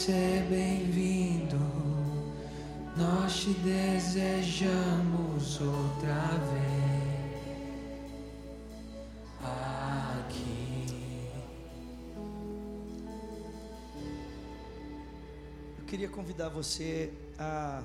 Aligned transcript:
ser 0.00 0.44
bem-vindo, 0.48 1.58
nós 2.96 3.40
te 3.40 3.52
desejamos 3.52 5.60
outra 5.60 6.38
vez 6.50 7.68
aqui. 9.42 10.86
Eu 15.78 15.84
queria 15.84 16.08
convidar 16.08 16.48
você 16.48 17.12
a 17.38 17.82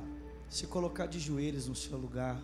se 0.49 0.67
colocar 0.67 1.07
de 1.07 1.19
joelhos 1.19 1.67
no 1.67 1.75
seu 1.75 1.97
lugar. 1.97 2.41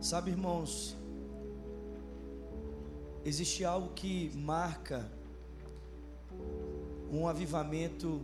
Sabe, 0.00 0.32
irmãos, 0.32 0.96
existe 3.28 3.64
algo 3.64 3.92
que 3.94 4.32
marca 4.34 5.06
um 7.12 7.28
avivamento 7.28 8.20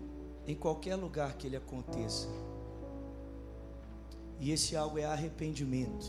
em 0.47 0.55
qualquer 0.55 0.97
lugar 0.97 1.35
que 1.35 1.47
ele 1.47 1.57
aconteça. 1.57 2.29
E 4.41 4.51
esse 4.51 4.75
algo 4.77 4.98
é 4.98 5.05
arrependimento, 5.05 6.07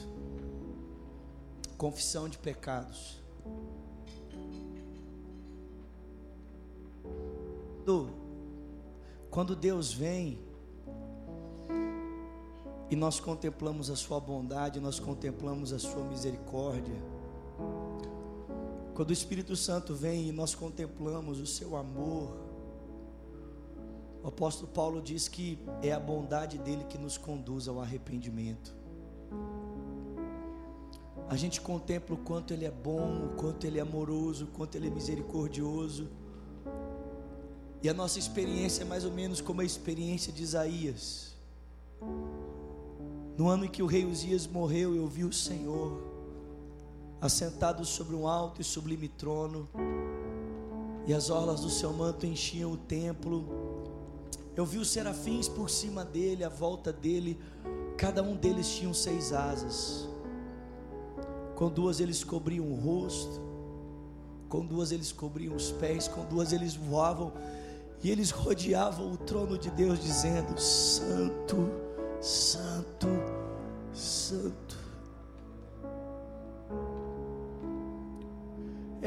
confissão 1.78 2.28
de 2.28 2.38
pecados. 2.38 3.24
Quando 9.30 9.56
Deus 9.56 9.94
vem 9.94 10.40
e 12.90 12.96
nós 12.96 13.20
contemplamos 13.20 13.90
a 13.90 13.96
Sua 13.96 14.20
bondade, 14.20 14.80
nós 14.80 15.00
contemplamos 15.00 15.74
a 15.74 15.78
Sua 15.78 16.04
misericórdia. 16.06 16.96
Quando 18.96 19.10
o 19.10 19.14
Espírito 19.14 19.58
Santo 19.58 19.94
vem 19.94 20.30
e 20.30 20.32
nós 20.32 20.56
contemplamos 20.56 21.38
o 21.42 21.46
Seu 21.46 21.76
amor, 21.76 22.32
o 24.24 24.28
apóstolo 24.30 24.72
Paulo 24.72 25.02
diz 25.02 25.28
que 25.28 25.60
é 25.82 25.92
a 25.92 26.00
bondade 26.00 26.58
dele 26.58 26.86
que 26.86 26.98
nos 26.98 27.18
conduz 27.18 27.68
ao 27.68 27.82
arrependimento. 27.82 28.74
A 31.28 31.36
gente 31.36 31.60
contempla 31.60 32.16
o 32.16 32.20
quanto 32.20 32.54
ele 32.54 32.64
é 32.64 32.72
bom, 32.72 33.26
o 33.26 33.30
quanto 33.36 33.68
ele 33.68 33.80
é 33.80 33.82
amoroso, 33.82 34.46
o 34.46 34.48
quanto 34.48 34.76
ele 34.76 34.88
é 34.88 34.90
misericordioso. 34.90 36.08
E 37.84 37.90
a 37.90 37.94
nossa 37.94 38.18
experiência 38.18 38.84
é 38.84 38.86
mais 38.86 39.04
ou 39.04 39.12
menos 39.12 39.42
como 39.42 39.60
a 39.60 39.66
experiência 39.66 40.32
de 40.32 40.42
Isaías. 40.42 41.36
No 43.38 43.50
ano 43.50 43.66
em 43.66 43.70
que 43.70 43.84
o 43.84 43.88
rei 43.88 44.06
Uzias 44.06 44.48
morreu, 44.48 44.96
eu 44.96 45.06
vi 45.06 45.26
o 45.26 45.34
Senhor 45.34 46.15
assentado 47.22 47.86
sobre 47.86 48.16
um 48.16 48.28
alto 48.28 48.62
e 48.62 48.64
sublime 48.64 49.08
trono, 49.08 49.68
e 51.08 51.14
as 51.14 51.30
orlas 51.30 51.62
do 51.62 51.70
seu 51.70 51.94
manto 51.94 52.26
enchiam 52.26 52.72
o 52.72 52.78
templo. 52.78 53.84
Eu 54.56 54.66
vi 54.66 54.78
os 54.78 54.90
serafins 54.90 55.48
por 55.48 55.70
cima 55.70 56.04
dele, 56.04 56.44
à 56.44 56.50
volta 56.50 56.92
dele, 56.92 57.40
cada 57.98 58.24
um 58.24 58.36
deles 58.36 58.70
tinha 58.70 58.94
seis 58.94 59.34
asas. 59.34 60.08
Com 61.56 61.70
duas 61.70 62.00
eles 62.00 62.24
cobriam 62.24 62.66
o 62.66 62.76
rosto, 62.76 63.42
com 64.50 64.66
duas 64.66 64.92
eles 64.92 65.12
cobriam 65.12 65.56
os 65.56 65.72
pés, 65.72 66.08
com 66.08 66.26
duas 66.26 66.52
eles 66.52 66.76
voavam 66.76 67.32
e 68.04 68.12
eles 68.12 68.30
rodeavam 68.30 69.12
o 69.14 69.18
trono 69.18 69.58
de 69.58 69.70
Deus, 69.72 70.00
dizendo: 70.00 70.60
Santo, 70.60 71.70
Santo, 72.22 73.08
Santo. 73.94 74.85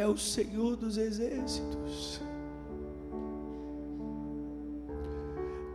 É 0.09 0.11
o 0.11 0.17
Senhor 0.17 0.75
dos 0.75 0.97
exércitos. 0.97 2.23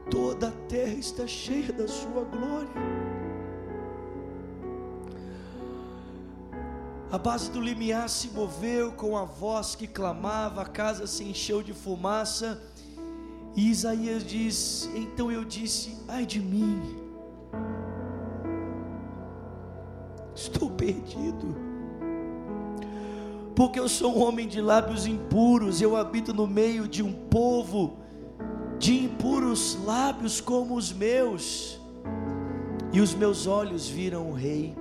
Toda 0.10 0.48
a 0.48 0.52
terra 0.68 0.94
está 0.94 1.28
cheia 1.28 1.72
da 1.72 1.88
Sua 1.88 2.24
glória. 2.24 2.72
A 7.12 7.18
base 7.20 7.52
do 7.52 7.62
limiar 7.62 8.10
se 8.10 8.30
moveu 8.30 8.92
com 8.94 9.16
a 9.16 9.24
voz 9.24 9.76
que 9.76 9.86
clamava, 9.86 10.64
a 10.64 10.66
casa 10.66 11.06
se 11.06 11.24
encheu 11.24 11.62
de 11.62 11.72
fumaça 11.72 12.60
e 13.56 13.70
Isaías 13.70 14.24
diz: 14.24 14.90
Então 14.96 15.32
eu 15.32 15.46
disse, 15.46 15.96
ai 16.08 16.26
de 16.26 16.40
mim, 16.40 16.82
estou 20.34 20.72
perdido, 20.72 21.73
porque 23.56 23.80
eu 23.80 23.88
sou 23.88 24.18
um 24.18 24.24
homem 24.24 24.48
de 24.48 24.62
lábios 24.62 25.06
impuros, 25.06 25.82
eu 25.82 25.96
habito 25.96 26.34
no 26.34 26.48
meio 26.48 26.88
de 26.88 27.04
um 27.04 27.12
povo 27.12 27.98
de 28.80 29.06
impuros 29.06 29.78
lábios 29.86 30.42
como 30.42 30.76
os 30.76 30.92
meus, 30.92 31.80
e 32.92 33.00
os 33.00 33.14
meus 33.14 33.48
olhos 33.48 33.88
viram 33.88 34.30
o 34.30 34.34
Rei. 34.34 34.76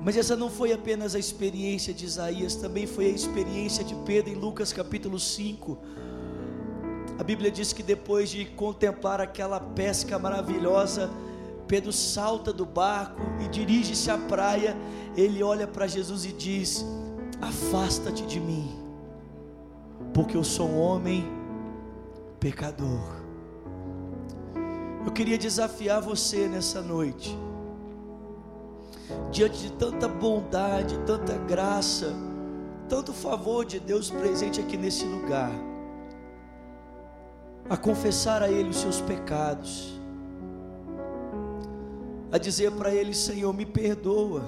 Mas 0.00 0.16
essa 0.16 0.36
não 0.36 0.50
foi 0.50 0.72
apenas 0.72 1.14
a 1.14 1.18
experiência 1.18 1.94
de 1.94 2.04
Isaías, 2.04 2.54
também 2.56 2.86
foi 2.86 3.06
a 3.06 3.10
experiência 3.10 3.82
de 3.82 3.94
Pedro 4.06 4.30
em 4.30 4.36
Lucas 4.36 4.72
capítulo 4.72 5.18
5 5.18 5.78
a 7.16 7.22
Bíblia 7.22 7.48
diz 7.48 7.72
que 7.72 7.82
depois 7.82 8.28
de 8.28 8.44
contemplar 8.44 9.20
aquela 9.20 9.60
pesca 9.60 10.18
maravilhosa, 10.18 11.08
Pedro 11.66 11.92
salta 11.92 12.52
do 12.52 12.66
barco 12.66 13.20
e 13.44 13.48
dirige-se 13.48 14.10
à 14.10 14.18
praia. 14.18 14.76
Ele 15.16 15.42
olha 15.42 15.66
para 15.66 15.86
Jesus 15.86 16.24
e 16.24 16.32
diz: 16.32 16.84
Afasta-te 17.40 18.26
de 18.26 18.40
mim, 18.40 18.70
porque 20.12 20.36
eu 20.36 20.44
sou 20.44 20.68
um 20.68 20.78
homem 20.78 21.24
pecador. 22.38 23.22
Eu 25.04 25.12
queria 25.12 25.36
desafiar 25.36 26.00
você 26.00 26.48
nessa 26.48 26.80
noite, 26.80 27.36
diante 29.30 29.58
de 29.58 29.72
tanta 29.72 30.08
bondade, 30.08 30.98
tanta 31.06 31.36
graça, 31.36 32.14
tanto 32.88 33.12
favor 33.12 33.64
de 33.64 33.78
Deus 33.78 34.10
presente 34.10 34.60
aqui 34.60 34.76
nesse 34.76 35.04
lugar 35.04 35.52
a 37.68 37.76
confessar 37.76 38.42
a 38.42 38.50
Ele 38.50 38.70
os 38.70 38.76
seus 38.76 39.00
pecados, 39.00 40.00
a 42.34 42.38
dizer 42.38 42.72
para 42.72 42.92
Ele: 42.92 43.14
Senhor, 43.14 43.52
me 43.54 43.64
perdoa, 43.64 44.42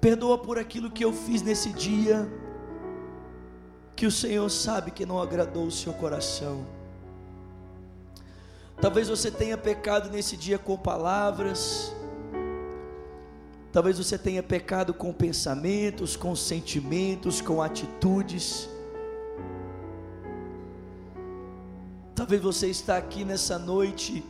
perdoa 0.00 0.36
por 0.36 0.58
aquilo 0.58 0.90
que 0.90 1.04
eu 1.04 1.12
fiz 1.12 1.42
nesse 1.42 1.70
dia, 1.70 2.28
que 3.94 4.04
o 4.04 4.10
Senhor 4.10 4.50
sabe 4.50 4.90
que 4.90 5.06
não 5.06 5.22
agradou 5.22 5.64
o 5.64 5.70
seu 5.70 5.92
coração. 5.92 6.66
Talvez 8.80 9.08
você 9.08 9.30
tenha 9.30 9.56
pecado 9.56 10.10
nesse 10.10 10.36
dia 10.36 10.58
com 10.58 10.76
palavras, 10.76 11.94
talvez 13.70 13.96
você 13.96 14.18
tenha 14.18 14.42
pecado 14.42 14.92
com 14.92 15.12
pensamentos, 15.12 16.16
com 16.16 16.34
sentimentos, 16.34 17.40
com 17.40 17.62
atitudes. 17.62 18.68
Talvez 22.12 22.42
você 22.42 22.66
está 22.66 22.96
aqui 22.96 23.24
nessa 23.24 23.56
noite 23.56 24.24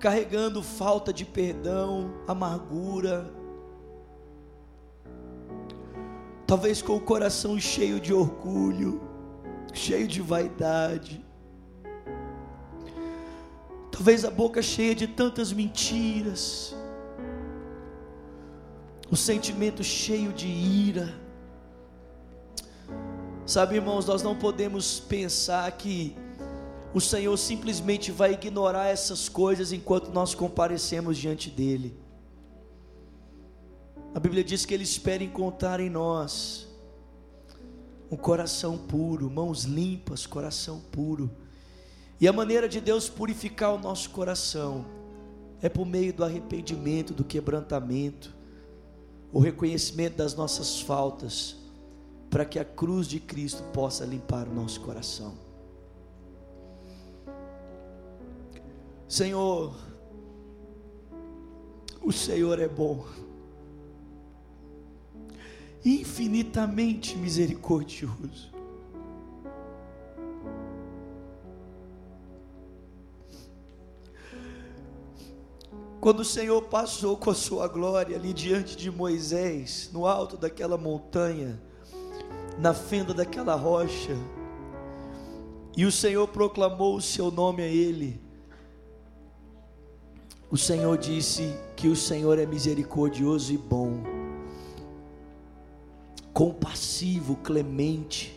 carregando 0.00 0.62
falta 0.62 1.12
de 1.12 1.26
perdão, 1.26 2.10
amargura. 2.26 3.30
Talvez 6.46 6.80
com 6.80 6.96
o 6.96 7.00
coração 7.00 7.60
cheio 7.60 8.00
de 8.00 8.12
orgulho, 8.12 9.02
cheio 9.74 10.08
de 10.08 10.22
vaidade. 10.22 11.24
Talvez 13.92 14.24
a 14.24 14.30
boca 14.30 14.62
cheia 14.62 14.94
de 14.94 15.06
tantas 15.06 15.52
mentiras. 15.52 16.74
O 19.10 19.16
sentimento 19.16 19.84
cheio 19.84 20.32
de 20.32 20.48
ira. 20.48 21.14
Sabe, 23.44 23.74
irmãos, 23.74 24.06
nós 24.06 24.22
não 24.22 24.34
podemos 24.34 24.98
pensar 24.98 25.70
que 25.72 26.16
o 26.92 27.00
Senhor 27.00 27.36
simplesmente 27.36 28.10
vai 28.10 28.32
ignorar 28.32 28.86
essas 28.86 29.28
coisas 29.28 29.72
enquanto 29.72 30.10
nós 30.10 30.34
comparecemos 30.34 31.16
diante 31.16 31.48
dEle. 31.48 31.96
A 34.12 34.18
Bíblia 34.18 34.42
diz 34.42 34.66
que 34.66 34.74
Ele 34.74 34.82
espera 34.82 35.22
encontrar 35.22 35.78
em 35.78 35.88
nós 35.88 36.66
um 38.10 38.16
coração 38.16 38.76
puro, 38.76 39.30
mãos 39.30 39.62
limpas, 39.64 40.26
coração 40.26 40.80
puro. 40.90 41.30
E 42.20 42.26
a 42.26 42.32
maneira 42.32 42.68
de 42.68 42.80
Deus 42.80 43.08
purificar 43.08 43.72
o 43.72 43.78
nosso 43.78 44.10
coração 44.10 44.84
é 45.62 45.68
por 45.68 45.86
meio 45.86 46.12
do 46.12 46.24
arrependimento, 46.24 47.14
do 47.14 47.22
quebrantamento, 47.22 48.34
o 49.32 49.38
reconhecimento 49.38 50.16
das 50.16 50.34
nossas 50.34 50.80
faltas, 50.80 51.54
para 52.28 52.44
que 52.44 52.58
a 52.58 52.64
cruz 52.64 53.06
de 53.06 53.20
Cristo 53.20 53.62
possa 53.72 54.04
limpar 54.04 54.48
o 54.48 54.54
nosso 54.54 54.80
coração. 54.80 55.49
Senhor, 59.10 59.74
o 62.00 62.12
Senhor 62.12 62.60
é 62.60 62.68
bom. 62.68 63.04
infinitamente 65.84 67.16
misericordioso. 67.16 68.52
Quando 76.00 76.20
o 76.20 76.24
Senhor 76.24 76.62
passou 76.66 77.16
com 77.16 77.30
a 77.30 77.34
sua 77.34 77.66
glória 77.66 78.16
ali 78.16 78.32
diante 78.32 78.76
de 78.76 78.92
Moisés, 78.92 79.90
no 79.92 80.06
alto 80.06 80.36
daquela 80.36 80.78
montanha, 80.78 81.60
na 82.58 82.72
fenda 82.72 83.12
daquela 83.12 83.56
rocha, 83.56 84.16
e 85.76 85.84
o 85.84 85.90
Senhor 85.90 86.28
proclamou 86.28 86.94
o 86.94 87.02
seu 87.02 87.32
nome 87.32 87.62
a 87.62 87.66
ele, 87.66 88.29
o 90.50 90.56
Senhor 90.56 90.98
disse 90.98 91.54
que 91.76 91.86
o 91.86 91.94
Senhor 91.94 92.36
é 92.36 92.44
misericordioso 92.44 93.52
e 93.52 93.56
bom, 93.56 94.02
compassivo, 96.32 97.36
clemente, 97.36 98.36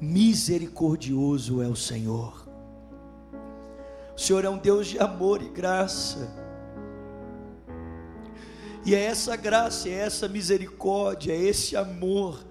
misericordioso 0.00 1.62
é 1.62 1.68
o 1.68 1.76
Senhor. 1.76 2.48
O 4.16 4.20
Senhor 4.20 4.44
é 4.44 4.50
um 4.50 4.58
Deus 4.58 4.88
de 4.88 4.98
amor 4.98 5.40
e 5.40 5.48
graça. 5.48 6.28
E 8.84 8.92
é 8.94 9.04
essa 9.04 9.36
graça, 9.36 9.88
é 9.88 9.92
essa 9.92 10.26
misericórdia, 10.26 11.32
é 11.32 11.36
esse 11.36 11.76
amor 11.76 12.44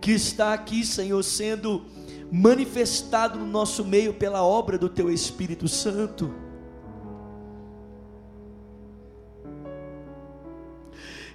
que 0.00 0.12
está 0.12 0.52
aqui, 0.52 0.86
Senhor, 0.86 1.22
sendo 1.24 1.84
manifestado 2.30 3.38
no 3.40 3.46
nosso 3.46 3.84
meio 3.84 4.14
pela 4.14 4.44
obra 4.44 4.78
do 4.78 4.88
Teu 4.88 5.10
Espírito 5.10 5.66
Santo. 5.66 6.43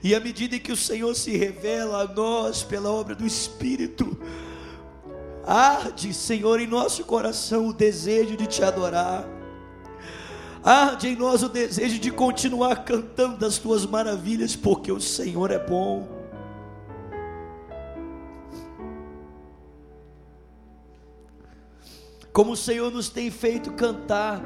E 0.02 0.16
à 0.16 0.20
medida 0.20 0.60
que 0.60 0.72
o 0.72 0.78
Senhor 0.78 1.14
se 1.16 1.36
revela 1.36 2.04
a 2.04 2.08
nós 2.08 2.64
pela 2.64 2.92
obra 2.92 3.16
do 3.16 3.26
Espírito, 3.26 4.18
arde, 5.46 6.14
Senhor, 6.14 6.60
em 6.60 6.68
nosso 6.68 7.04
coração 7.04 7.68
o 7.68 7.74
desejo 7.74 8.38
de 8.38 8.48
te 8.48 8.64
adorar 8.64 9.28
Arde 10.64 11.08
em 11.08 11.16
nós 11.16 11.42
o 11.42 11.48
desejo 11.48 12.00
de 12.00 12.12
continuar 12.12 12.84
cantando 12.84 13.38
das 13.38 13.58
tuas 13.58 13.86
maravilhas, 13.86 14.56
porque 14.56 14.92
o 14.92 15.00
Senhor 15.00 15.52
é 15.52 15.60
bom. 15.60 16.08
Como 22.34 22.52
o 22.52 22.58
Senhor 22.58 22.92
nos 22.92 23.10
tem 23.10 23.32
feito 23.32 23.72
cantar, 23.72 24.42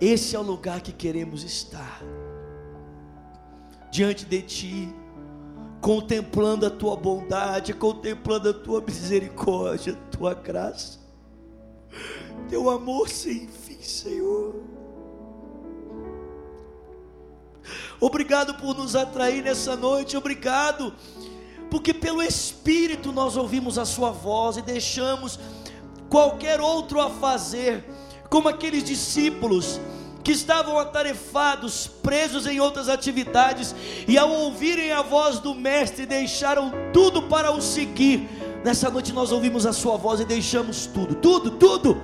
esse 0.00 0.34
é 0.34 0.38
o 0.38 0.42
lugar 0.42 0.80
que 0.80 0.92
queremos 0.92 1.44
estar. 1.44 2.02
Diante 3.92 4.24
de 4.24 4.40
Ti, 4.40 4.94
contemplando 5.82 6.64
a 6.64 6.70
Tua 6.70 6.96
bondade, 6.96 7.74
contemplando 7.74 8.48
a 8.48 8.54
Tua 8.54 8.80
misericórdia, 8.80 9.92
a 9.92 10.16
Tua 10.16 10.32
graça, 10.32 10.98
Teu 12.48 12.70
amor 12.70 13.10
sem 13.10 13.46
fim, 13.48 13.82
Senhor. 13.82 14.54
Obrigado 18.00 18.54
por 18.54 18.74
nos 18.74 18.96
atrair 18.96 19.42
nessa 19.42 19.76
noite, 19.76 20.16
obrigado, 20.16 20.94
porque 21.70 21.92
pelo 21.92 22.22
Espírito 22.22 23.12
nós 23.12 23.36
ouvimos 23.36 23.76
a 23.76 23.84
Sua 23.84 24.10
voz 24.10 24.56
e 24.56 24.62
deixamos 24.62 25.38
qualquer 26.08 26.62
outro 26.62 26.98
a 26.98 27.10
fazer, 27.10 27.84
como 28.30 28.48
aqueles 28.48 28.84
discípulos 28.84 29.78
que 30.22 30.32
estavam 30.32 30.78
atarefados, 30.78 31.86
presos 31.86 32.46
em 32.46 32.60
outras 32.60 32.88
atividades, 32.88 33.74
e 34.06 34.16
ao 34.16 34.30
ouvirem 34.30 34.92
a 34.92 35.02
voz 35.02 35.38
do 35.38 35.54
Mestre, 35.54 36.06
deixaram 36.06 36.72
tudo 36.92 37.22
para 37.22 37.50
o 37.52 37.60
seguir. 37.60 38.28
Nessa 38.64 38.88
noite 38.90 39.12
nós 39.12 39.32
ouvimos 39.32 39.66
a 39.66 39.72
Sua 39.72 39.96
voz 39.96 40.20
e 40.20 40.24
deixamos 40.24 40.86
tudo, 40.86 41.14
tudo, 41.16 41.50
tudo 41.52 42.00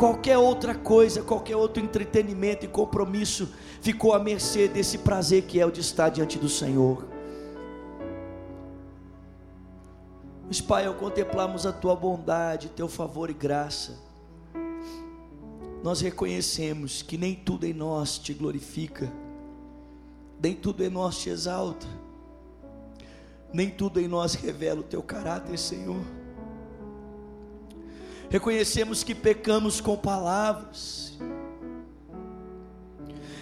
qualquer 0.00 0.38
outra 0.38 0.74
coisa, 0.74 1.22
qualquer 1.22 1.56
outro 1.56 1.82
entretenimento 1.82 2.64
e 2.64 2.68
compromisso 2.68 3.52
ficou 3.82 4.14
à 4.14 4.18
mercê 4.18 4.66
desse 4.66 4.96
prazer 4.96 5.42
que 5.42 5.60
é 5.60 5.66
o 5.66 5.70
de 5.70 5.82
estar 5.82 6.08
diante 6.08 6.38
do 6.38 6.48
Senhor. 6.48 7.06
Mas, 10.46 10.58
Pai, 10.58 10.86
ao 10.86 10.94
contemplarmos 10.94 11.66
a 11.66 11.72
tua 11.72 11.94
bondade, 11.94 12.70
teu 12.70 12.88
favor 12.88 13.28
e 13.28 13.34
graça, 13.34 13.98
nós 15.82 16.00
reconhecemos 16.00 17.02
que 17.02 17.16
nem 17.16 17.34
tudo 17.34 17.64
em 17.64 17.72
nós 17.72 18.18
te 18.18 18.34
glorifica, 18.34 19.10
nem 20.42 20.54
tudo 20.54 20.84
em 20.84 20.90
nós 20.90 21.18
te 21.18 21.30
exalta, 21.30 21.86
nem 23.52 23.70
tudo 23.70 23.98
em 24.00 24.06
nós 24.06 24.34
revela 24.34 24.80
o 24.80 24.84
teu 24.84 25.02
caráter, 25.02 25.58
Senhor. 25.58 26.02
Reconhecemos 28.28 29.02
que 29.02 29.14
pecamos 29.14 29.80
com 29.80 29.96
palavras, 29.96 31.18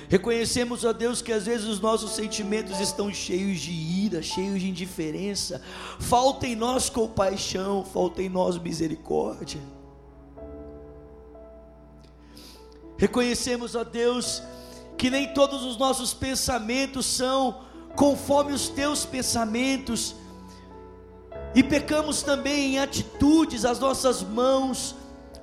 reconhecemos, 0.09 0.85
ó 0.85 0.93
Deus, 0.93 1.21
que 1.21 1.33
às 1.33 1.45
vezes 1.45 1.67
os 1.67 1.81
nossos 1.81 2.13
sentimentos 2.13 2.81
estão 2.81 3.13
cheios 3.13 3.59
de 3.59 3.73
ira, 3.73 4.23
cheios 4.23 4.61
de 4.61 4.69
indiferença, 4.69 5.61
falta 5.99 6.47
em 6.47 6.55
nós 6.55 6.89
compaixão, 6.89 7.85
falta 7.85 8.23
em 8.23 8.29
nós 8.29 8.57
misericórdia. 8.59 9.61
Reconhecemos, 12.99 13.75
ó 13.75 13.85
Deus, 13.85 14.43
que 14.99 15.09
nem 15.09 15.33
todos 15.33 15.65
os 15.65 15.79
nossos 15.79 16.13
pensamentos 16.13 17.07
são 17.07 17.63
conforme 17.97 18.53
os 18.53 18.69
teus 18.69 19.07
pensamentos, 19.07 20.15
e 21.55 21.63
pecamos 21.63 22.23
também 22.23 22.75
em 22.75 22.79
atitudes, 22.79 23.65
as 23.65 23.79
nossas 23.79 24.23
mãos, 24.23 24.95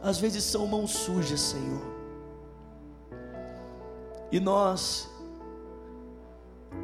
às 0.01 0.19
vezes 0.19 0.43
são 0.43 0.67
mãos 0.67 0.91
sujas, 0.91 1.41
Senhor. 1.41 1.81
E 4.31 4.39
nós, 4.39 5.09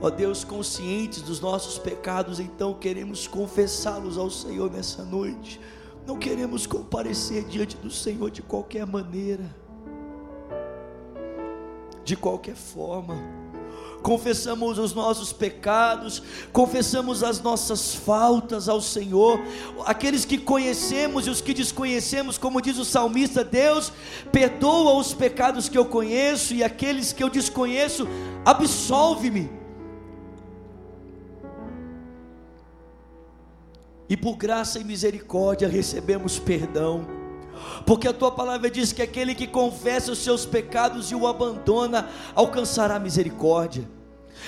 ó 0.02 0.10
Deus, 0.10 0.44
conscientes 0.44 1.22
dos 1.22 1.40
nossos 1.40 1.78
pecados, 1.78 2.40
então 2.40 2.74
queremos 2.74 3.28
confessá-los 3.28 4.18
ao 4.18 4.30
Senhor 4.30 4.72
nessa 4.72 5.04
noite. 5.04 5.62
Não 6.06 6.18
queremos 6.18 6.66
comparecer 6.66 7.44
diante 7.46 7.78
do 7.78 7.92
Senhor 7.92 8.32
de 8.32 8.42
qualquer 8.42 8.86
maneira, 8.86 9.56
de 12.04 12.16
qualquer 12.16 12.56
forma 12.56 13.42
confessamos 14.02 14.78
os 14.78 14.94
nossos 14.94 15.32
pecados, 15.32 16.22
confessamos 16.52 17.24
as 17.24 17.40
nossas 17.42 17.94
faltas 17.94 18.68
ao 18.68 18.82
Senhor, 18.82 19.40
aqueles 19.86 20.26
que 20.26 20.38
conhecemos 20.38 21.28
e 21.28 21.30
os 21.30 21.42
que 21.42 21.54
desconhecemos, 21.54 22.38
como 22.38 22.62
diz 22.62 22.78
o 22.78 22.86
salmista, 22.86 23.44
Deus 23.44 23.92
perdoa 24.32 24.96
os 24.96 25.14
pecados 25.14 25.70
que 25.70 25.78
eu 25.78 25.86
conheço 25.86 26.54
e 26.54 26.64
aqueles 26.64 27.14
que 27.14 27.24
eu 27.24 27.30
desconheço, 27.30 28.08
absolve-me. 28.44 29.50
E 34.10 34.18
por 34.18 34.36
graça 34.36 34.78
e 34.78 34.84
misericórdia 34.84 35.70
recebemos 35.70 36.38
perdão 36.38 37.21
porque 37.86 38.08
a 38.08 38.14
tua 38.14 38.32
palavra 38.32 38.70
diz 38.70 38.94
que 38.94 39.02
aquele 39.02 39.36
que 39.36 39.48
confessa 39.48 40.12
os 40.12 40.20
seus 40.20 40.46
pecados 40.46 41.12
e 41.12 41.16
o 41.16 41.28
abandona 41.28 42.10
alcançará 42.36 43.00
misericórdia. 43.00 43.88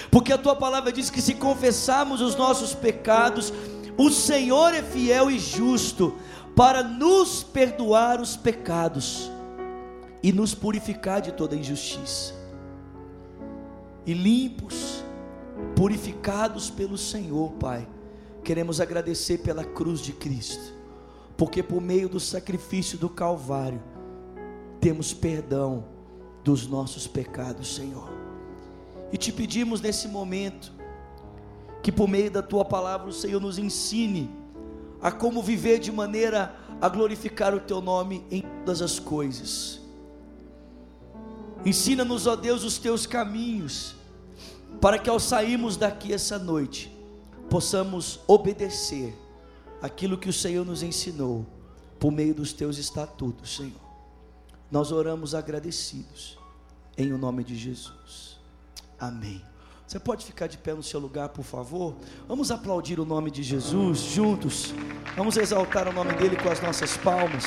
Porque 0.09 0.33
a 0.33 0.37
tua 0.37 0.55
palavra 0.55 0.91
diz 0.91 1.09
que 1.09 1.21
se 1.21 1.35
confessarmos 1.35 2.21
os 2.21 2.35
nossos 2.35 2.73
pecados, 2.73 3.53
o 3.97 4.09
Senhor 4.09 4.73
é 4.73 4.81
fiel 4.81 5.29
e 5.29 5.39
justo 5.39 6.15
para 6.55 6.83
nos 6.83 7.43
perdoar 7.43 8.21
os 8.21 8.35
pecados 8.35 9.31
e 10.21 10.31
nos 10.31 10.53
purificar 10.53 11.21
de 11.21 11.31
toda 11.31 11.55
injustiça. 11.55 12.33
E 14.05 14.13
limpos, 14.13 15.03
purificados 15.75 16.69
pelo 16.69 16.97
Senhor, 16.97 17.51
Pai, 17.53 17.87
queremos 18.43 18.81
agradecer 18.81 19.39
pela 19.39 19.63
cruz 19.63 20.01
de 20.01 20.13
Cristo 20.13 20.72
porque 21.43 21.61
por 21.61 21.81
meio 21.81 22.07
do 22.07 22.21
sacrifício 22.21 22.97
do 22.97 23.09
Calvário 23.09 23.83
temos 24.79 25.13
perdão 25.13 25.83
dos 26.41 26.65
nossos 26.65 27.05
pecados, 27.05 27.75
Senhor. 27.75 28.09
E 29.11 29.17
te 29.17 29.29
pedimos 29.29 29.81
nesse 29.81 30.07
momento 30.07 30.71
que 31.81 31.91
por 31.91 32.07
meio 32.07 32.31
da 32.31 32.41
tua 32.41 32.63
palavra 32.63 33.09
o 33.09 33.11
Senhor 33.11 33.41
nos 33.41 33.57
ensine 33.57 34.33
a 35.01 35.11
como 35.11 35.43
viver 35.43 35.79
de 35.79 35.91
maneira 35.91 36.55
a 36.79 36.87
glorificar 36.87 37.53
o 37.53 37.59
teu 37.59 37.81
nome 37.81 38.25
em 38.31 38.41
todas 38.63 38.81
as 38.81 38.97
coisas. 38.97 39.81
Ensina-nos, 41.65 42.25
ó 42.25 42.37
Deus, 42.37 42.63
os 42.63 42.77
teus 42.77 43.05
caminhos, 43.05 43.97
para 44.79 44.97
que 44.97 45.09
ao 45.09 45.19
sairmos 45.19 45.75
daqui 45.75 46.13
essa 46.13 46.39
noite, 46.39 46.89
possamos 47.49 48.21
obedecer 48.29 49.13
aquilo 49.83 50.17
que 50.17 50.29
o 50.29 50.33
Senhor 50.33 50.65
nos 50.65 50.81
ensinou 50.81 51.45
por 51.99 52.09
meio 52.09 52.33
dos 52.33 52.53
teus 52.53 52.77
estatutos, 52.77 53.57
Senhor. 53.57 53.83
Nós 54.71 54.93
oramos 54.93 55.35
agradecidos 55.35 56.39
em 56.97 57.11
o 57.11 57.17
nome 57.17 57.43
de 57.43 57.53
Jesus. 57.57 58.39
Amém. 58.97 59.43
Você 59.85 59.99
pode 59.99 60.25
ficar 60.25 60.47
de 60.47 60.57
pé 60.57 60.73
no 60.73 60.81
seu 60.81 61.01
lugar, 61.01 61.29
por 61.29 61.43
favor? 61.43 61.97
Vamos 62.29 62.49
aplaudir 62.49 62.97
o 62.97 63.05
nome 63.05 63.29
de 63.29 63.43
Jesus 63.43 63.99
juntos. 63.99 64.73
Vamos 65.17 65.35
exaltar 65.35 65.85
o 65.89 65.91
nome 65.91 66.13
dele 66.13 66.37
com 66.37 66.49
as 66.49 66.61
nossas 66.61 66.95
palmas. 66.95 67.43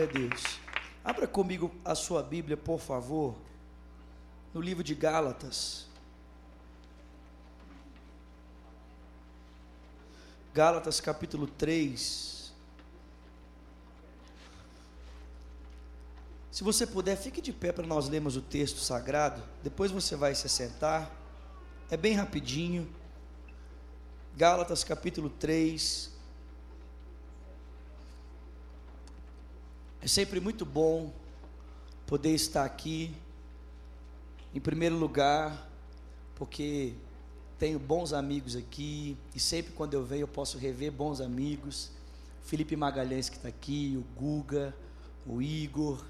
Glória 0.00 0.04
a 0.04 0.06
Deus. 0.06 0.58
Abra 1.04 1.26
comigo 1.26 1.74
a 1.84 1.94
sua 1.94 2.22
Bíblia, 2.22 2.56
por 2.56 2.80
favor, 2.80 3.36
no 4.54 4.60
livro 4.60 4.82
de 4.82 4.94
Gálatas. 4.94 5.86
Gálatas 10.54 11.00
capítulo 11.00 11.46
3. 11.46 12.52
Se 16.50 16.64
você 16.64 16.86
puder, 16.86 17.16
fique 17.16 17.40
de 17.40 17.52
pé 17.52 17.70
para 17.70 17.86
nós 17.86 18.08
lermos 18.08 18.36
o 18.36 18.42
texto 18.42 18.78
sagrado. 18.78 19.42
Depois 19.62 19.90
você 19.90 20.16
vai 20.16 20.34
se 20.34 20.48
sentar. 20.48 21.10
É 21.90 21.96
bem 21.96 22.14
rapidinho. 22.14 22.90
Gálatas 24.36 24.82
capítulo 24.82 25.28
3, 25.28 26.10
É 30.02 30.08
sempre 30.08 30.40
muito 30.40 30.64
bom 30.64 31.12
poder 32.06 32.30
estar 32.34 32.64
aqui, 32.64 33.14
em 34.54 34.58
primeiro 34.58 34.96
lugar, 34.96 35.70
porque 36.36 36.94
tenho 37.58 37.78
bons 37.78 38.14
amigos 38.14 38.56
aqui, 38.56 39.14
e 39.34 39.38
sempre 39.38 39.74
quando 39.74 39.92
eu 39.92 40.02
venho 40.02 40.22
eu 40.22 40.28
posso 40.28 40.56
rever 40.56 40.90
bons 40.90 41.20
amigos. 41.20 41.90
Felipe 42.42 42.74
Magalhães 42.76 43.28
que 43.28 43.36
está 43.36 43.48
aqui, 43.48 43.94
o 43.94 44.18
Guga, 44.18 44.74
o 45.26 45.42
Igor. 45.42 46.02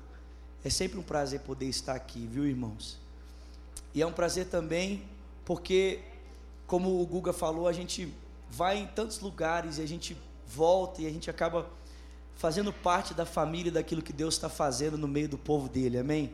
É 0.62 0.70
sempre 0.70 0.96
um 0.96 1.02
prazer 1.02 1.40
poder 1.40 1.66
estar 1.66 1.96
aqui, 1.96 2.28
viu, 2.30 2.46
irmãos? 2.46 2.96
E 3.92 4.00
é 4.00 4.06
um 4.06 4.12
prazer 4.12 4.46
também 4.46 5.02
porque, 5.44 5.98
como 6.64 7.02
o 7.02 7.06
Guga 7.06 7.32
falou, 7.32 7.66
a 7.66 7.72
gente 7.72 8.14
vai 8.48 8.78
em 8.78 8.86
tantos 8.86 9.18
lugares 9.18 9.78
e 9.78 9.82
a 9.82 9.86
gente 9.86 10.16
volta 10.46 11.02
e 11.02 11.08
a 11.08 11.10
gente 11.10 11.28
acaba 11.28 11.68
fazendo 12.36 12.72
parte 12.72 13.12
da 13.14 13.26
família 13.26 13.70
daquilo 13.70 14.02
que 14.02 14.12
Deus 14.12 14.34
está 14.34 14.48
fazendo 14.48 14.96
no 14.96 15.06
meio 15.06 15.28
do 15.28 15.38
povo 15.38 15.68
dele, 15.68 15.98
amém? 15.98 16.32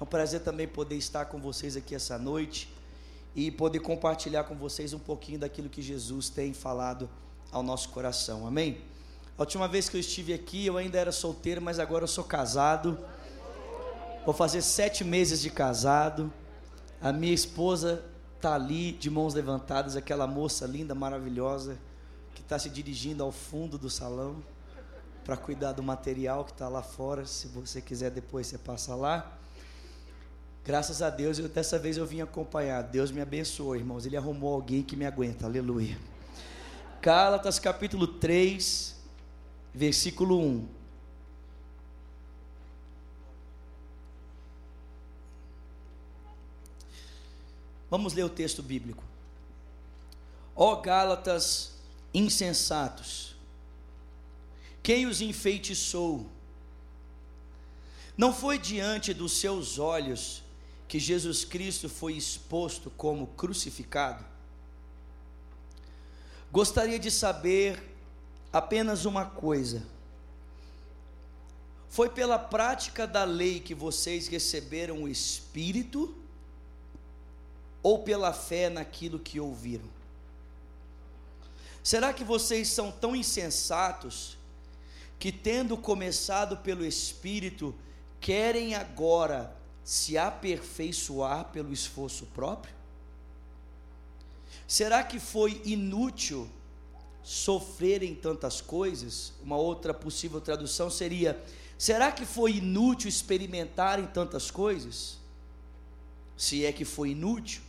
É 0.00 0.02
um 0.02 0.06
prazer 0.06 0.40
também 0.40 0.66
poder 0.66 0.96
estar 0.96 1.26
com 1.26 1.38
vocês 1.38 1.76
aqui 1.76 1.94
essa 1.94 2.18
noite 2.18 2.72
e 3.36 3.50
poder 3.50 3.80
compartilhar 3.80 4.44
com 4.44 4.54
vocês 4.54 4.92
um 4.92 4.98
pouquinho 4.98 5.38
daquilo 5.38 5.68
que 5.68 5.80
Jesus 5.80 6.28
tem 6.28 6.52
falado 6.52 7.08
ao 7.50 7.62
nosso 7.62 7.90
coração, 7.90 8.46
amém? 8.46 8.80
A 9.36 9.42
última 9.42 9.68
vez 9.68 9.88
que 9.88 9.96
eu 9.96 10.00
estive 10.00 10.32
aqui, 10.32 10.66
eu 10.66 10.76
ainda 10.76 10.98
era 10.98 11.12
solteiro, 11.12 11.60
mas 11.60 11.78
agora 11.78 12.04
eu 12.04 12.08
sou 12.08 12.24
casado. 12.24 12.98
Vou 14.24 14.34
fazer 14.34 14.62
sete 14.62 15.04
meses 15.04 15.40
de 15.40 15.50
casado. 15.50 16.32
A 17.00 17.12
minha 17.12 17.32
esposa 17.32 18.04
está 18.36 18.54
ali, 18.54 18.92
de 18.92 19.10
mãos 19.10 19.34
levantadas, 19.34 19.96
aquela 19.96 20.26
moça 20.26 20.66
linda, 20.66 20.94
maravilhosa, 20.94 21.78
que 22.34 22.42
está 22.42 22.58
se 22.58 22.68
dirigindo 22.68 23.22
ao 23.22 23.32
fundo 23.32 23.78
do 23.78 23.88
salão 23.88 24.42
para 25.24 25.36
cuidar 25.36 25.72
do 25.72 25.82
material 25.82 26.44
que 26.44 26.52
está 26.52 26.68
lá 26.68 26.82
fora. 26.82 27.24
Se 27.26 27.46
você 27.48 27.80
quiser 27.80 28.10
depois 28.10 28.46
você 28.46 28.58
passa 28.58 28.94
lá. 28.94 29.38
Graças 30.64 31.02
a 31.02 31.10
Deus, 31.10 31.38
eu, 31.38 31.48
dessa 31.48 31.78
vez 31.78 31.96
eu 31.96 32.06
vim 32.06 32.20
acompanhar. 32.20 32.82
Deus 32.82 33.10
me 33.10 33.20
abençoou, 33.20 33.74
irmãos. 33.74 34.06
Ele 34.06 34.16
arrumou 34.16 34.54
alguém 34.54 34.82
que 34.82 34.94
me 34.94 35.04
aguenta. 35.04 35.46
Aleluia. 35.46 35.98
Gálatas 37.00 37.58
capítulo 37.58 38.06
3, 38.06 38.96
versículo 39.74 40.38
1. 40.38 40.68
Vamos 47.90 48.14
ler 48.14 48.22
o 48.22 48.30
texto 48.30 48.62
bíblico. 48.62 49.02
Ó 50.54 50.76
Gálatas 50.76 51.72
insensatos, 52.14 53.31
quem 54.82 55.06
os 55.06 55.20
enfeitiçou? 55.20 56.26
Não 58.16 58.32
foi 58.32 58.58
diante 58.58 59.14
dos 59.14 59.32
seus 59.32 59.78
olhos 59.78 60.42
que 60.88 60.98
Jesus 60.98 61.44
Cristo 61.44 61.88
foi 61.88 62.14
exposto 62.14 62.90
como 62.90 63.28
crucificado? 63.28 64.24
Gostaria 66.50 66.98
de 66.98 67.10
saber 67.10 67.82
apenas 68.52 69.04
uma 69.04 69.24
coisa. 69.24 69.86
Foi 71.88 72.10
pela 72.10 72.38
prática 72.38 73.06
da 73.06 73.24
lei 73.24 73.60
que 73.60 73.74
vocês 73.74 74.26
receberam 74.28 75.02
o 75.02 75.08
Espírito 75.08 76.14
ou 77.82 78.02
pela 78.02 78.32
fé 78.32 78.68
naquilo 78.68 79.18
que 79.18 79.40
ouviram? 79.40 79.88
Será 81.82 82.12
que 82.12 82.22
vocês 82.22 82.68
são 82.68 82.92
tão 82.92 83.16
insensatos 83.16 84.36
que, 85.22 85.30
tendo 85.30 85.76
começado 85.76 86.56
pelo 86.56 86.84
Espírito, 86.84 87.72
querem 88.20 88.74
agora 88.74 89.56
se 89.84 90.18
aperfeiçoar 90.18 91.44
pelo 91.52 91.72
esforço 91.72 92.26
próprio? 92.26 92.74
Será 94.66 95.04
que 95.04 95.20
foi 95.20 95.62
inútil 95.64 96.50
sofrerem 97.22 98.16
tantas 98.16 98.60
coisas? 98.60 99.32
Uma 99.40 99.56
outra 99.56 99.94
possível 99.94 100.40
tradução 100.40 100.90
seria: 100.90 101.40
será 101.78 102.10
que 102.10 102.26
foi 102.26 102.56
inútil 102.56 103.08
experimentarem 103.08 104.08
tantas 104.08 104.50
coisas? 104.50 105.20
Se 106.36 106.66
é 106.66 106.72
que 106.72 106.84
foi 106.84 107.10
inútil, 107.10 107.62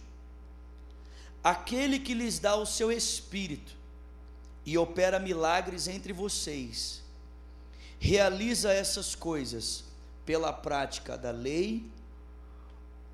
aquele 1.43 2.00
que 2.00 2.15
lhes 2.15 2.39
dá 2.39 2.55
o 2.55 2.65
seu 2.65 2.91
espírito 2.91 3.75
e 4.65 4.75
opera 4.75 5.19
milagres 5.19 5.88
entre 5.88 6.12
vocês, 6.12 7.02
realiza 8.03 8.69
essas 8.69 9.15
coisas 9.15 9.86
pela 10.25 10.51
prática 10.51 11.17
da 11.17 11.31
lei 11.31 11.89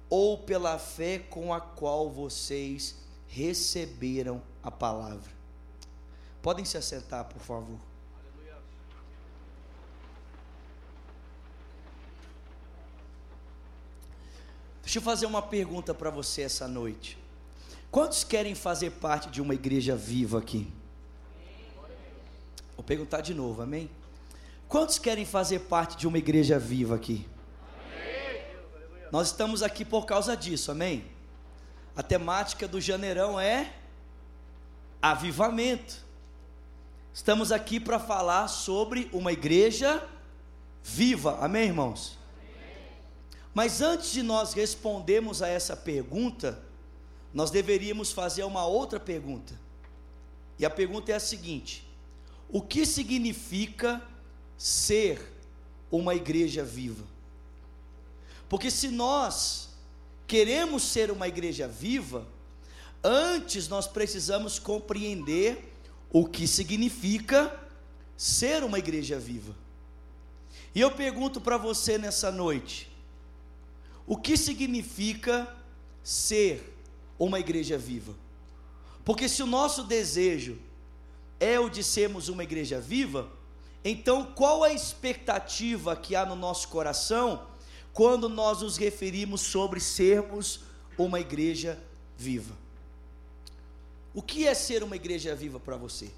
ou 0.09 0.35
pela 0.35 0.79
fé 0.79 1.19
com 1.19 1.53
a 1.53 1.61
qual 1.61 2.09
vocês 2.09 2.95
receberam 3.27 4.41
a 4.63 4.71
palavra. 4.71 5.31
Podem 6.41 6.65
se 6.65 6.75
assentar, 6.75 7.25
por 7.25 7.39
favor. 7.39 7.77
Deixa 14.81 14.97
eu 14.97 15.03
fazer 15.03 15.27
uma 15.27 15.43
pergunta 15.43 15.93
para 15.93 16.09
você 16.09 16.41
essa 16.41 16.67
noite. 16.67 17.15
Quantos 17.91 18.23
querem 18.23 18.55
fazer 18.55 18.89
parte 18.93 19.29
de 19.29 19.39
uma 19.39 19.53
igreja 19.53 19.95
viva 19.95 20.39
aqui? 20.39 20.73
Vou 22.75 22.83
perguntar 22.83 23.21
de 23.21 23.35
novo, 23.35 23.61
amém? 23.61 23.87
Quantos 24.69 24.99
querem 24.99 25.25
fazer 25.25 25.61
parte 25.61 25.97
de 25.97 26.07
uma 26.07 26.19
igreja 26.19 26.59
viva 26.59 26.93
aqui? 26.93 27.27
Nós 29.11 29.29
estamos 29.29 29.63
aqui 29.63 29.83
por 29.83 30.05
causa 30.05 30.37
disso, 30.37 30.69
amém? 30.71 31.05
A 31.95 32.03
temática 32.03 32.67
do 32.67 32.79
janeirão 32.79 33.39
é 33.39 33.73
avivamento. 35.01 36.05
Estamos 37.11 37.51
aqui 37.51 37.79
para 37.79 37.97
falar 37.97 38.47
sobre 38.47 39.09
uma 39.11 39.31
igreja 39.31 40.07
viva, 40.83 41.39
amém, 41.43 41.65
irmãos? 41.69 42.19
Mas 43.55 43.81
antes 43.81 44.11
de 44.11 44.21
nós 44.21 44.53
respondermos 44.53 45.41
a 45.41 45.47
essa 45.47 45.75
pergunta, 45.75 46.61
nós 47.33 47.49
deveríamos 47.49 48.11
fazer 48.11 48.43
uma 48.43 48.67
outra 48.67 48.99
pergunta. 48.99 49.59
E 50.59 50.65
a 50.65 50.69
pergunta 50.69 51.11
é 51.11 51.15
a 51.15 51.19
seguinte: 51.19 51.89
o 52.47 52.61
que 52.61 52.85
significa 52.85 53.99
ser 54.59 55.25
uma 55.89 56.13
igreja 56.13 56.65
viva. 56.65 57.05
Porque 58.49 58.69
se 58.69 58.89
nós 58.89 59.69
queremos 60.27 60.83
ser 60.83 61.09
uma 61.09 61.29
igreja 61.29 61.65
viva, 61.65 62.27
antes 63.01 63.69
nós 63.69 63.87
precisamos 63.87 64.59
compreender 64.59 65.73
o 66.11 66.27
que 66.27 66.45
significa 66.45 67.57
ser 68.17 68.65
uma 68.65 68.77
igreja 68.77 69.17
viva. 69.17 69.55
E 70.75 70.81
eu 70.81 70.91
pergunto 70.91 71.39
para 71.39 71.55
você 71.55 71.97
nessa 71.97 72.29
noite: 72.29 72.91
o 74.05 74.17
que 74.17 74.35
significa 74.35 75.55
ser 76.03 76.75
uma 77.17 77.39
igreja 77.39 77.77
viva? 77.77 78.13
Porque 79.05 79.29
se 79.29 79.41
o 79.41 79.47
nosso 79.47 79.85
desejo 79.85 80.59
é 81.39 81.57
o 81.57 81.69
de 81.69 81.81
sermos 81.81 82.27
uma 82.27 82.43
igreja 82.43 82.81
viva, 82.81 83.38
então 83.83 84.25
qual 84.33 84.63
a 84.63 84.73
expectativa 84.73 85.95
que 85.95 86.15
há 86.15 86.25
no 86.25 86.35
nosso 86.35 86.67
coração 86.67 87.47
quando 87.93 88.27
nós 88.29 88.61
nos 88.61 88.77
referimos 88.77 89.41
sobre 89.41 89.79
sermos 89.79 90.61
uma 90.97 91.19
igreja 91.19 91.77
viva? 92.17 92.55
O 94.13 94.21
que 94.21 94.47
é 94.47 94.53
ser 94.53 94.83
uma 94.83 94.95
igreja 94.95 95.35
viva 95.35 95.59
para 95.59 95.77
você? 95.77 96.11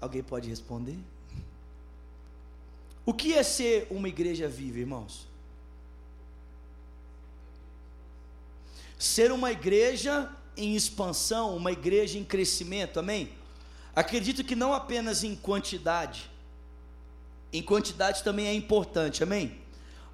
Alguém 0.00 0.22
pode 0.22 0.48
responder? 0.48 0.98
O 3.06 3.12
que 3.12 3.34
é 3.34 3.42
ser 3.42 3.86
uma 3.90 4.08
igreja 4.08 4.48
viva, 4.48 4.78
irmãos? 4.78 5.26
Ser 8.98 9.30
uma 9.32 9.52
igreja 9.52 10.30
em 10.56 10.74
expansão, 10.74 11.56
uma 11.56 11.72
igreja 11.72 12.18
em 12.18 12.24
crescimento, 12.24 12.98
amém? 12.98 13.30
Acredito 13.94 14.42
que 14.42 14.56
não 14.56 14.72
apenas 14.72 15.22
em 15.22 15.34
quantidade, 15.34 16.30
em 17.52 17.62
quantidade 17.62 18.24
também 18.24 18.46
é 18.46 18.54
importante, 18.54 19.22
amém? 19.22 19.58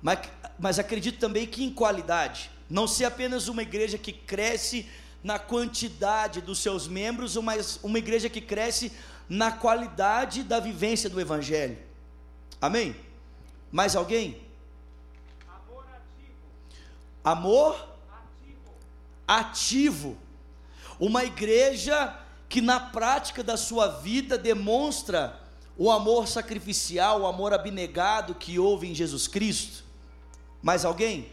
Mas, 0.03 0.19
mas 0.59 0.79
acredito 0.79 1.19
também 1.19 1.47
que 1.47 1.65
em 1.65 1.73
qualidade, 1.73 2.51
não 2.69 2.87
ser 2.87 3.07
apenas 3.07 3.49
uma 3.49 3.63
igreja 3.63 3.97
que 3.97 4.13
cresce 4.13 4.87
na 5.23 5.39
quantidade 5.39 6.41
dos 6.41 6.59
seus 6.59 6.87
membros, 6.87 7.37
mas 7.37 7.79
uma 7.83 7.99
igreja 7.99 8.29
que 8.29 8.41
cresce 8.41 8.93
na 9.29 9.53
qualidade 9.53 10.43
da 10.43 10.59
vivência 10.61 11.09
do 11.09 11.21
Evangelho. 11.21 11.79
Amém? 12.61 12.97
Mais 13.71 13.95
alguém? 13.97 14.41
Amor 15.49 15.85
ativo. 15.95 16.37
Amor 17.25 17.89
ativo. 19.27 20.19
Uma 21.01 21.25
igreja 21.25 22.15
que 22.47 22.61
na 22.61 22.79
prática 22.79 23.43
da 23.43 23.57
sua 23.57 23.89
vida 23.89 24.37
demonstra 24.37 25.41
o 25.79 25.91
amor 25.91 26.29
sacrificial, 26.29 27.23
o 27.23 27.27
amor 27.27 27.55
abnegado 27.55 28.35
que 28.35 28.59
houve 28.59 28.87
em 28.87 28.95
Jesus 28.95 29.27
Cristo. 29.27 29.83
Mais 30.61 30.85
alguém? 30.85 31.33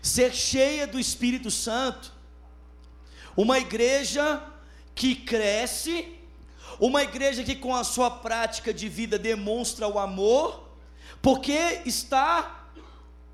Ser 0.00 0.32
cheia 0.32 0.86
do 0.86 0.98
Espírito 0.98 1.50
Santo. 1.50 2.10
Uma 3.36 3.58
igreja 3.58 4.42
que 4.94 5.14
cresce, 5.14 6.18
uma 6.80 7.02
igreja 7.02 7.44
que 7.44 7.54
com 7.54 7.74
a 7.74 7.84
sua 7.84 8.10
prática 8.10 8.72
de 8.72 8.88
vida 8.88 9.18
demonstra 9.18 9.86
o 9.86 9.98
amor, 9.98 10.70
porque 11.20 11.82
está 11.84 12.68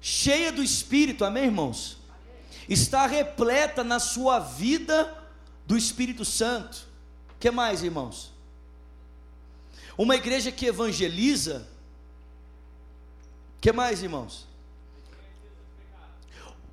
cheia 0.01 0.51
do 0.51 0.63
Espírito, 0.63 1.25
amém, 1.25 1.45
irmãos? 1.45 1.98
Está 2.69 3.07
repleta 3.07 3.83
na 3.83 3.99
sua 3.99 4.39
vida 4.39 5.17
do 5.67 5.77
Espírito 5.77 6.25
Santo. 6.25 6.87
Que 7.41 7.51
mais, 7.51 7.83
irmãos? 7.83 8.33
Uma 9.97 10.17
igreja 10.17 10.53
que 10.53 10.67
evangeliza. 10.67 11.67
Que 13.61 13.73
mais, 13.73 14.03
irmãos? 14.03 14.47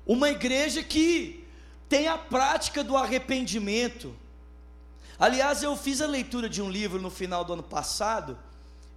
Uma 0.06 0.30
igreja 0.30 0.82
que 0.82 1.44
tem 1.88 2.06
a 2.08 2.18
prática 2.18 2.84
do 2.84 2.96
arrependimento 2.96 4.14
Aliás, 5.18 5.62
eu 5.62 5.74
fiz 5.76 6.02
a 6.02 6.06
leitura 6.06 6.48
de 6.48 6.60
um 6.60 6.68
livro 6.68 7.00
no 7.00 7.10
final 7.10 7.42
do 7.44 7.54
ano 7.54 7.62
passado. 7.62 8.38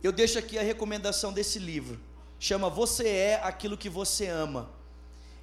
Eu 0.04 0.12
deixo 0.12 0.38
aqui 0.38 0.58
a 0.58 0.62
recomendação 0.62 1.32
desse 1.32 1.60
livro. 1.60 2.00
Chama 2.38 2.70
Você 2.70 3.08
é 3.08 3.42
aquilo 3.42 3.78
que 3.78 3.90
você 3.90 4.28
ama. 4.28 4.70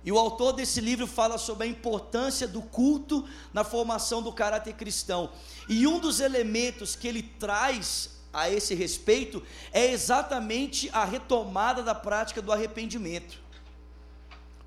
E 0.07 0.13
o 0.13 0.19
autor 0.19 0.53
desse 0.53 0.81
livro 0.81 1.05
fala 1.05 1.37
sobre 1.37 1.67
a 1.67 1.67
importância 1.69 2.47
do 2.47 2.63
culto 2.63 3.29
na 3.53 3.65
formação 3.65 4.23
do 4.23 4.33
caráter 4.33 4.75
cristão. 4.75 5.33
E 5.69 5.85
um 5.85 5.99
dos 5.99 6.21
elementos 6.21 6.95
que 6.95 7.09
ele 7.09 7.25
traz 7.25 8.11
a 8.33 8.49
esse 8.49 8.73
respeito 8.73 9.43
é 9.73 9.91
exatamente 9.91 10.89
a 10.93 11.05
retomada 11.05 11.83
da 11.83 11.93
prática 11.93 12.41
do 12.41 12.53
arrependimento. 12.53 13.41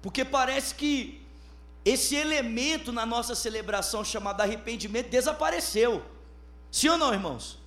Porque 0.01 0.25
parece 0.25 0.75
que 0.75 1.25
esse 1.85 2.15
elemento 2.15 2.91
na 2.91 3.05
nossa 3.05 3.33
celebração 3.33 4.03
chamado 4.03 4.41
arrependimento 4.41 5.09
desapareceu. 5.09 6.03
Sim 6.69 6.89
ou 6.89 6.97
não, 6.97 7.13
irmãos? 7.13 7.58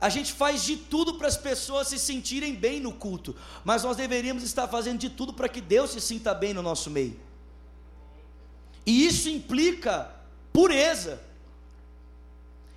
A 0.00 0.08
gente 0.08 0.32
faz 0.32 0.62
de 0.62 0.76
tudo 0.76 1.14
para 1.14 1.26
as 1.26 1.36
pessoas 1.36 1.88
se 1.88 1.98
sentirem 1.98 2.54
bem 2.54 2.80
no 2.80 2.92
culto, 2.92 3.34
mas 3.64 3.82
nós 3.82 3.96
deveríamos 3.96 4.42
estar 4.42 4.68
fazendo 4.68 4.98
de 4.98 5.08
tudo 5.08 5.32
para 5.32 5.48
que 5.48 5.60
Deus 5.60 5.90
se 5.90 6.00
sinta 6.00 6.34
bem 6.34 6.52
no 6.52 6.62
nosso 6.62 6.90
meio. 6.90 7.18
E 8.84 9.06
isso 9.06 9.28
implica 9.28 10.10
pureza. 10.52 11.20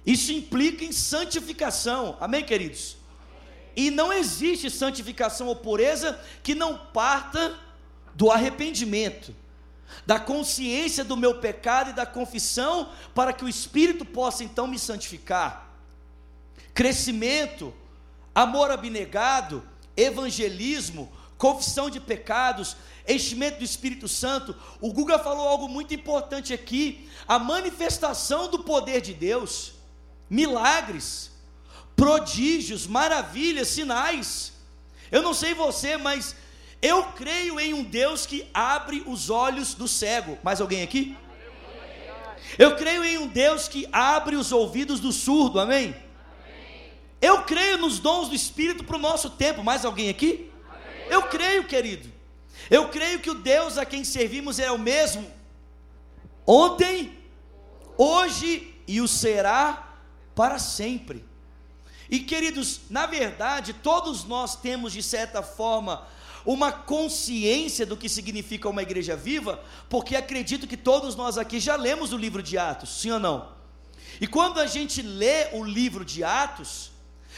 Isso 0.06 0.32
implica 0.32 0.84
em 0.84 0.92
santificação. 0.92 2.18
Amém, 2.20 2.44
queridos? 2.44 2.98
E 3.76 3.92
não 3.92 4.12
existe 4.12 4.70
santificação 4.70 5.48
ou 5.48 5.56
pureza 5.56 6.20
que 6.42 6.56
não 6.56 6.78
parta 6.78 7.56
do 8.16 8.32
arrependimento, 8.32 9.36
da 10.06 10.20
consciência 10.20 11.04
do 11.04 11.16
meu 11.16 11.40
pecado 11.40 11.92
e 11.92 11.94
da 11.94 12.06
confissão, 12.06 12.90
para 13.14 13.32
que 13.32 13.46
o 13.46 13.50
Espírito 13.50 14.04
possa 14.04 14.44
então 14.44 14.68
me 14.68 14.80
santificar. 14.80 15.69
Crescimento, 16.74 17.74
amor 18.34 18.72
abnegado, 18.72 19.64
evangelismo, 19.96 21.12
confissão 21.38 21.90
de 21.90 22.00
pecados, 22.00 22.76
enchimento 23.08 23.60
do 23.60 23.64
Espírito 23.64 24.08
Santo. 24.08 24.56
O 24.80 24.94
Guga 24.94 25.20
falou 25.20 25.48
algo 25.48 25.68
muito 25.68 25.94
importante 25.94 26.54
aqui: 26.54 27.10
a 27.28 27.40
manifestação 27.40 28.50
do 28.50 28.60
poder 28.60 29.02
de 29.02 29.14
Deus, 29.14 29.74
milagres, 30.30 31.32
prodígios, 31.96 32.86
maravilhas, 32.88 33.70
sinais. 33.70 34.54
Eu 35.12 35.22
não 35.22 35.34
sei 35.34 35.54
você, 35.54 35.98
mas 35.98 36.36
eu 36.82 37.04
creio 37.14 37.60
em 37.60 37.74
um 37.74 37.84
Deus 37.84 38.26
que 38.26 38.48
abre 38.54 39.04
os 39.06 39.30
olhos 39.30 39.74
do 39.74 39.88
cego. 39.88 40.38
Mais 40.44 40.62
alguém 40.62 40.84
aqui? 40.84 41.18
Eu 42.58 42.76
creio 42.76 43.04
em 43.04 43.18
um 43.18 43.28
Deus 43.28 43.68
que 43.68 43.88
abre 43.92 44.36
os 44.36 44.52
ouvidos 44.52 45.00
do 45.00 45.12
surdo. 45.12 45.60
Amém? 45.60 45.96
Eu 47.22 47.44
creio 47.44 47.78
nos 47.78 48.00
dons 48.00 48.30
do 48.30 48.36
Espírito 48.36 48.84
para 48.84 48.96
o 48.96 49.00
nosso 49.00 49.30
tempo. 49.30 49.64
Mais 49.64 49.84
alguém 49.84 50.10
aqui? 50.10 50.52
Eu 51.10 51.24
creio, 51.24 51.66
querido. 51.66 52.10
Eu 52.70 52.90
creio 52.90 53.20
que 53.20 53.30
o 53.30 53.36
Deus 53.36 53.78
a 53.78 53.86
quem 53.86 54.04
servimos 54.04 54.60
é 54.60 54.72
o 54.72 54.78
mesmo 54.78 55.40
ontem, 56.46 57.16
hoje 57.96 58.74
e 58.88 59.00
o 59.02 59.08
será 59.08 59.96
para 60.34 60.58
sempre. 60.58 61.24
E 62.10 62.20
queridos, 62.20 62.82
na 62.90 63.06
verdade, 63.06 63.74
todos 63.74 64.24
nós 64.24 64.56
temos 64.56 64.92
de 64.92 65.04
certa 65.04 65.44
forma 65.44 66.08
uma 66.44 66.72
consciência 66.72 67.86
do 67.86 67.96
que 67.96 68.10
significa 68.10 68.68
uma 68.68 68.82
igreja 68.82 69.16
viva, 69.16 69.64
porque 69.88 70.16
acredito 70.16 70.66
que 70.66 70.78
todos 70.78 71.16
nós 71.16 71.38
aqui 71.38 71.60
já 71.60 71.76
lemos 71.76 72.12
o 72.12 72.18
livro 72.18 72.42
de 72.42 72.58
Atos, 72.58 73.02
sim 73.02 73.12
ou 73.12 73.20
não? 73.20 73.50
E 74.20 74.26
quando 74.26 74.60
a 74.60 74.66
gente 74.66 75.04
lê 75.04 75.50
o 75.54 75.64
livro 75.64 76.04
de 76.04 76.24
Atos, 76.24 76.89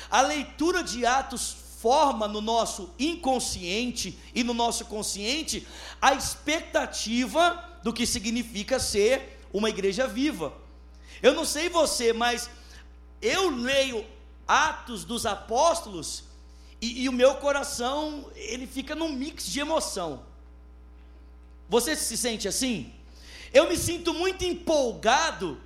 a 0.09 0.21
leitura 0.21 0.83
de 0.83 1.05
Atos 1.05 1.55
forma 1.81 2.27
no 2.27 2.41
nosso 2.41 2.93
inconsciente 2.99 4.17
e 4.35 4.43
no 4.43 4.53
nosso 4.53 4.85
consciente 4.85 5.67
a 5.99 6.13
expectativa 6.13 7.79
do 7.83 7.91
que 7.91 8.05
significa 8.05 8.79
ser 8.79 9.39
uma 9.51 9.69
igreja 9.69 10.07
viva. 10.07 10.53
Eu 11.21 11.33
não 11.33 11.43
sei 11.43 11.69
você, 11.69 12.13
mas 12.13 12.49
eu 13.21 13.49
leio 13.49 14.05
Atos 14.47 15.03
dos 15.03 15.25
Apóstolos 15.25 16.23
e, 16.81 17.03
e 17.03 17.09
o 17.09 17.11
meu 17.11 17.35
coração, 17.35 18.29
ele 18.35 18.65
fica 18.65 18.95
num 18.95 19.11
mix 19.11 19.45
de 19.45 19.59
emoção. 19.59 20.23
Você 21.69 21.95
se 21.95 22.17
sente 22.17 22.47
assim? 22.47 22.93
Eu 23.53 23.69
me 23.69 23.77
sinto 23.77 24.13
muito 24.13 24.43
empolgado 24.43 25.59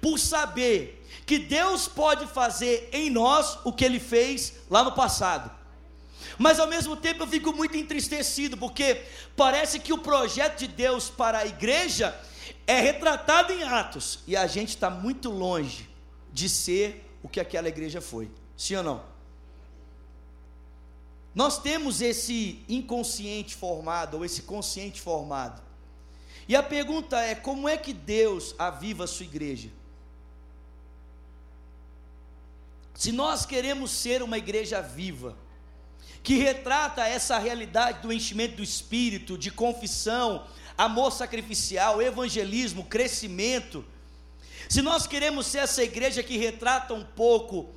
por 0.00 0.18
saber 0.18 1.01
que 1.26 1.38
Deus 1.38 1.86
pode 1.88 2.26
fazer 2.26 2.88
em 2.92 3.10
nós 3.10 3.58
o 3.64 3.72
que 3.72 3.84
ele 3.84 4.00
fez 4.00 4.54
lá 4.68 4.82
no 4.82 4.92
passado. 4.92 5.50
Mas 6.38 6.58
ao 6.58 6.66
mesmo 6.66 6.96
tempo 6.96 7.22
eu 7.22 7.26
fico 7.26 7.52
muito 7.52 7.76
entristecido, 7.76 8.56
porque 8.56 9.02
parece 9.36 9.78
que 9.78 9.92
o 9.92 9.98
projeto 9.98 10.58
de 10.58 10.68
Deus 10.68 11.10
para 11.10 11.38
a 11.38 11.46
igreja 11.46 12.18
é 12.66 12.80
retratado 12.80 13.52
em 13.52 13.62
Atos, 13.62 14.20
e 14.26 14.36
a 14.36 14.46
gente 14.46 14.70
está 14.70 14.88
muito 14.90 15.30
longe 15.30 15.88
de 16.32 16.48
ser 16.48 17.08
o 17.22 17.28
que 17.28 17.40
aquela 17.40 17.68
igreja 17.68 18.00
foi. 18.00 18.30
Sim 18.56 18.76
ou 18.76 18.82
não? 18.82 19.12
Nós 21.34 21.58
temos 21.58 22.00
esse 22.00 22.62
inconsciente 22.68 23.54
formado, 23.54 24.18
ou 24.18 24.24
esse 24.24 24.42
consciente 24.42 25.00
formado. 25.00 25.62
E 26.46 26.54
a 26.54 26.62
pergunta 26.62 27.18
é: 27.20 27.34
como 27.34 27.68
é 27.68 27.76
que 27.76 27.92
Deus 27.92 28.54
aviva 28.58 29.04
a 29.04 29.06
sua 29.06 29.24
igreja? 29.24 29.70
Se 32.94 33.12
nós 33.12 33.46
queremos 33.46 33.90
ser 33.90 34.22
uma 34.22 34.38
igreja 34.38 34.80
viva, 34.80 35.36
que 36.22 36.36
retrata 36.36 37.06
essa 37.06 37.38
realidade 37.38 38.00
do 38.00 38.12
enchimento 38.12 38.56
do 38.56 38.62
espírito, 38.62 39.36
de 39.36 39.50
confissão, 39.50 40.46
amor 40.78 41.10
sacrificial, 41.10 42.00
evangelismo, 42.00 42.84
crescimento, 42.84 43.84
se 44.68 44.80
nós 44.80 45.06
queremos 45.06 45.46
ser 45.46 45.58
essa 45.58 45.82
igreja 45.82 46.22
que 46.22 46.36
retrata 46.36 46.94
um 46.94 47.04
pouco 47.04 47.68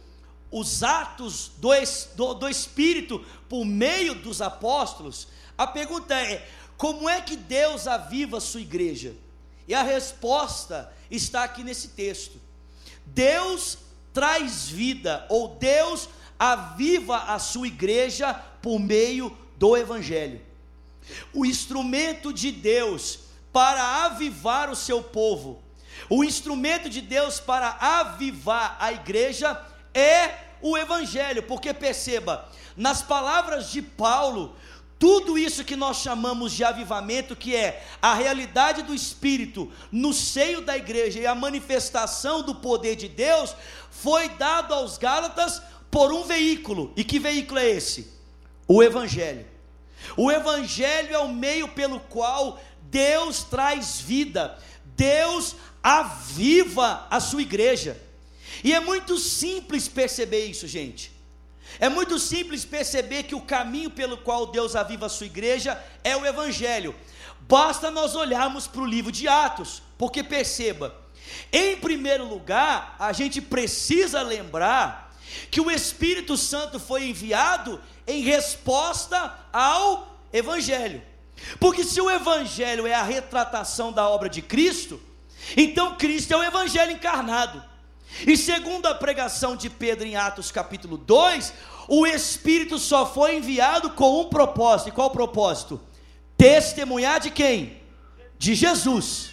os 0.52 0.84
atos 0.84 1.52
do, 1.58 1.70
do, 2.16 2.34
do 2.36 2.50
Espírito 2.50 3.26
por 3.50 3.66
meio 3.66 4.16
dos 4.16 4.42
apóstolos, 4.42 5.28
a 5.58 5.68
pergunta 5.68 6.14
é: 6.16 6.48
como 6.78 7.10
é 7.10 7.22
que 7.22 7.36
Deus 7.36 7.88
aviva 7.88 8.38
a 8.38 8.42
sua 8.42 8.62
igreja? 8.62 9.14
E 9.68 9.74
a 9.74 9.82
resposta 9.82 10.94
está 11.10 11.44
aqui 11.44 11.64
nesse 11.64 11.90
texto. 11.90 12.40
Deus 13.06 13.78
traz 14.16 14.70
vida, 14.70 15.26
ou 15.30 15.50
Deus 15.50 16.08
aviva 16.40 17.18
a 17.18 17.38
sua 17.38 17.68
igreja 17.68 18.34
por 18.62 18.80
meio 18.80 19.38
do 19.58 19.76
Evangelho. 19.76 20.42
O 21.34 21.46
instrumento 21.46 22.32
de 22.32 22.50
Deus 22.50 23.20
para 23.52 24.06
avivar 24.06 24.70
o 24.70 24.76
seu 24.76 25.04
povo, 25.04 25.62
o 26.10 26.24
instrumento 26.24 26.90
de 26.90 27.02
Deus 27.02 27.42
para 27.42 27.78
avivar 27.80 28.78
a 28.80 28.94
igreja 28.94 29.62
é 29.94 30.46
o 30.62 30.78
Evangelho, 30.78 31.44
porque 31.44 31.74
perceba, 31.74 32.50
nas 32.76 33.02
palavras 33.02 33.70
de 33.70 33.82
Paulo, 33.82 34.56
tudo 35.06 35.38
isso 35.38 35.64
que 35.64 35.76
nós 35.76 35.98
chamamos 35.98 36.52
de 36.52 36.64
avivamento, 36.64 37.36
que 37.36 37.56
é 37.56 37.86
a 38.02 38.16
realidade 38.16 38.82
do 38.82 38.92
Espírito 38.92 39.72
no 39.92 40.12
seio 40.12 40.62
da 40.62 40.76
igreja 40.76 41.20
e 41.20 41.28
a 41.28 41.36
manifestação 41.36 42.42
do 42.42 42.56
poder 42.56 42.96
de 42.96 43.08
Deus, 43.08 43.56
foi 43.92 44.30
dado 44.30 44.74
aos 44.74 44.98
Gálatas 44.98 45.62
por 45.92 46.12
um 46.12 46.24
veículo. 46.24 46.92
E 46.96 47.04
que 47.04 47.20
veículo 47.20 47.60
é 47.60 47.70
esse? 47.70 48.12
O 48.68 48.82
Evangelho. 48.82 49.46
O 50.18 50.32
Evangelho 50.32 51.14
é 51.14 51.20
o 51.20 51.30
meio 51.30 51.68
pelo 51.68 52.00
qual 52.00 52.60
Deus 52.90 53.44
traz 53.44 54.02
vida, 54.02 54.58
Deus 54.98 55.56
aviva 55.84 57.06
a 57.12 57.20
sua 57.20 57.44
igreja. 57.44 57.96
E 58.64 58.74
é 58.74 58.80
muito 58.80 59.20
simples 59.20 59.88
perceber 59.88 60.48
isso, 60.48 60.68
gente. 60.68 61.15
É 61.80 61.90
muito 61.90 62.18
simples 62.20 62.64
perceber 62.64 63.24
que 63.24 63.36
o 63.36 63.42
caminho 63.42 63.90
pelo 63.90 64.18
qual 64.18 64.48
Deus 64.48 64.76
aviva 64.76 65.06
a 65.06 65.10
sua 65.10 65.26
igreja 65.26 65.82
é 66.04 66.16
o 66.16 66.26
Evangelho. 66.26 66.96
Basta 67.42 67.92
nós 67.92 68.16
olharmos 68.16 68.66
para 68.68 68.82
o 68.82 68.86
livro 68.86 69.12
de 69.12 69.28
Atos, 69.28 69.84
porque 69.98 70.24
perceba, 70.24 70.96
em 71.52 71.78
primeiro 71.78 72.26
lugar, 72.26 72.96
a 72.98 73.12
gente 73.12 73.42
precisa 73.42 74.22
lembrar 74.22 75.14
que 75.52 75.60
o 75.60 75.70
Espírito 75.70 76.38
Santo 76.38 76.80
foi 76.80 77.10
enviado 77.10 77.82
em 78.08 78.22
resposta 78.24 79.34
ao 79.52 80.20
Evangelho. 80.32 81.02
Porque 81.60 81.84
se 81.84 82.00
o 82.00 82.10
Evangelho 82.10 82.88
é 82.88 82.94
a 82.94 83.04
retratação 83.04 83.92
da 83.92 84.08
obra 84.08 84.30
de 84.30 84.42
Cristo, 84.42 85.02
então 85.56 85.96
Cristo 85.98 86.34
é 86.34 86.38
o 86.38 86.44
Evangelho 86.44 86.92
encarnado. 86.92 87.64
E 88.26 88.38
segundo 88.38 88.86
a 88.86 88.96
pregação 88.96 89.56
de 89.56 89.70
Pedro 89.70 90.06
em 90.06 90.16
Atos 90.16 90.52
capítulo 90.52 90.98
2, 90.98 91.54
o 91.88 92.08
Espírito 92.08 92.80
só 92.80 93.06
foi 93.06 93.38
enviado 93.38 93.92
com 93.92 94.22
um 94.22 94.30
propósito. 94.30 94.90
E 94.90 94.92
qual 94.92 95.10
propósito? 95.12 95.82
Testemunhar 96.38 97.20
de 97.20 97.30
quem? 97.30 97.82
De 98.38 98.56
Jesus. 98.56 99.32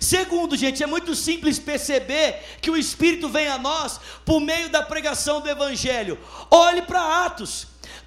Segundo, 0.00 0.56
gente, 0.56 0.82
é 0.82 0.86
muito 0.86 1.14
simples 1.14 1.58
perceber 1.58 2.42
que 2.60 2.70
o 2.70 2.76
Espírito 2.76 3.28
vem 3.28 3.48
a 3.48 3.58
nós 3.58 4.00
por 4.24 4.40
meio 4.40 4.68
da 4.68 4.82
pregação 4.82 5.40
do 5.40 5.48
Evangelho. 5.48 6.18
Olhe 6.50 6.82
para 6.82 7.24
Atos. 7.24 7.66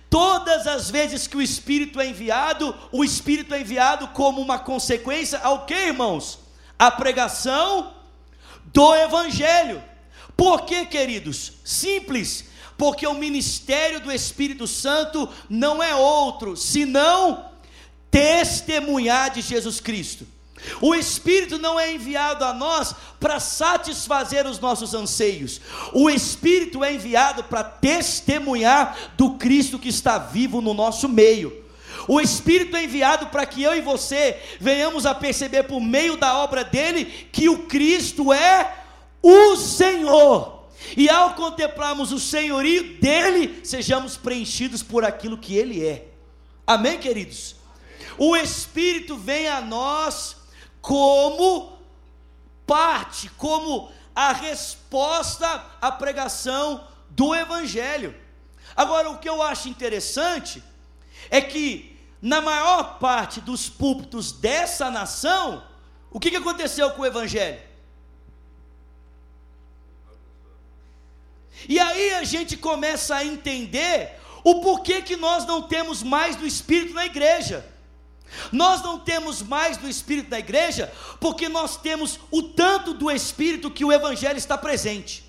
Todas 0.09 0.65
as 0.67 0.89
vezes 0.89 1.27
que 1.27 1.35
o 1.35 1.41
Espírito 1.41 1.99
é 1.99 2.07
enviado, 2.07 2.75
o 2.91 3.03
Espírito 3.03 3.53
é 3.53 3.59
enviado 3.59 4.07
como 4.09 4.41
uma 4.41 4.57
consequência 4.57 5.39
ao 5.39 5.65
que, 5.65 5.73
irmãos? 5.73 6.39
A 6.79 6.89
pregação 6.89 7.94
do 8.75 8.93
Evangelho. 8.93 9.81
Por 10.35 10.63
que, 10.65 10.85
queridos? 10.85 11.53
Simples, 11.63 12.49
porque 12.77 13.07
o 13.07 13.13
ministério 13.13 14.01
do 14.01 14.11
Espírito 14.11 14.67
Santo 14.67 15.29
não 15.49 15.81
é 15.81 15.95
outro 15.95 16.57
senão 16.57 17.45
testemunhar 18.11 19.29
de 19.29 19.41
Jesus 19.41 19.79
Cristo. 19.79 20.27
O 20.81 20.93
Espírito 20.93 21.57
não 21.57 21.79
é 21.79 21.93
enviado 21.93 22.43
a 22.43 22.53
nós 22.53 22.93
para 23.17 23.39
satisfazer 23.39 24.45
os 24.45 24.59
nossos 24.59 24.93
anseios. 24.93 25.61
O 25.93 26.09
Espírito 26.09 26.83
é 26.83 26.93
enviado 26.93 27.45
para 27.45 27.63
testemunhar 27.63 28.97
do 29.15 29.35
Cristo 29.35 29.79
que 29.79 29.89
está 29.89 30.17
vivo 30.17 30.59
no 30.59 30.73
nosso 30.73 31.07
meio. 31.07 31.64
O 32.07 32.21
Espírito 32.21 32.75
é 32.77 32.83
enviado 32.83 33.27
para 33.27 33.45
que 33.45 33.63
eu 33.63 33.75
e 33.75 33.81
você 33.81 34.39
venhamos 34.59 35.05
a 35.05 35.15
perceber 35.15 35.63
por 35.63 35.79
meio 35.79 36.17
da 36.17 36.37
obra 36.37 36.63
dele 36.63 37.05
que 37.31 37.49
o 37.49 37.63
Cristo 37.63 38.31
é 38.31 38.75
o 39.21 39.55
Senhor. 39.55 40.65
E 40.95 41.09
ao 41.09 41.33
contemplarmos 41.33 42.11
o 42.11 42.19
senhorio 42.19 42.99
dele, 42.99 43.59
sejamos 43.63 44.17
preenchidos 44.17 44.83
por 44.83 45.03
aquilo 45.03 45.37
que 45.37 45.55
ele 45.55 45.85
é. 45.85 46.05
Amém, 46.67 46.99
queridos? 46.99 47.55
O 48.17 48.35
Espírito 48.35 49.17
vem 49.17 49.47
a 49.47 49.61
nós 49.61 50.37
como 50.81 51.77
parte, 52.65 53.29
como 53.31 53.91
a 54.15 54.31
resposta 54.31 55.65
à 55.81 55.91
pregação 55.91 56.87
do 57.09 57.33
Evangelho. 57.33 58.15
Agora, 58.75 59.09
o 59.09 59.17
que 59.17 59.27
eu 59.27 59.41
acho 59.41 59.67
interessante 59.69 60.61
é 61.29 61.41
que, 61.41 61.94
na 62.25 62.41
maior 62.41 62.97
parte 62.97 63.39
dos 63.39 63.69
púlpitos 63.69 64.31
dessa 64.31 64.89
nação, 64.89 65.63
o 66.09 66.19
que, 66.19 66.31
que 66.31 66.37
aconteceu 66.37 66.89
com 66.89 67.03
o 67.03 67.05
Evangelho? 67.05 67.61
E 71.69 71.79
aí 71.79 72.15
a 72.15 72.23
gente 72.23 72.57
começa 72.57 73.15
a 73.15 73.23
entender 73.23 74.19
o 74.43 74.59
porquê 74.59 75.03
que 75.03 75.15
nós 75.15 75.45
não 75.45 75.61
temos 75.61 76.01
mais 76.01 76.35
do 76.35 76.47
Espírito 76.47 76.95
na 76.95 77.05
igreja. 77.05 77.63
Nós 78.51 78.81
não 78.81 78.97
temos 78.97 79.43
mais 79.43 79.77
do 79.77 79.87
Espírito 79.87 80.31
na 80.31 80.39
igreja 80.39 80.91
porque 81.19 81.47
nós 81.47 81.77
temos 81.77 82.19
o 82.31 82.41
tanto 82.41 82.95
do 82.95 83.11
Espírito 83.11 83.69
que 83.69 83.85
o 83.85 83.93
Evangelho 83.93 84.39
está 84.39 84.57
presente. 84.57 85.23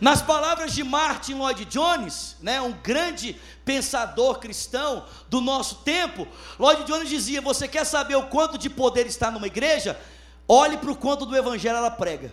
Nas 0.00 0.22
palavras 0.22 0.72
de 0.72 0.84
Martin 0.84 1.34
Lloyd 1.34 1.64
Jones, 1.64 2.36
né, 2.40 2.60
um 2.60 2.72
grande 2.72 3.40
pensador 3.64 4.38
cristão 4.38 5.04
do 5.28 5.40
nosso 5.40 5.76
tempo, 5.76 6.28
Lloyd 6.58 6.84
Jones 6.84 7.08
dizia: 7.08 7.40
Você 7.40 7.66
quer 7.66 7.84
saber 7.84 8.14
o 8.14 8.26
quanto 8.26 8.58
de 8.58 8.70
poder 8.70 9.06
está 9.06 9.30
numa 9.30 9.46
igreja? 9.46 9.98
Olhe 10.46 10.76
para 10.76 10.90
o 10.90 10.96
quanto 10.96 11.26
do 11.26 11.36
Evangelho 11.36 11.76
ela 11.76 11.90
prega, 11.90 12.32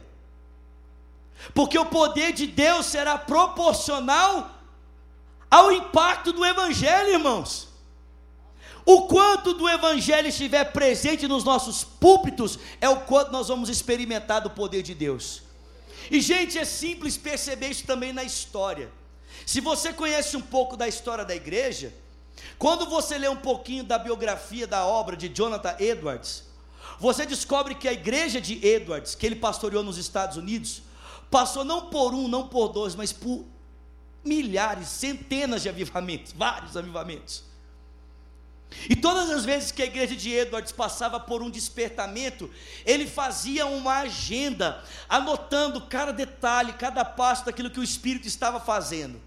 porque 1.53 1.77
o 1.77 1.85
poder 1.85 2.33
de 2.33 2.45
Deus 2.45 2.85
será 2.85 3.17
proporcional 3.17 4.51
ao 5.49 5.71
impacto 5.71 6.31
do 6.31 6.45
Evangelho, 6.45 7.09
irmãos. 7.09 7.67
O 8.85 9.07
quanto 9.07 9.53
do 9.53 9.67
Evangelho 9.67 10.27
estiver 10.27 10.65
presente 10.65 11.27
nos 11.27 11.43
nossos 11.43 11.83
púlpitos, 11.83 12.59
é 12.79 12.87
o 12.87 13.01
quanto 13.01 13.31
nós 13.31 13.47
vamos 13.47 13.67
experimentar 13.67 14.41
do 14.41 14.49
poder 14.49 14.83
de 14.83 14.93
Deus. 14.93 15.44
E, 16.09 16.21
gente, 16.21 16.57
é 16.57 16.65
simples 16.65 17.17
perceber 17.17 17.69
isso 17.69 17.85
também 17.85 18.13
na 18.13 18.23
história. 18.23 18.91
Se 19.45 19.61
você 19.61 19.93
conhece 19.93 20.35
um 20.37 20.41
pouco 20.41 20.77
da 20.77 20.87
história 20.87 21.25
da 21.25 21.35
igreja, 21.35 21.93
quando 22.57 22.85
você 22.85 23.17
lê 23.17 23.27
um 23.27 23.35
pouquinho 23.35 23.83
da 23.83 23.97
biografia 23.97 24.67
da 24.67 24.85
obra 24.85 25.15
de 25.15 25.29
Jonathan 25.29 25.75
Edwards, 25.79 26.43
você 26.99 27.25
descobre 27.25 27.75
que 27.75 27.87
a 27.87 27.93
igreja 27.93 28.39
de 28.39 28.65
Edwards, 28.65 29.15
que 29.15 29.25
ele 29.25 29.35
pastoreou 29.35 29.83
nos 29.83 29.97
Estados 29.97 30.37
Unidos, 30.37 30.81
passou 31.29 31.63
não 31.63 31.89
por 31.89 32.13
um, 32.13 32.27
não 32.27 32.47
por 32.47 32.69
dois, 32.69 32.95
mas 32.95 33.11
por 33.11 33.45
milhares, 34.23 34.87
centenas 34.87 35.61
de 35.61 35.69
avivamentos, 35.69 36.31
vários 36.37 36.75
avivamentos. 36.77 37.43
E 38.89 38.95
todas 38.95 39.29
as 39.31 39.45
vezes 39.45 39.71
que 39.71 39.81
a 39.81 39.85
igreja 39.85 40.15
de 40.15 40.31
Edwards 40.31 40.71
passava 40.71 41.19
por 41.19 41.41
um 41.41 41.49
despertamento, 41.49 42.49
ele 42.85 43.07
fazia 43.07 43.65
uma 43.65 43.99
agenda, 43.99 44.83
anotando 45.09 45.81
cada 45.81 46.11
detalhe, 46.11 46.73
cada 46.73 47.03
passo 47.03 47.45
daquilo 47.45 47.69
que 47.69 47.79
o 47.79 47.83
Espírito 47.83 48.27
estava 48.27 48.59
fazendo. 48.59 49.19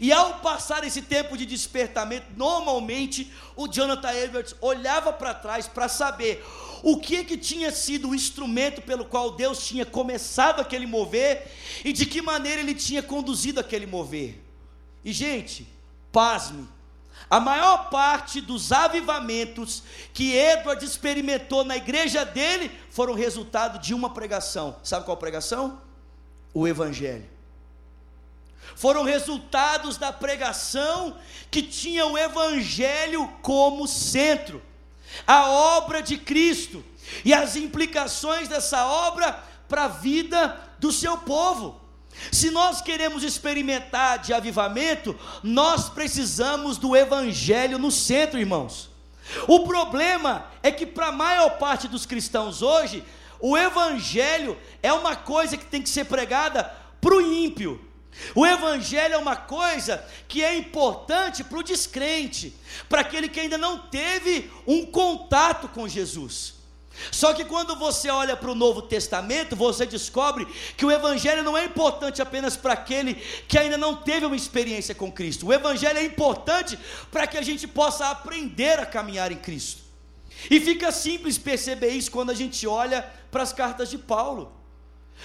E 0.00 0.12
ao 0.12 0.40
passar 0.40 0.84
esse 0.84 1.02
tempo 1.02 1.36
de 1.36 1.46
despertamento, 1.46 2.26
normalmente 2.36 3.32
o 3.54 3.68
Jonathan 3.68 4.12
Edwards 4.12 4.54
olhava 4.60 5.12
para 5.12 5.34
trás 5.34 5.68
para 5.68 5.88
saber 5.88 6.44
o 6.82 6.98
que 6.98 7.24
que 7.24 7.36
tinha 7.36 7.70
sido 7.70 8.10
o 8.10 8.14
instrumento 8.14 8.82
pelo 8.82 9.04
qual 9.04 9.32
Deus 9.32 9.66
tinha 9.66 9.86
começado 9.86 10.60
aquele 10.60 10.86
mover 10.86 11.50
e 11.84 11.92
de 11.92 12.06
que 12.06 12.20
maneira 12.20 12.60
ele 12.60 12.74
tinha 12.74 13.02
conduzido 13.02 13.60
aquele 13.60 13.86
mover. 13.86 14.42
E 15.04 15.12
gente, 15.12 15.66
pasme, 16.10 16.66
a 17.28 17.40
maior 17.40 17.90
parte 17.90 18.40
dos 18.40 18.70
avivamentos 18.70 19.82
que 20.12 20.34
Edward 20.34 20.84
experimentou 20.84 21.64
na 21.64 21.76
igreja 21.76 22.24
dele 22.24 22.70
foram 22.90 23.14
resultado 23.14 23.78
de 23.78 23.94
uma 23.94 24.10
pregação. 24.10 24.76
Sabe 24.82 25.04
qual 25.04 25.16
pregação? 25.16 25.80
O 26.52 26.68
Evangelho. 26.68 27.32
foram 28.76 29.02
resultados 29.04 29.96
da 29.96 30.12
pregação 30.12 31.16
que 31.50 31.62
tinha 31.62 32.06
o 32.06 32.16
Evangelho 32.16 33.28
como 33.42 33.86
centro, 33.86 34.62
a 35.26 35.48
obra 35.50 36.02
de 36.02 36.16
Cristo 36.18 36.84
e 37.24 37.32
as 37.32 37.56
implicações 37.56 38.48
dessa 38.48 38.86
obra 38.86 39.32
para 39.68 39.84
a 39.84 39.88
vida 39.88 40.60
do 40.78 40.90
seu 40.90 41.18
povo. 41.18 41.80
Se 42.30 42.50
nós 42.50 42.80
queremos 42.80 43.22
experimentar 43.22 44.18
de 44.18 44.32
avivamento, 44.32 45.18
nós 45.42 45.88
precisamos 45.88 46.78
do 46.78 46.96
Evangelho 46.96 47.78
no 47.78 47.90
centro, 47.90 48.38
irmãos. 48.38 48.90
O 49.48 49.66
problema 49.66 50.46
é 50.62 50.70
que, 50.70 50.86
para 50.86 51.08
a 51.08 51.12
maior 51.12 51.58
parte 51.58 51.88
dos 51.88 52.06
cristãos 52.06 52.62
hoje, 52.62 53.02
o 53.40 53.56
Evangelho 53.56 54.58
é 54.82 54.92
uma 54.92 55.16
coisa 55.16 55.56
que 55.56 55.66
tem 55.66 55.82
que 55.82 55.88
ser 55.88 56.04
pregada 56.04 56.64
para 57.00 57.14
o 57.14 57.20
ímpio. 57.20 57.80
O 58.34 58.46
Evangelho 58.46 59.14
é 59.14 59.18
uma 59.18 59.36
coisa 59.36 60.04
que 60.28 60.42
é 60.42 60.56
importante 60.56 61.42
para 61.42 61.58
o 61.58 61.62
descrente, 61.62 62.54
para 62.88 63.00
aquele 63.00 63.28
que 63.28 63.40
ainda 63.40 63.58
não 63.58 63.78
teve 63.78 64.50
um 64.66 64.86
contato 64.86 65.68
com 65.68 65.88
Jesus. 65.88 66.53
Só 67.10 67.34
que 67.34 67.44
quando 67.44 67.76
você 67.76 68.08
olha 68.08 68.36
para 68.36 68.50
o 68.50 68.54
Novo 68.54 68.82
Testamento, 68.82 69.56
você 69.56 69.84
descobre 69.84 70.46
que 70.76 70.86
o 70.86 70.90
Evangelho 70.90 71.42
não 71.42 71.56
é 71.56 71.64
importante 71.64 72.22
apenas 72.22 72.56
para 72.56 72.72
aquele 72.72 73.14
que 73.48 73.58
ainda 73.58 73.76
não 73.76 73.96
teve 73.96 74.26
uma 74.26 74.36
experiência 74.36 74.94
com 74.94 75.10
Cristo. 75.10 75.46
O 75.46 75.52
Evangelho 75.52 75.98
é 75.98 76.04
importante 76.04 76.78
para 77.10 77.26
que 77.26 77.36
a 77.36 77.42
gente 77.42 77.66
possa 77.66 78.10
aprender 78.10 78.78
a 78.78 78.86
caminhar 78.86 79.32
em 79.32 79.36
Cristo. 79.36 79.82
E 80.50 80.60
fica 80.60 80.92
simples 80.92 81.38
perceber 81.38 81.90
isso 81.90 82.10
quando 82.10 82.30
a 82.30 82.34
gente 82.34 82.66
olha 82.66 83.02
para 83.30 83.42
as 83.42 83.52
cartas 83.52 83.90
de 83.90 83.98
Paulo. 83.98 84.52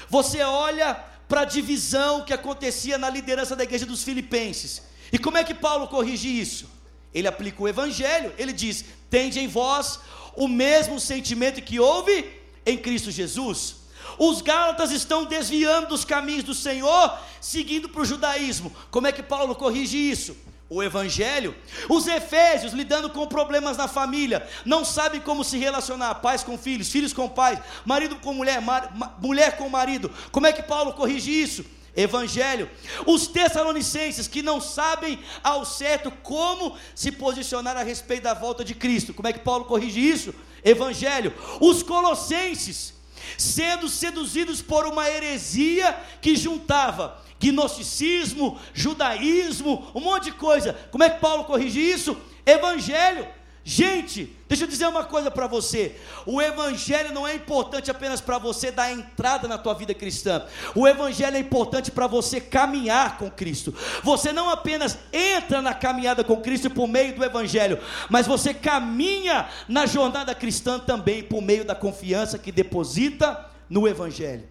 Você 0.07 0.41
olha 0.41 0.95
para 1.27 1.41
a 1.41 1.45
divisão 1.45 2.23
que 2.23 2.33
acontecia 2.33 2.97
na 2.97 3.09
liderança 3.09 3.55
da 3.55 3.63
igreja 3.63 3.85
dos 3.85 4.03
Filipenses. 4.03 4.81
E 5.11 5.17
como 5.17 5.37
é 5.37 5.43
que 5.43 5.53
Paulo 5.53 5.87
corrige 5.87 6.27
isso? 6.27 6.69
Ele 7.13 7.27
aplica 7.27 7.61
o 7.61 7.67
Evangelho, 7.67 8.33
ele 8.37 8.53
diz: 8.53 8.85
Tende 9.09 9.39
em 9.39 9.47
vós 9.47 9.99
o 10.35 10.47
mesmo 10.47 10.99
sentimento 10.99 11.61
que 11.61 11.79
houve 11.79 12.25
em 12.65 12.77
Cristo 12.77 13.11
Jesus. 13.11 13.75
Os 14.17 14.41
Gálatas 14.41 14.91
estão 14.91 15.25
desviando 15.25 15.87
dos 15.87 16.03
caminhos 16.03 16.43
do 16.43 16.53
Senhor, 16.53 17.17
seguindo 17.39 17.87
para 17.89 18.01
o 18.01 18.05
judaísmo. 18.05 18.73
Como 18.91 19.07
é 19.07 19.11
que 19.11 19.23
Paulo 19.23 19.55
corrige 19.55 19.97
isso? 19.97 20.35
O 20.69 20.83
Evangelho. 20.83 21.55
Os 21.87 22.05
Efésios 22.05 22.73
lidando 22.73 23.09
com 23.09 23.25
problemas 23.27 23.77
na 23.77 23.87
família, 23.87 24.47
não 24.65 24.85
sabem 24.85 25.19
como 25.19 25.43
se 25.43 25.57
relacionar, 25.57 26.15
pais 26.15 26.43
com 26.43 26.57
filhos, 26.57 26.91
filhos 26.91 27.13
com 27.13 27.27
pais, 27.27 27.59
marido 27.85 28.17
com 28.17 28.33
mulher, 28.33 28.61
mar, 28.61 28.93
mulher 29.19 29.57
com 29.57 29.67
marido. 29.69 30.11
Como 30.31 30.45
é 30.45 30.53
que 30.53 30.61
Paulo 30.61 30.93
corrige 30.93 31.31
isso? 31.31 31.65
Evangelho. 31.95 32.69
Os 33.05 33.27
Tessalonicenses 33.27 34.27
que 34.27 34.41
não 34.41 34.61
sabem 34.61 35.19
ao 35.43 35.65
certo 35.65 36.11
como 36.11 36.77
se 36.95 37.11
posicionar 37.11 37.77
a 37.77 37.83
respeito 37.83 38.23
da 38.23 38.33
volta 38.33 38.63
de 38.63 38.73
Cristo. 38.73 39.13
Como 39.13 39.27
é 39.27 39.33
que 39.33 39.39
Paulo 39.39 39.65
corrige 39.65 39.99
isso? 39.99 40.33
Evangelho. 40.63 41.33
Os 41.59 41.83
Colossenses 41.83 42.93
sendo 43.37 43.87
seduzidos 43.89 44.61
por 44.61 44.85
uma 44.85 45.09
heresia 45.09 45.95
que 46.21 46.35
juntava 46.35 47.21
gnosticismo, 47.39 48.59
judaísmo, 48.73 49.89
um 49.95 50.01
monte 50.01 50.25
de 50.25 50.31
coisa. 50.33 50.73
Como 50.91 51.03
é 51.03 51.09
que 51.09 51.19
Paulo 51.19 51.45
corrige 51.45 51.79
isso? 51.79 52.17
Evangelho. 52.45 53.27
Gente, 53.71 54.35
deixa 54.47 54.63
eu 54.63 54.67
dizer 54.67 54.87
uma 54.87 55.03
coisa 55.03 55.29
para 55.29 55.45
você. 55.45 55.95
O 56.25 56.41
evangelho 56.41 57.13
não 57.13 57.27
é 57.27 57.35
importante 57.35 57.91
apenas 57.91 58.19
para 58.19 58.39
você 58.39 58.71
dar 58.71 58.91
entrada 58.91 59.47
na 59.47 59.59
tua 59.59 59.75
vida 59.75 59.93
cristã. 59.93 60.43
O 60.73 60.87
evangelho 60.87 61.37
é 61.37 61.39
importante 61.39 61.91
para 61.91 62.07
você 62.07 62.41
caminhar 62.41 63.19
com 63.19 63.29
Cristo. 63.29 63.71
Você 64.03 64.33
não 64.33 64.49
apenas 64.49 64.97
entra 65.13 65.61
na 65.61 65.71
caminhada 65.71 66.23
com 66.23 66.41
Cristo 66.41 66.67
por 66.71 66.87
meio 66.87 67.15
do 67.15 67.23
evangelho, 67.23 67.77
mas 68.09 68.25
você 68.25 68.55
caminha 68.55 69.47
na 69.67 69.85
jornada 69.85 70.33
cristã 70.33 70.79
também 70.79 71.21
por 71.21 71.39
meio 71.39 71.63
da 71.63 71.75
confiança 71.75 72.39
que 72.39 72.51
deposita 72.51 73.51
no 73.69 73.87
evangelho. 73.87 74.49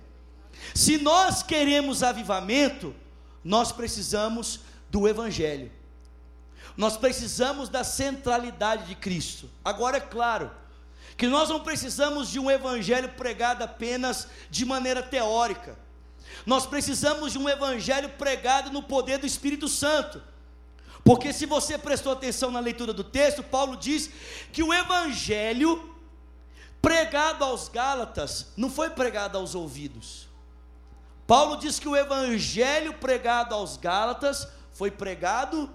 Se 0.72 0.96
nós 0.96 1.42
queremos 1.42 2.04
avivamento, 2.04 2.94
nós 3.42 3.72
precisamos 3.72 4.60
do 4.88 5.08
evangelho. 5.08 5.72
Nós 6.78 6.96
precisamos 6.96 7.68
da 7.68 7.82
centralidade 7.82 8.86
de 8.86 8.94
Cristo. 8.94 9.50
Agora 9.64 9.96
é 9.96 10.00
claro 10.00 10.48
que 11.16 11.26
nós 11.26 11.48
não 11.48 11.58
precisamos 11.58 12.30
de 12.30 12.38
um 12.38 12.48
evangelho 12.48 13.08
pregado 13.08 13.64
apenas 13.64 14.28
de 14.48 14.64
maneira 14.64 15.02
teórica. 15.02 15.76
Nós 16.46 16.66
precisamos 16.66 17.32
de 17.32 17.38
um 17.38 17.48
evangelho 17.48 18.10
pregado 18.10 18.70
no 18.70 18.80
poder 18.80 19.18
do 19.18 19.26
Espírito 19.26 19.66
Santo. 19.66 20.22
Porque 21.02 21.32
se 21.32 21.46
você 21.46 21.76
prestou 21.76 22.12
atenção 22.12 22.52
na 22.52 22.60
leitura 22.60 22.92
do 22.92 23.02
texto, 23.02 23.42
Paulo 23.42 23.76
diz 23.76 24.08
que 24.52 24.62
o 24.62 24.72
evangelho 24.72 25.96
pregado 26.80 27.42
aos 27.42 27.68
Gálatas 27.68 28.52
não 28.56 28.70
foi 28.70 28.90
pregado 28.90 29.36
aos 29.36 29.56
ouvidos. 29.56 30.28
Paulo 31.26 31.56
diz 31.56 31.80
que 31.80 31.88
o 31.88 31.96
evangelho 31.96 32.94
pregado 32.94 33.52
aos 33.52 33.76
Gálatas 33.76 34.46
foi 34.72 34.92
pregado 34.92 35.68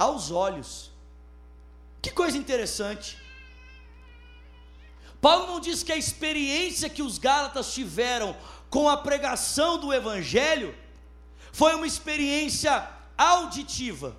aos 0.00 0.30
olhos. 0.30 0.90
Que 2.00 2.10
coisa 2.10 2.38
interessante. 2.38 3.18
Paulo 5.20 5.46
não 5.46 5.60
diz 5.60 5.82
que 5.82 5.92
a 5.92 5.96
experiência 5.96 6.88
que 6.88 7.02
os 7.02 7.18
Gálatas 7.18 7.74
tiveram 7.74 8.34
com 8.70 8.88
a 8.88 8.96
pregação 8.96 9.76
do 9.78 9.92
Evangelho 9.92 10.74
foi 11.52 11.74
uma 11.74 11.86
experiência 11.86 12.88
auditiva. 13.18 14.16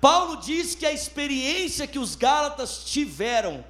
Paulo 0.00 0.36
diz 0.36 0.76
que 0.76 0.86
a 0.86 0.92
experiência 0.92 1.88
que 1.88 1.98
os 1.98 2.14
Gálatas 2.14 2.84
tiveram 2.84 3.64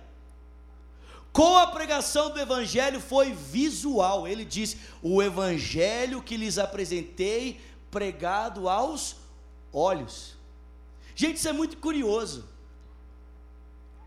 com 1.32 1.56
a 1.56 1.66
pregação 1.66 2.30
do 2.30 2.38
Evangelho 2.38 3.00
foi 3.00 3.32
visual. 3.32 4.28
Ele 4.28 4.44
diz: 4.44 4.76
O 5.00 5.22
Evangelho 5.22 6.20
que 6.20 6.36
lhes 6.36 6.58
apresentei, 6.58 7.58
pregado 7.90 8.68
aos 8.68 9.16
olhos. 9.72 10.31
Gente, 11.14 11.36
isso 11.36 11.48
é 11.48 11.52
muito 11.52 11.76
curioso. 11.76 12.48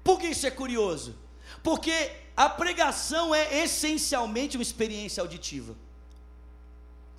Por 0.04 0.20
que 0.20 0.28
isso 0.28 0.46
é 0.46 0.52
curioso? 0.52 1.16
Porque 1.64 2.12
a 2.36 2.50
pregação 2.50 3.34
é 3.34 3.64
essencialmente 3.64 4.58
uma 4.58 4.64
experiência 4.64 5.22
auditiva. 5.22 5.76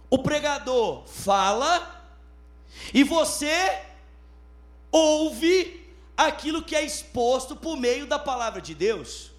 O 0.09 0.19
pregador 0.19 1.05
fala 1.07 2.05
e 2.93 3.03
você 3.03 3.83
ouve 4.91 5.85
aquilo 6.17 6.63
que 6.63 6.77
é 6.77 6.83
exposto 6.85 7.57
por 7.57 7.77
meio 7.77 8.07
da 8.07 8.19
palavra 8.19 8.61
de 8.61 8.75
Deus. 8.75 9.31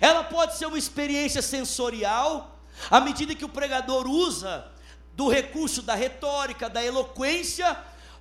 Ela 0.00 0.24
pode 0.24 0.56
ser 0.56 0.66
uma 0.66 0.78
experiência 0.78 1.42
sensorial, 1.42 2.58
à 2.90 3.00
medida 3.00 3.34
que 3.34 3.44
o 3.44 3.48
pregador 3.48 4.06
usa 4.06 4.70
do 5.14 5.28
recurso 5.28 5.82
da 5.82 5.94
retórica, 5.94 6.68
da 6.68 6.82
eloquência, 6.82 7.76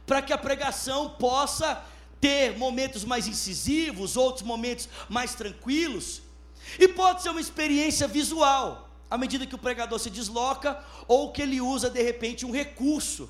para 0.05 0.21
que 0.21 0.33
a 0.33 0.37
pregação 0.37 1.09
possa 1.09 1.83
ter 2.19 2.57
momentos 2.57 3.03
mais 3.03 3.27
incisivos, 3.27 4.15
outros 4.15 4.45
momentos 4.45 4.87
mais 5.09 5.33
tranquilos. 5.33 6.21
E 6.79 6.87
pode 6.87 7.23
ser 7.23 7.29
uma 7.29 7.41
experiência 7.41 8.07
visual, 8.07 8.89
à 9.09 9.17
medida 9.17 9.45
que 9.45 9.55
o 9.55 9.57
pregador 9.57 9.99
se 9.99 10.09
desloca 10.09 10.81
ou 11.07 11.31
que 11.31 11.41
ele 11.41 11.59
usa 11.59 11.89
de 11.89 12.01
repente 12.01 12.45
um 12.45 12.51
recurso 12.51 13.29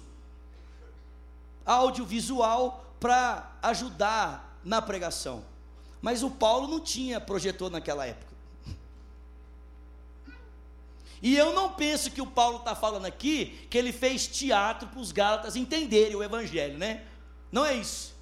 audiovisual 1.65 2.85
para 2.99 3.51
ajudar 3.63 4.59
na 4.63 4.81
pregação. 4.81 5.43
Mas 6.01 6.23
o 6.23 6.29
Paulo 6.29 6.67
não 6.67 6.79
tinha 6.79 7.21
projetor 7.21 7.71
naquela 7.71 8.05
época. 8.05 8.30
E 11.21 11.37
eu 11.37 11.53
não 11.53 11.73
penso 11.73 12.09
que 12.09 12.21
o 12.21 12.25
Paulo 12.25 12.57
está 12.57 12.75
falando 12.75 13.05
aqui 13.05 13.67
que 13.69 13.77
ele 13.77 13.91
fez 13.91 14.25
teatro 14.27 14.87
para 14.87 14.99
os 14.99 15.11
Gálatas 15.11 15.55
entenderem 15.55 16.15
o 16.15 16.23
Evangelho, 16.23 16.77
né? 16.77 17.03
Não 17.51 17.65
é 17.65 17.75
isso. 17.75 18.15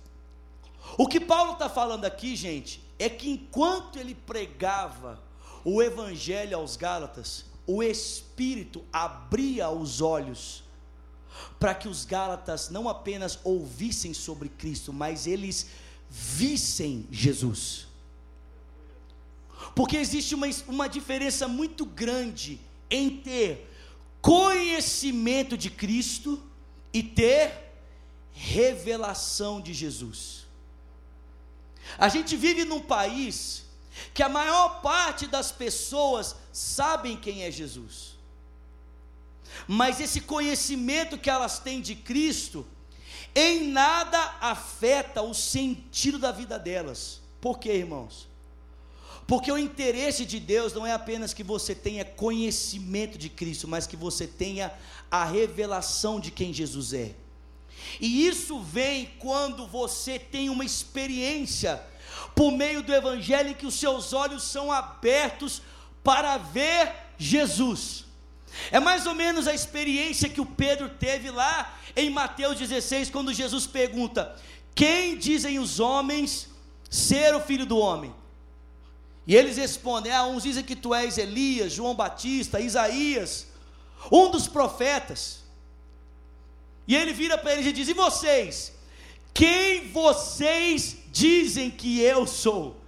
O 0.97 1.07
que 1.07 1.19
Paulo 1.19 1.53
está 1.53 1.69
falando 1.69 2.03
aqui, 2.03 2.35
gente, 2.35 2.83
é 2.97 3.07
que 3.09 3.29
enquanto 3.29 3.97
ele 3.97 4.13
pregava 4.13 5.21
o 5.63 5.81
Evangelho 5.81 6.57
aos 6.57 6.75
Gálatas, 6.75 7.45
o 7.65 7.81
Espírito 7.81 8.83
abria 8.91 9.69
os 9.69 10.01
olhos 10.01 10.63
para 11.59 11.73
que 11.73 11.87
os 11.87 12.03
Gálatas 12.03 12.69
não 12.69 12.89
apenas 12.89 13.39
ouvissem 13.43 14.13
sobre 14.13 14.49
Cristo, 14.49 14.91
mas 14.91 15.25
eles 15.25 15.67
vissem 16.09 17.07
Jesus. 17.11 17.87
Porque 19.75 19.95
existe 19.95 20.35
uma, 20.35 20.47
uma 20.67 20.89
diferença 20.89 21.47
muito 21.47 21.85
grande 21.85 22.59
em 22.89 23.17
ter 23.17 23.69
conhecimento 24.21 25.57
de 25.57 25.69
Cristo 25.69 26.41
e 26.93 27.01
ter 27.03 27.51
revelação 28.31 29.59
de 29.59 29.73
Jesus. 29.73 30.47
A 31.97 32.07
gente 32.07 32.35
vive 32.37 32.63
num 32.65 32.81
país 32.81 33.65
que 34.13 34.23
a 34.23 34.29
maior 34.29 34.81
parte 34.81 35.27
das 35.27 35.51
pessoas 35.51 36.35
sabem 36.53 37.17
quem 37.17 37.43
é 37.43 37.51
Jesus. 37.51 38.17
mas 39.67 39.99
esse 39.99 40.21
conhecimento 40.21 41.17
que 41.17 41.29
elas 41.29 41.59
têm 41.59 41.81
de 41.81 41.95
Cristo, 41.95 42.67
em 43.35 43.67
nada 43.67 44.37
afeta 44.39 45.21
o 45.21 45.33
sentido 45.33 46.17
da 46.19 46.31
vida 46.31 46.57
delas. 46.57 47.19
Por 47.41 47.59
quê, 47.59 47.73
irmãos? 47.73 48.28
Porque 49.29 49.51
o 49.51 49.59
interesse 49.59 50.25
de 50.25 50.39
Deus 50.39 50.73
não 50.73 50.87
é 50.87 50.91
apenas 50.91 51.35
que 51.35 51.43
você 51.43 51.75
tenha 51.75 52.03
conhecimento 52.03 53.15
de 53.15 53.29
Cristo, 53.29 53.67
mas 53.67 53.85
que 53.85 53.95
você 53.95 54.25
tenha 54.25 54.73
a 55.11 55.23
revelação 55.23 56.19
de 56.19 56.31
quem 56.31 56.51
Jesus 56.51 56.93
é. 56.93 57.13
E 58.01 58.25
isso 58.25 58.59
vem 58.59 59.11
quando 59.19 59.67
você 59.67 60.17
tem 60.17 60.49
uma 60.49 60.65
experiência 60.65 61.79
por 62.33 62.51
meio 62.51 62.81
do 62.81 62.91
Evangelho 62.91 63.51
em 63.51 63.53
que 63.53 63.67
os 63.67 63.75
seus 63.75 64.13
olhos 64.13 64.41
são 64.41 64.71
abertos 64.71 65.61
para 66.03 66.39
ver 66.39 66.91
Jesus. 67.15 68.05
É 68.71 68.79
mais 68.79 69.05
ou 69.05 69.13
menos 69.13 69.47
a 69.47 69.53
experiência 69.53 70.27
que 70.27 70.41
o 70.41 70.45
Pedro 70.45 70.89
teve 70.89 71.29
lá 71.29 71.77
em 71.95 72.09
Mateus 72.09 72.57
16, 72.57 73.11
quando 73.11 73.31
Jesus 73.31 73.67
pergunta: 73.67 74.35
Quem 74.73 75.15
dizem 75.19 75.59
os 75.59 75.79
homens 75.79 76.49
ser 76.89 77.35
o 77.35 77.39
filho 77.39 77.67
do 77.67 77.77
homem? 77.77 78.11
E 79.29 79.35
eles 79.35 79.57
respondem: 79.57 80.11
Ah, 80.11 80.25
uns 80.25 80.41
dizem 80.41 80.63
que 80.63 80.75
tu 80.75 80.91
és 80.91 81.19
Elias, 81.19 81.71
João 81.71 81.93
Batista, 81.93 82.59
Isaías, 82.59 83.45
um 84.11 84.31
dos 84.31 84.47
profetas. 84.47 85.43
E 86.87 86.95
ele 86.95 87.13
vira 87.13 87.37
para 87.37 87.53
eles 87.53 87.67
e 87.67 87.71
diz: 87.71 87.87
E 87.87 87.93
vocês? 87.93 88.73
Quem 89.31 89.91
vocês 89.91 90.97
dizem 91.11 91.69
que 91.69 92.01
eu 92.01 92.25
sou? 92.25 92.81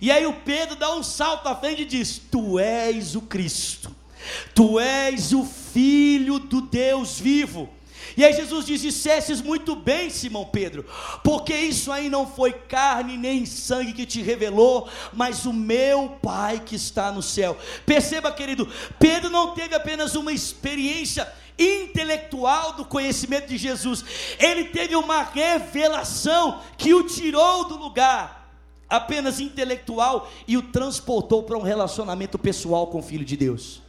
E 0.00 0.12
aí 0.12 0.24
o 0.24 0.34
Pedro 0.34 0.76
dá 0.76 0.94
um 0.94 1.02
salto 1.02 1.48
à 1.48 1.56
frente 1.56 1.82
e 1.82 1.86
diz: 1.86 2.22
Tu 2.30 2.60
és 2.60 3.16
o 3.16 3.22
Cristo, 3.22 3.90
tu 4.54 4.78
és 4.78 5.32
o 5.32 5.44
Filho 5.44 6.38
do 6.38 6.60
Deus 6.60 7.18
vivo. 7.18 7.68
E 8.18 8.24
aí 8.24 8.32
Jesus 8.32 8.66
diz: 8.66 8.80
Dissestes 8.80 9.40
muito 9.40 9.76
bem, 9.76 10.10
Simão 10.10 10.44
Pedro, 10.44 10.84
porque 11.22 11.54
isso 11.54 11.92
aí 11.92 12.10
não 12.10 12.26
foi 12.26 12.52
carne 12.52 13.16
nem 13.16 13.46
sangue 13.46 13.92
que 13.92 14.04
te 14.04 14.20
revelou, 14.20 14.88
mas 15.12 15.46
o 15.46 15.52
meu 15.52 16.18
Pai 16.20 16.58
que 16.58 16.74
está 16.74 17.12
no 17.12 17.22
céu. 17.22 17.56
Perceba, 17.86 18.32
querido, 18.32 18.68
Pedro 18.98 19.30
não 19.30 19.54
teve 19.54 19.72
apenas 19.76 20.16
uma 20.16 20.32
experiência 20.32 21.32
intelectual 21.56 22.72
do 22.72 22.84
conhecimento 22.84 23.46
de 23.46 23.56
Jesus, 23.56 24.04
ele 24.40 24.64
teve 24.64 24.96
uma 24.96 25.22
revelação 25.22 26.60
que 26.76 26.92
o 26.92 27.04
tirou 27.04 27.68
do 27.68 27.76
lugar 27.76 28.52
apenas 28.88 29.38
intelectual 29.38 30.28
e 30.46 30.56
o 30.56 30.62
transportou 30.62 31.44
para 31.44 31.56
um 31.56 31.62
relacionamento 31.62 32.36
pessoal 32.36 32.88
com 32.88 32.98
o 32.98 33.02
Filho 33.02 33.24
de 33.24 33.36
Deus. 33.36 33.87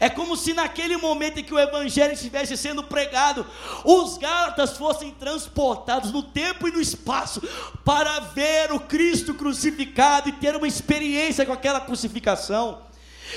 É 0.00 0.08
como 0.08 0.36
se 0.36 0.52
naquele 0.52 0.96
momento 0.96 1.38
em 1.38 1.44
que 1.44 1.54
o 1.54 1.58
evangelho 1.58 2.12
estivesse 2.12 2.56
sendo 2.56 2.82
pregado, 2.84 3.46
os 3.84 4.18
Gálatas 4.18 4.76
fossem 4.76 5.10
transportados 5.12 6.12
no 6.12 6.22
tempo 6.22 6.68
e 6.68 6.72
no 6.72 6.80
espaço 6.80 7.42
para 7.84 8.20
ver 8.20 8.72
o 8.72 8.80
Cristo 8.80 9.34
crucificado 9.34 10.28
e 10.28 10.32
ter 10.32 10.56
uma 10.56 10.68
experiência 10.68 11.44
com 11.44 11.52
aquela 11.52 11.80
crucificação. 11.80 12.82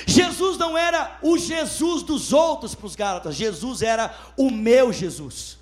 Jesus 0.06 0.58
não 0.58 0.78
era 0.78 1.17
o 1.21 1.38
Jesus 1.38 2.04
dos 2.04 2.34
outros 2.34 2.76
para 2.76 2.86
os 2.86 2.95
Gálatas, 2.95 3.36
Jesus 3.36 3.82
era 3.82 4.13
o 4.36 4.52
meu 4.52 4.91
Jesus. 4.91 5.58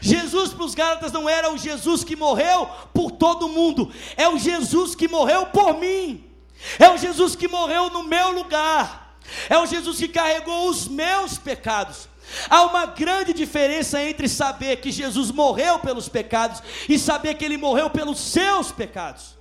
Jesus 0.00 0.52
para 0.52 0.64
os 0.64 0.74
Gálatas 0.74 1.12
não 1.12 1.28
era 1.28 1.52
o 1.52 1.58
Jesus 1.58 2.04
que 2.04 2.16
morreu 2.16 2.68
por 2.92 3.10
todo 3.10 3.48
mundo, 3.48 3.92
é 4.16 4.28
o 4.28 4.38
Jesus 4.38 4.94
que 4.94 5.08
morreu 5.08 5.46
por 5.46 5.78
mim, 5.78 6.24
é 6.78 6.88
o 6.90 6.96
Jesus 6.96 7.34
que 7.34 7.48
morreu 7.48 7.90
no 7.90 8.02
meu 8.02 8.32
lugar. 8.32 9.03
É 9.48 9.58
o 9.58 9.66
Jesus 9.66 9.98
que 9.98 10.08
carregou 10.08 10.68
os 10.68 10.86
meus 10.88 11.38
pecados. 11.38 12.08
Há 12.48 12.62
uma 12.64 12.86
grande 12.86 13.32
diferença 13.32 14.02
entre 14.02 14.28
saber 14.28 14.76
que 14.80 14.90
Jesus 14.90 15.30
morreu 15.30 15.78
pelos 15.78 16.08
pecados 16.08 16.62
e 16.88 16.98
saber 16.98 17.34
que 17.34 17.44
ele 17.44 17.56
morreu 17.56 17.90
pelos 17.90 18.18
seus 18.18 18.72
pecados. 18.72 19.34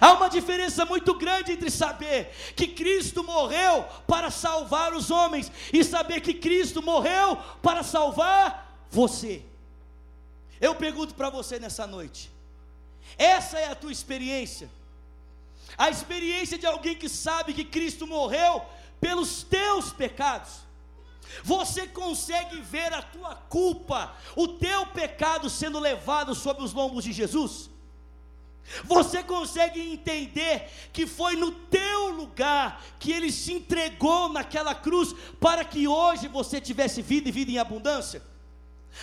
Há 0.00 0.12
uma 0.12 0.28
diferença 0.28 0.84
muito 0.84 1.14
grande 1.14 1.52
entre 1.52 1.70
saber 1.70 2.30
que 2.54 2.68
Cristo 2.68 3.24
morreu 3.24 3.84
para 4.06 4.30
salvar 4.30 4.92
os 4.92 5.10
homens 5.10 5.50
e 5.72 5.82
saber 5.82 6.20
que 6.20 6.34
Cristo 6.34 6.82
morreu 6.82 7.36
para 7.62 7.82
salvar 7.82 8.86
você. 8.90 9.42
Eu 10.60 10.74
pergunto 10.74 11.14
para 11.14 11.30
você 11.30 11.58
nessa 11.58 11.86
noite: 11.86 12.30
essa 13.18 13.58
é 13.58 13.70
a 13.70 13.74
tua 13.74 13.90
experiência? 13.90 14.70
A 15.80 15.88
experiência 15.88 16.58
de 16.58 16.66
alguém 16.66 16.94
que 16.94 17.08
sabe 17.08 17.54
que 17.54 17.64
Cristo 17.64 18.06
morreu 18.06 18.62
pelos 19.00 19.42
teus 19.42 19.90
pecados. 19.90 20.60
Você 21.42 21.86
consegue 21.86 22.60
ver 22.60 22.92
a 22.92 23.00
tua 23.00 23.34
culpa, 23.34 24.14
o 24.36 24.46
teu 24.46 24.84
pecado 24.88 25.48
sendo 25.48 25.78
levado 25.78 26.34
sobre 26.34 26.62
os 26.62 26.74
lombos 26.74 27.04
de 27.04 27.12
Jesus? 27.12 27.70
Você 28.84 29.22
consegue 29.22 29.80
entender 29.80 30.70
que 30.92 31.06
foi 31.06 31.34
no 31.34 31.50
teu 31.50 32.10
lugar 32.10 32.84
que 32.98 33.10
ele 33.10 33.32
se 33.32 33.54
entregou 33.54 34.28
naquela 34.28 34.74
cruz 34.74 35.14
para 35.40 35.64
que 35.64 35.88
hoje 35.88 36.28
você 36.28 36.60
tivesse 36.60 37.00
vida 37.00 37.30
e 37.30 37.32
vida 37.32 37.52
em 37.52 37.58
abundância? 37.58 38.22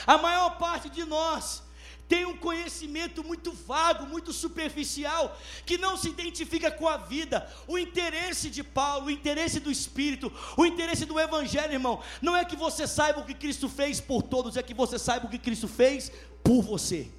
A 0.06 0.20
maior 0.20 0.60
parte 0.60 0.92
de 0.92 1.04
nós 1.06 1.64
tem 2.08 2.26
um 2.26 2.38
conhecimento 2.38 3.24
muito 3.24 3.52
vago, 3.52 4.06
muito 4.06 4.32
superficial, 4.32 5.38
que 5.66 5.78
não 5.78 5.98
se 5.98 6.10
identifica 6.10 6.72
com 6.72 6.88
a 6.88 6.98
vida. 6.98 7.50
O 7.68 7.78
interesse 7.78 8.50
de 8.50 8.64
Paulo, 8.64 9.08
o 9.08 9.12
interesse 9.12 9.60
do 9.60 9.70
Espírito, 9.70 10.32
o 10.56 10.66
interesse 10.66 11.06
do 11.06 11.20
Evangelho, 11.20 11.74
irmão, 11.74 12.02
não 12.22 12.36
é 12.36 12.46
que 12.46 12.56
você 12.56 12.88
saiba 12.88 13.20
o 13.20 13.26
que 13.26 13.34
Cristo 13.34 13.68
fez 13.68 14.00
por 14.00 14.24
todos, 14.24 14.56
é 14.56 14.64
que 14.64 14.74
você 14.74 14.98
saiba 14.98 15.26
o 15.26 15.30
que 15.30 15.38
Cristo 15.38 15.68
fez 15.68 16.12
por 16.44 16.62
você. 16.62 17.12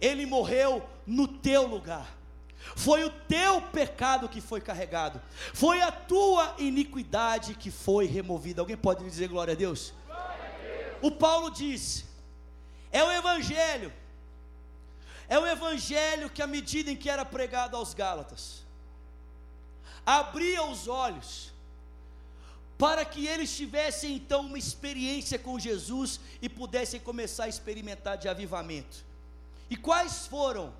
Ele 0.00 0.24
morreu 0.24 0.82
no 1.06 1.28
teu 1.28 1.66
lugar. 1.66 2.18
Foi 2.76 3.04
o 3.04 3.10
teu 3.10 3.60
pecado 3.60 4.28
que 4.28 4.40
foi 4.40 4.60
carregado, 4.60 5.20
foi 5.52 5.82
a 5.82 5.90
tua 5.90 6.54
iniquidade 6.58 7.54
que 7.54 7.72
foi 7.72 8.06
removida. 8.06 8.62
Alguém 8.62 8.76
pode 8.76 9.04
dizer 9.04 9.28
glória 9.28 9.52
a 9.52 9.56
Deus? 9.56 9.92
Glória 10.06 10.24
a 10.24 10.62
Deus. 10.62 10.98
O 11.02 11.10
Paulo 11.10 11.50
disse: 11.50 12.04
é 12.92 13.02
o 13.02 13.10
Evangelho. 13.10 13.92
É 15.28 15.38
o 15.38 15.46
Evangelho 15.46 16.28
que, 16.28 16.42
à 16.42 16.46
medida 16.46 16.90
em 16.90 16.96
que 16.96 17.08
era 17.08 17.24
pregado 17.24 17.76
aos 17.76 17.94
Gálatas, 17.94 18.62
abria 20.04 20.62
os 20.64 20.86
olhos, 20.88 21.50
para 22.76 23.04
que 23.04 23.26
eles 23.26 23.56
tivessem 23.56 24.14
então 24.16 24.42
uma 24.42 24.58
experiência 24.58 25.38
com 25.38 25.58
Jesus 25.58 26.20
e 26.42 26.48
pudessem 26.48 27.00
começar 27.00 27.44
a 27.44 27.48
experimentar 27.48 28.18
de 28.18 28.28
avivamento. 28.28 29.04
E 29.70 29.76
quais 29.76 30.26
foram 30.26 30.74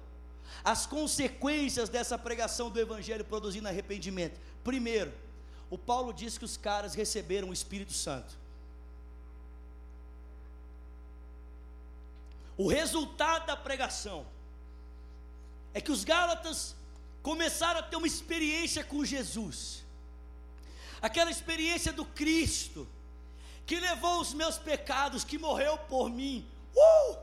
as 0.63 0.85
consequências 0.85 1.89
dessa 1.89 2.19
pregação 2.19 2.69
do 2.69 2.79
Evangelho 2.79 3.25
produzindo 3.25 3.69
arrependimento? 3.69 4.39
Primeiro, 4.63 5.13
o 5.71 5.79
Paulo 5.79 6.13
diz 6.13 6.37
que 6.37 6.45
os 6.45 6.59
caras 6.59 6.95
receberam 6.95 7.49
o 7.49 7.53
Espírito 7.55 7.95
Santo. 7.95 8.42
O 12.57 12.69
resultado 12.69 13.47
da 13.47 13.57
pregação 13.57 14.27
é 15.75 15.81
que 15.81 15.91
os 15.91 16.05
Gálatas 16.05 16.75
começaram 17.23 17.81
a 17.81 17.83
ter 17.83 17.97
uma 17.97 18.07
experiência 18.07 18.85
com 18.85 19.05
Jesus, 19.05 19.85
aquela 21.01 21.31
experiência 21.31 21.93
do 21.93 22.05
Cristo, 22.05 22.87
que 23.65 23.79
levou 23.79 24.21
os 24.21 24.35
meus 24.35 24.59
pecados, 24.59 25.25
que 25.25 25.39
morreu 25.39 25.79
por 25.79 26.11
mim. 26.11 26.47
Uh! 26.75 27.17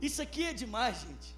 Isso 0.00 0.22
aqui 0.22 0.44
é 0.44 0.52
demais, 0.52 1.00
gente. 1.00 1.36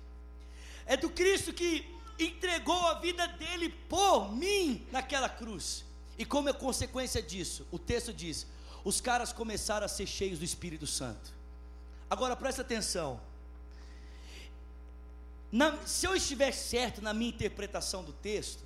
É 0.86 0.96
do 0.96 1.10
Cristo 1.10 1.52
que 1.52 1.84
entregou 2.18 2.86
a 2.86 2.94
vida 2.94 3.26
dele 3.26 3.70
por 3.88 4.30
mim 4.32 4.86
naquela 4.92 5.28
cruz. 5.28 5.84
E 6.18 6.24
como 6.24 6.48
é 6.48 6.52
consequência 6.52 7.22
disso, 7.22 7.66
o 7.72 7.78
texto 7.78 8.12
diz: 8.12 8.46
os 8.84 9.00
caras 9.00 9.32
começaram 9.32 9.86
a 9.86 9.88
ser 9.88 10.06
cheios 10.06 10.38
do 10.38 10.44
Espírito 10.44 10.86
Santo. 10.86 11.41
Agora 12.12 12.36
presta 12.36 12.60
atenção. 12.60 13.18
Na, 15.50 15.78
se 15.86 16.04
eu 16.04 16.14
estiver 16.14 16.52
certo 16.52 17.00
na 17.00 17.14
minha 17.14 17.30
interpretação 17.30 18.04
do 18.04 18.12
texto, 18.12 18.62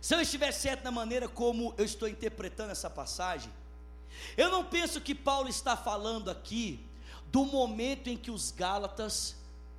se 0.00 0.12
eu 0.12 0.20
estiver 0.20 0.50
certo 0.50 0.82
na 0.82 0.90
maneira 0.90 1.28
como 1.28 1.72
eu 1.78 1.84
estou 1.84 2.08
interpretando 2.08 2.72
essa 2.72 2.90
passagem, 2.90 3.52
eu 4.36 4.50
não 4.50 4.64
penso 4.64 5.00
que 5.00 5.14
Paulo 5.14 5.48
está 5.48 5.76
falando 5.76 6.32
aqui 6.32 6.84
do 7.30 7.44
momento 7.44 8.08
em 8.08 8.16
que 8.16 8.32
os 8.32 8.50
Gálatas 8.50 9.36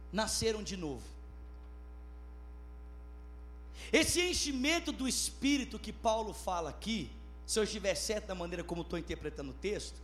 nasceram 0.10 0.64
de 0.64 0.78
novo. 0.78 1.04
Esse 3.92 4.22
enchimento 4.22 4.94
do 4.94 5.06
espírito 5.06 5.78
que 5.78 5.92
Paulo 5.92 6.32
fala 6.32 6.70
aqui, 6.70 7.12
se 7.46 7.60
eu 7.60 7.66
estiver 7.66 7.94
certo 7.94 8.30
na 8.30 8.36
maneira 8.36 8.64
como 8.64 8.84
estou 8.84 8.98
interpretando 8.98 9.52
o 9.52 9.56
texto, 9.56 10.00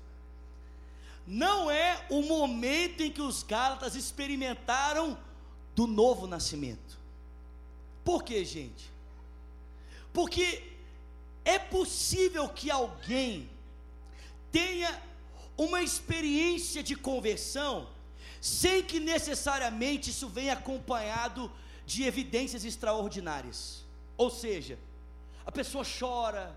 não 1.28 1.70
é 1.70 2.06
o 2.10 2.22
momento 2.22 3.04
em 3.04 3.12
que 3.12 3.22
os 3.22 3.44
Gálatas 3.44 3.96
experimentaram 3.96 5.18
do 5.76 5.86
novo 5.86 6.26
nascimento. 6.26 6.98
Por 8.04 8.24
quê, 8.24 8.46
gente? 8.46 8.90
Porque 10.14 10.64
É 11.48 11.58
possível 11.58 12.50
que 12.50 12.70
alguém 12.70 13.50
tenha 14.52 15.02
uma 15.58 15.82
experiência 15.82 16.84
de 16.84 16.94
conversão 16.94 17.88
sem 18.42 18.84
que 18.84 19.00
necessariamente 19.00 20.10
isso 20.10 20.28
venha 20.28 20.52
acompanhado 20.52 21.50
de 21.86 22.04
evidências 22.04 22.66
extraordinárias. 22.66 23.86
Ou 24.18 24.30
seja, 24.30 24.78
a 25.46 25.52
pessoa 25.52 25.86
chora, 25.86 26.54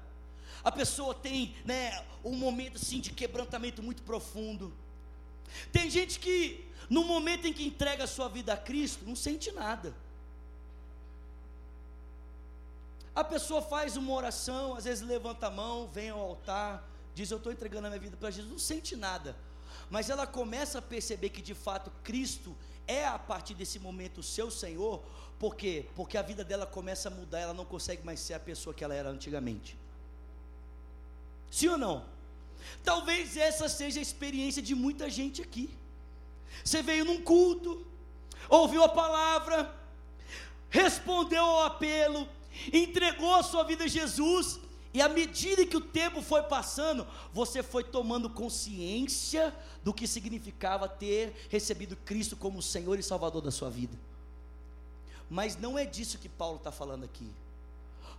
a 0.62 0.70
pessoa 0.70 1.14
tem 1.14 1.54
né, 1.64 2.04
um 2.24 2.34
momento 2.34 2.76
assim 2.76 3.00
de 3.00 3.10
quebrantamento 3.10 3.82
muito 3.82 4.02
profundo. 4.02 4.72
Tem 5.72 5.90
gente 5.90 6.18
que 6.18 6.64
no 6.88 7.04
momento 7.04 7.46
em 7.46 7.52
que 7.52 7.64
entrega 7.64 8.04
a 8.04 8.06
sua 8.06 8.28
vida 8.28 8.52
a 8.52 8.56
Cristo, 8.56 9.04
não 9.06 9.14
sente 9.14 9.52
nada. 9.52 9.94
A 13.14 13.24
pessoa 13.24 13.62
faz 13.62 13.96
uma 13.96 14.12
oração, 14.12 14.74
às 14.74 14.84
vezes 14.84 15.06
levanta 15.06 15.46
a 15.46 15.50
mão, 15.50 15.88
vem 15.88 16.10
ao 16.10 16.20
altar, 16.20 16.88
diz: 17.14 17.30
Eu 17.30 17.38
estou 17.38 17.52
entregando 17.52 17.86
a 17.86 17.90
minha 17.90 18.00
vida 18.00 18.16
para 18.16 18.30
Jesus, 18.30 18.50
não 18.50 18.58
sente 18.58 18.96
nada. 18.96 19.36
Mas 19.88 20.10
ela 20.10 20.26
começa 20.26 20.78
a 20.78 20.82
perceber 20.82 21.30
que 21.30 21.42
de 21.42 21.54
fato 21.54 21.90
Cristo 22.02 22.56
é 22.86 23.06
a 23.06 23.18
partir 23.18 23.54
desse 23.54 23.78
momento 23.78 24.18
o 24.18 24.22
seu 24.22 24.50
Senhor, 24.50 25.02
por 25.38 25.56
quê? 25.56 25.86
Porque 25.96 26.18
a 26.18 26.22
vida 26.22 26.44
dela 26.44 26.66
começa 26.66 27.08
a 27.08 27.10
mudar, 27.10 27.38
ela 27.40 27.54
não 27.54 27.64
consegue 27.64 28.04
mais 28.04 28.20
ser 28.20 28.34
a 28.34 28.40
pessoa 28.40 28.74
que 28.74 28.84
ela 28.84 28.94
era 28.94 29.08
antigamente. 29.08 29.78
Sim 31.50 31.68
ou 31.68 31.78
não? 31.78 32.04
Talvez 32.84 33.36
essa 33.36 33.68
seja 33.68 33.98
a 33.98 34.02
experiência 34.02 34.62
de 34.62 34.74
muita 34.74 35.10
gente 35.10 35.42
aqui. 35.42 35.68
Você 36.64 36.82
veio 36.82 37.04
num 37.04 37.20
culto, 37.20 37.86
ouviu 38.48 38.82
a 38.82 38.88
palavra, 38.88 39.74
respondeu 40.68 41.42
ao 41.42 41.64
apelo, 41.64 42.28
entregou 42.72 43.34
a 43.34 43.42
sua 43.42 43.64
vida 43.64 43.84
a 43.84 43.88
Jesus, 43.88 44.60
e 44.92 45.00
à 45.00 45.08
medida 45.08 45.64
que 45.64 45.76
o 45.76 45.80
tempo 45.80 46.20
foi 46.20 46.42
passando, 46.42 47.06
você 47.32 47.62
foi 47.62 47.84
tomando 47.84 48.28
consciência 48.28 49.54
do 49.84 49.94
que 49.94 50.06
significava 50.06 50.88
ter 50.88 51.46
recebido 51.48 51.96
Cristo 51.96 52.36
como 52.36 52.60
Senhor 52.60 52.98
e 52.98 53.02
Salvador 53.02 53.40
da 53.40 53.50
sua 53.50 53.70
vida. 53.70 53.96
Mas 55.28 55.56
não 55.56 55.78
é 55.78 55.84
disso 55.84 56.18
que 56.18 56.28
Paulo 56.28 56.56
está 56.56 56.72
falando 56.72 57.04
aqui, 57.04 57.30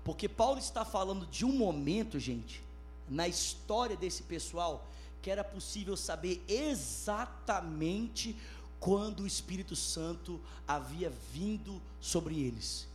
porque 0.04 0.30
Paulo 0.30 0.60
está 0.60 0.86
falando 0.86 1.26
de 1.28 1.44
um 1.44 1.52
momento, 1.52 2.18
gente, 2.18 2.64
na 3.12 3.28
história 3.28 3.98
desse 3.98 4.24
pessoal, 4.24 4.88
que 5.22 5.30
era 5.30 5.44
possível 5.44 5.98
saber 5.98 6.42
exatamente 6.48 8.36
quando 8.80 9.24
o 9.24 9.28
Espírito 9.28 9.76
Santo 9.76 10.40
havia 10.68 11.12
vindo 11.32 11.80
sobre 12.00 12.40
eles. 12.40 12.88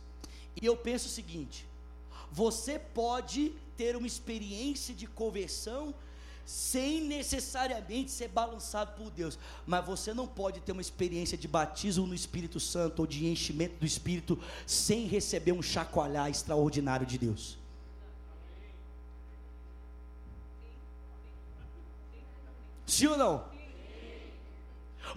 E 0.59 0.65
eu 0.65 0.75
penso 0.75 1.05
o 1.05 1.11
seguinte: 1.11 1.65
você 2.31 2.79
pode 2.79 3.53
ter 3.77 3.95
uma 3.95 4.07
experiência 4.07 4.93
de 4.93 5.05
conversão 5.05 5.93
sem 6.45 7.01
necessariamente 7.01 8.09
ser 8.09 8.29
balançado 8.29 8.93
por 8.93 9.11
Deus, 9.11 9.37
mas 9.65 9.85
você 9.85 10.13
não 10.13 10.25
pode 10.25 10.61
ter 10.61 10.71
uma 10.71 10.81
experiência 10.81 11.37
de 11.37 11.47
batismo 11.47 12.07
no 12.07 12.15
Espírito 12.15 12.59
Santo 12.59 13.01
ou 13.01 13.07
de 13.07 13.27
enchimento 13.27 13.75
do 13.79 13.85
Espírito 13.85 14.39
sem 14.65 15.05
receber 15.07 15.51
um 15.51 15.61
chacoalhar 15.61 16.29
extraordinário 16.29 17.05
de 17.05 17.17
Deus. 17.17 17.57
Sim 22.87 23.07
ou 23.07 23.17
não? 23.17 23.43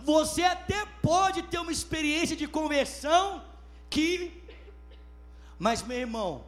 Você 0.05 0.43
até 0.43 0.85
pode 1.01 1.43
ter 1.45 1.59
uma 1.59 1.73
experiência 1.73 2.37
de 2.37 2.47
conversão 2.47 3.43
que, 3.89 4.43
mas 5.59 5.83
meu 5.83 5.97
irmão, 5.97 6.45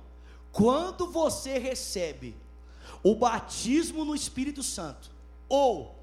quando 0.50 1.06
você 1.10 1.58
recebe 1.58 2.36
o 3.02 3.14
batismo 3.14 4.04
no 4.04 4.14
Espírito 4.14 4.62
Santo, 4.62 5.10
ou 5.48 5.98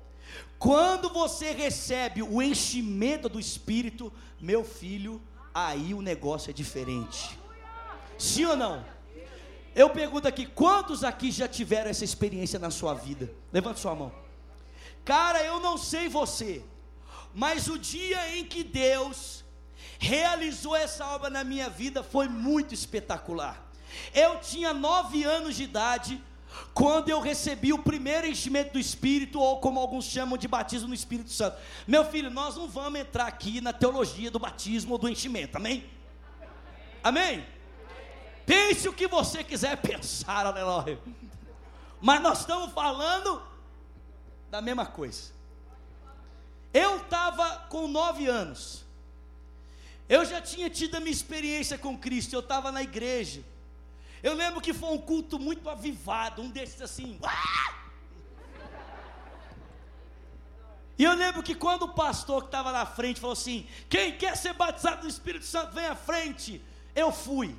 quando 0.58 1.10
você 1.10 1.52
recebe 1.52 2.22
o 2.22 2.42
enchimento 2.42 3.30
do 3.30 3.40
Espírito, 3.40 4.12
meu 4.40 4.64
filho, 4.64 5.22
aí 5.54 5.94
o 5.94 6.02
negócio 6.02 6.50
é 6.50 6.54
diferente. 6.54 7.38
Sim 8.18 8.46
ou 8.46 8.58
não? 8.58 8.86
Eu 9.76 9.90
pergunto 9.90 10.28
aqui, 10.28 10.46
quantos 10.46 11.04
aqui 11.04 11.32
já 11.32 11.48
tiveram 11.48 11.90
essa 11.90 12.04
experiência 12.04 12.60
na 12.60 12.70
sua 12.70 12.94
vida? 12.94 13.32
Levante 13.52 13.80
sua 13.80 13.96
mão. 13.96 14.29
Cara, 15.10 15.44
eu 15.44 15.60
não 15.60 15.76
sei 15.76 16.08
você, 16.08 16.64
mas 17.34 17.68
o 17.68 17.80
dia 17.80 18.38
em 18.38 18.46
que 18.46 18.64
Deus 18.64 19.44
realizou 19.98 20.76
essa 20.76 21.04
obra 21.08 21.32
na 21.32 21.44
minha 21.44 21.68
vida 21.68 22.04
foi 22.04 22.28
muito 22.30 22.76
espetacular. 22.76 23.60
Eu 24.14 24.40
tinha 24.40 24.72
nove 24.72 25.24
anos 25.24 25.56
de 25.56 25.64
idade 25.64 26.24
quando 26.76 27.10
eu 27.10 27.20
recebi 27.20 27.74
o 27.74 27.80
primeiro 27.80 28.28
enchimento 28.28 28.74
do 28.74 28.80
Espírito, 28.80 29.40
ou 29.40 29.60
como 29.60 29.80
alguns 29.80 30.06
chamam 30.06 30.38
de 30.38 30.48
batismo 30.48 30.90
no 30.90 30.94
Espírito 30.94 31.32
Santo. 31.32 31.58
Meu 31.88 32.06
filho, 32.06 32.30
nós 32.30 32.56
não 32.56 32.68
vamos 32.68 33.00
entrar 33.00 33.26
aqui 33.26 33.60
na 33.62 33.74
teologia 33.74 34.30
do 34.30 34.38
batismo 34.38 34.92
ou 34.92 35.00
do 35.00 35.10
enchimento, 35.10 35.58
amém? 35.58 35.90
Amém? 37.04 37.44
Pense 38.46 38.88
o 38.88 38.94
que 38.94 39.08
você 39.08 39.44
quiser 39.44 39.76
pensar, 39.82 40.46
aleluia. 40.46 41.00
Mas 42.00 42.22
nós 42.22 42.42
estamos 42.42 42.72
falando 42.74 43.49
da 44.50 44.62
mesma 44.62 44.86
coisa. 44.86 45.32
Eu 46.74 46.98
estava 46.98 47.68
com 47.70 47.88
nove 47.88 48.28
anos. 48.28 48.86
Eu 50.08 50.26
já 50.26 50.42
tinha 50.42 50.70
tido 50.70 50.96
a 50.96 51.00
minha 51.00 51.12
experiência 51.12 51.78
com 51.78 51.98
Cristo. 51.98 52.34
Eu 52.34 52.40
estava 52.40 52.72
na 52.72 52.82
igreja. 52.82 53.44
Eu 54.22 54.34
lembro 54.34 54.60
que 54.60 54.74
foi 54.74 54.90
um 54.90 54.98
culto 54.98 55.40
muito 55.40 55.70
avivado, 55.70 56.42
um 56.42 56.50
desses 56.50 56.82
assim. 56.82 57.20
E 60.98 61.04
eu 61.04 61.14
lembro 61.14 61.42
que 61.42 61.56
quando 61.56 61.84
o 61.84 61.94
pastor 61.94 62.42
que 62.42 62.48
estava 62.48 62.72
na 62.72 62.86
frente 62.86 63.22
falou 63.22 63.34
assim: 63.34 63.68
Quem 63.88 64.18
quer 64.18 64.36
ser 64.36 64.54
batizado 64.54 65.04
do 65.04 65.08
Espírito 65.08 65.46
Santo, 65.46 65.74
vem 65.74 65.86
à 65.86 65.96
frente. 65.96 66.62
Eu 66.94 67.12
fui. 67.12 67.56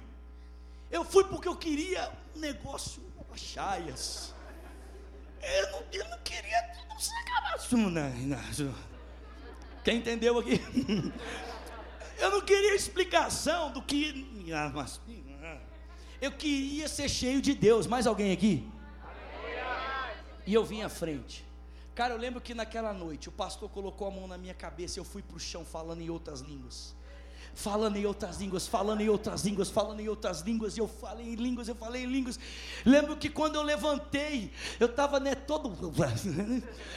Eu 0.90 1.04
fui 1.04 1.24
porque 1.24 1.48
eu 1.48 1.56
queria 1.56 2.12
um 2.36 2.40
negócio, 2.40 3.02
chaias. 3.36 4.34
Eu 5.42 5.72
não, 5.72 5.84
eu 5.92 6.08
não 6.08 6.18
queria 6.18 6.58
acabar. 6.58 7.58
Quem 9.84 9.98
entendeu 9.98 10.38
aqui? 10.38 10.60
Eu 12.18 12.30
não 12.30 12.42
queria 12.42 12.74
explicação 12.74 13.72
do 13.72 13.80
que. 13.80 14.28
Eu 16.20 16.30
queria 16.32 16.86
ser 16.86 17.08
cheio 17.08 17.40
de 17.40 17.54
Deus. 17.54 17.86
Mais 17.86 18.06
alguém 18.06 18.30
aqui? 18.30 18.68
E 20.46 20.52
eu 20.52 20.62
vim 20.62 20.82
à 20.82 20.90
frente. 20.90 21.46
Cara, 21.94 22.12
eu 22.12 22.18
lembro 22.18 22.40
que 22.40 22.52
naquela 22.54 22.92
noite 22.92 23.30
o 23.30 23.32
pastor 23.32 23.70
colocou 23.70 24.06
a 24.06 24.10
mão 24.10 24.28
na 24.28 24.36
minha 24.36 24.52
cabeça 24.52 24.98
e 24.98 25.00
eu 25.00 25.04
fui 25.04 25.22
para 25.22 25.36
o 25.36 25.40
chão 25.40 25.64
falando 25.64 26.02
em 26.02 26.10
outras 26.10 26.40
línguas. 26.40 26.94
Falando 27.54 27.96
em 27.96 28.06
outras 28.06 28.40
línguas, 28.40 28.66
falando 28.66 29.00
em 29.00 29.08
outras 29.08 29.44
línguas, 29.44 29.68
falando 29.68 30.00
em 30.00 30.08
outras 30.08 30.40
línguas, 30.40 30.76
e 30.76 30.80
eu 30.80 30.88
falei 30.88 31.26
em 31.26 31.34
línguas, 31.34 31.68
eu 31.68 31.74
falei 31.74 32.04
em 32.04 32.06
línguas. 32.06 32.38
Lembro 32.84 33.16
que 33.16 33.28
quando 33.28 33.56
eu 33.56 33.62
levantei, 33.62 34.50
eu 34.78 34.86
estava 34.86 35.20
né, 35.20 35.34
todo 35.34 35.70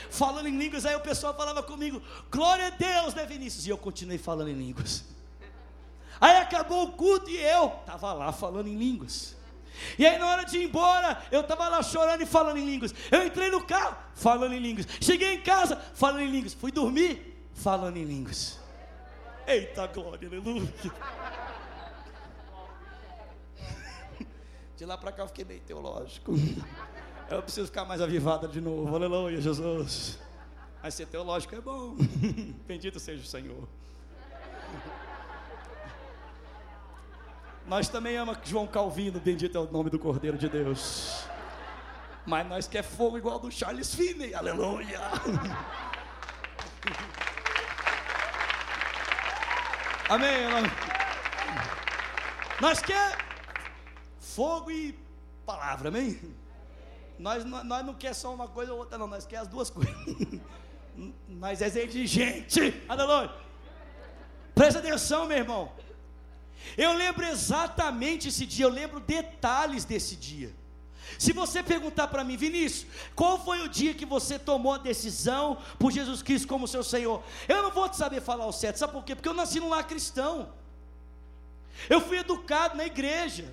falando 0.10 0.48
em 0.48 0.58
línguas, 0.58 0.86
aí 0.86 0.96
o 0.96 1.02
pessoal 1.02 1.36
falava 1.36 1.62
comigo, 1.64 2.02
glória 2.32 2.68
a 2.68 2.70
Deus, 2.70 3.14
né, 3.14 3.26
Vinícius? 3.26 3.66
E 3.66 3.70
eu 3.70 3.78
continuei 3.78 4.18
falando 4.18 4.50
em 4.50 4.56
línguas. 4.56 5.04
Aí 6.22 6.38
acabou 6.38 6.84
o 6.86 6.92
culto 6.94 7.30
e 7.30 7.38
eu 7.38 7.74
estava 7.82 8.14
lá 8.14 8.32
falando 8.32 8.68
em 8.68 8.78
línguas. 8.78 9.36
E 9.98 10.06
aí 10.06 10.18
na 10.18 10.28
hora 10.28 10.46
de 10.46 10.58
ir 10.58 10.66
embora, 10.66 11.22
eu 11.32 11.42
estava 11.42 11.68
lá 11.68 11.84
chorando 11.84 12.22
e 12.22 12.26
falando 12.26 12.58
em 12.58 12.66
línguas. 12.66 12.94
Eu 13.12 13.26
entrei 13.26 13.50
no 13.52 13.64
carro 13.64 13.98
falando 14.16 14.54
em 14.54 14.60
línguas. 14.60 14.88
Cheguei 15.02 15.34
em 15.34 15.42
casa 15.42 15.76
falando 15.94 16.22
em 16.22 16.32
línguas. 16.32 16.54
Fui 16.54 16.72
dormir 16.72 17.36
falando 17.54 17.98
em 17.98 18.06
línguas. 18.06 18.63
Eita 19.48 19.88
glória, 19.88 20.28
aleluia. 20.28 20.74
De 24.76 24.86
lá 24.86 24.98
para 24.98 25.12
cá 25.12 25.24
eu 25.24 25.28
fiquei 25.28 25.46
meio 25.46 25.62
teológico. 25.62 26.34
Eu 27.30 27.42
preciso 27.42 27.68
ficar 27.68 27.86
mais 27.86 28.02
avivada 28.02 28.48
de 28.48 28.60
novo. 28.60 28.96
Aleluia, 28.96 29.40
Jesus. 29.40 30.20
Mas 30.82 30.94
ser 30.94 31.06
teológico 31.08 31.56
é 31.56 31.62
bom. 31.62 31.96
Bendito 32.68 33.00
seja 33.00 33.24
o 33.24 33.26
Senhor. 33.26 33.68
Nós 37.66 37.88
também 37.88 38.18
amamos 38.18 38.42
João 38.48 38.68
Calvino, 38.68 39.20
bendito 39.20 39.58
é 39.58 39.62
o 39.62 39.72
nome 39.72 39.90
do 39.90 39.98
Cordeiro 39.98 40.38
de 40.38 40.50
Deus. 40.50 41.26
Mas 42.26 42.48
nós 42.48 42.68
quer 42.68 42.84
fogo 42.84 43.18
igual 43.18 43.40
do 43.40 43.50
Charles 43.50 43.96
Finney, 43.96 44.34
aleluia. 44.34 45.00
Amém. 50.10 50.48
Nós 52.60 52.82
quer 52.82 53.18
fogo 54.20 54.70
e 54.72 54.98
palavra, 55.46 55.90
amém? 55.90 56.20
Nós, 57.18 57.46
nós 57.46 57.86
não 57.86 57.94
quer 57.94 58.14
só 58.14 58.34
uma 58.34 58.48
coisa 58.48 58.74
ou 58.74 58.80
outra, 58.80 58.98
não, 58.98 59.08
nós 59.08 59.26
quer 59.26 59.38
as 59.38 59.48
duas 59.48 59.70
coisas. 59.70 59.96
Nós 61.28 61.60
é 61.60 61.68
exigente, 61.68 62.84
aleluia. 62.88 63.32
Presta 64.54 64.78
atenção, 64.78 65.26
meu 65.26 65.38
irmão. 65.38 65.72
Eu 66.78 66.94
lembro 66.94 67.26
exatamente 67.26 68.28
esse 68.28 68.46
dia, 68.46 68.66
eu 68.66 68.70
lembro 68.70 69.00
detalhes 69.00 69.86
desse 69.86 70.16
dia. 70.16 70.54
Se 71.18 71.32
você 71.34 71.62
perguntar 71.62 72.08
para 72.08 72.24
mim, 72.24 72.38
Vinícius, 72.38 72.86
qual 73.16 73.44
foi 73.44 73.62
o 73.62 73.70
dia 73.70 73.94
que 73.94 74.06
você 74.06 74.38
tomou 74.40 74.74
a 74.74 74.78
decisão 74.78 75.58
por 75.80 75.92
Jesus 75.92 76.22
Cristo 76.22 76.48
como 76.48 76.68
seu 76.68 76.84
Senhor? 76.84 77.24
Eu 77.48 77.62
não 77.62 77.72
vou 77.72 77.88
te 77.90 77.98
saber 77.98 78.22
falar 78.22 78.46
o 78.46 78.52
certo, 78.52 78.78
sabe 78.78 78.94
por 78.94 79.04
quê? 79.04 79.16
Porque 79.16 79.30
eu 79.30 79.34
nasci 79.34 79.60
num 79.60 79.70
lar 79.70 79.88
cristão. 79.88 80.50
Eu 81.90 82.02
fui 82.02 82.18
educado 82.18 82.78
na 82.78 82.86
igreja. 82.86 83.52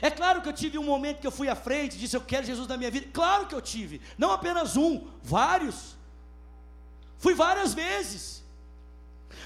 É 0.00 0.10
claro 0.10 0.40
que 0.40 0.48
eu 0.48 0.52
tive 0.52 0.78
um 0.78 0.84
momento 0.84 1.20
que 1.20 1.26
eu 1.26 1.32
fui 1.32 1.48
à 1.48 1.56
frente, 1.56 1.98
disse 1.98 2.16
eu 2.16 2.20
quero 2.20 2.46
Jesus 2.46 2.66
na 2.66 2.76
minha 2.76 2.90
vida. 2.90 3.08
Claro 3.12 3.46
que 3.46 3.54
eu 3.54 3.60
tive, 3.60 4.00
não 4.16 4.32
apenas 4.32 4.76
um, 4.76 5.06
vários. 5.22 5.96
Fui 7.18 7.34
várias 7.34 7.74
vezes. 7.74 8.41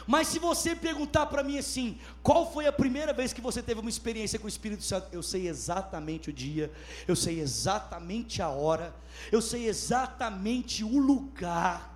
Mas 0.06 0.28
se 0.28 0.38
você 0.38 0.74
perguntar 0.74 1.26
para 1.26 1.42
mim 1.42 1.58
assim, 1.58 1.98
qual 2.22 2.52
foi 2.52 2.66
a 2.66 2.72
primeira 2.72 3.12
vez 3.12 3.32
que 3.32 3.40
você 3.40 3.62
teve 3.62 3.80
uma 3.80 3.90
experiência 3.90 4.38
com 4.38 4.46
o 4.46 4.48
Espírito 4.48 4.82
Santo? 4.82 5.08
Eu 5.12 5.22
sei 5.22 5.48
exatamente 5.48 6.30
o 6.30 6.32
dia, 6.32 6.70
eu 7.06 7.16
sei 7.16 7.40
exatamente 7.40 8.40
a 8.40 8.48
hora, 8.48 8.94
eu 9.32 9.42
sei 9.42 9.66
exatamente 9.66 10.84
o 10.84 10.98
lugar 10.98 11.94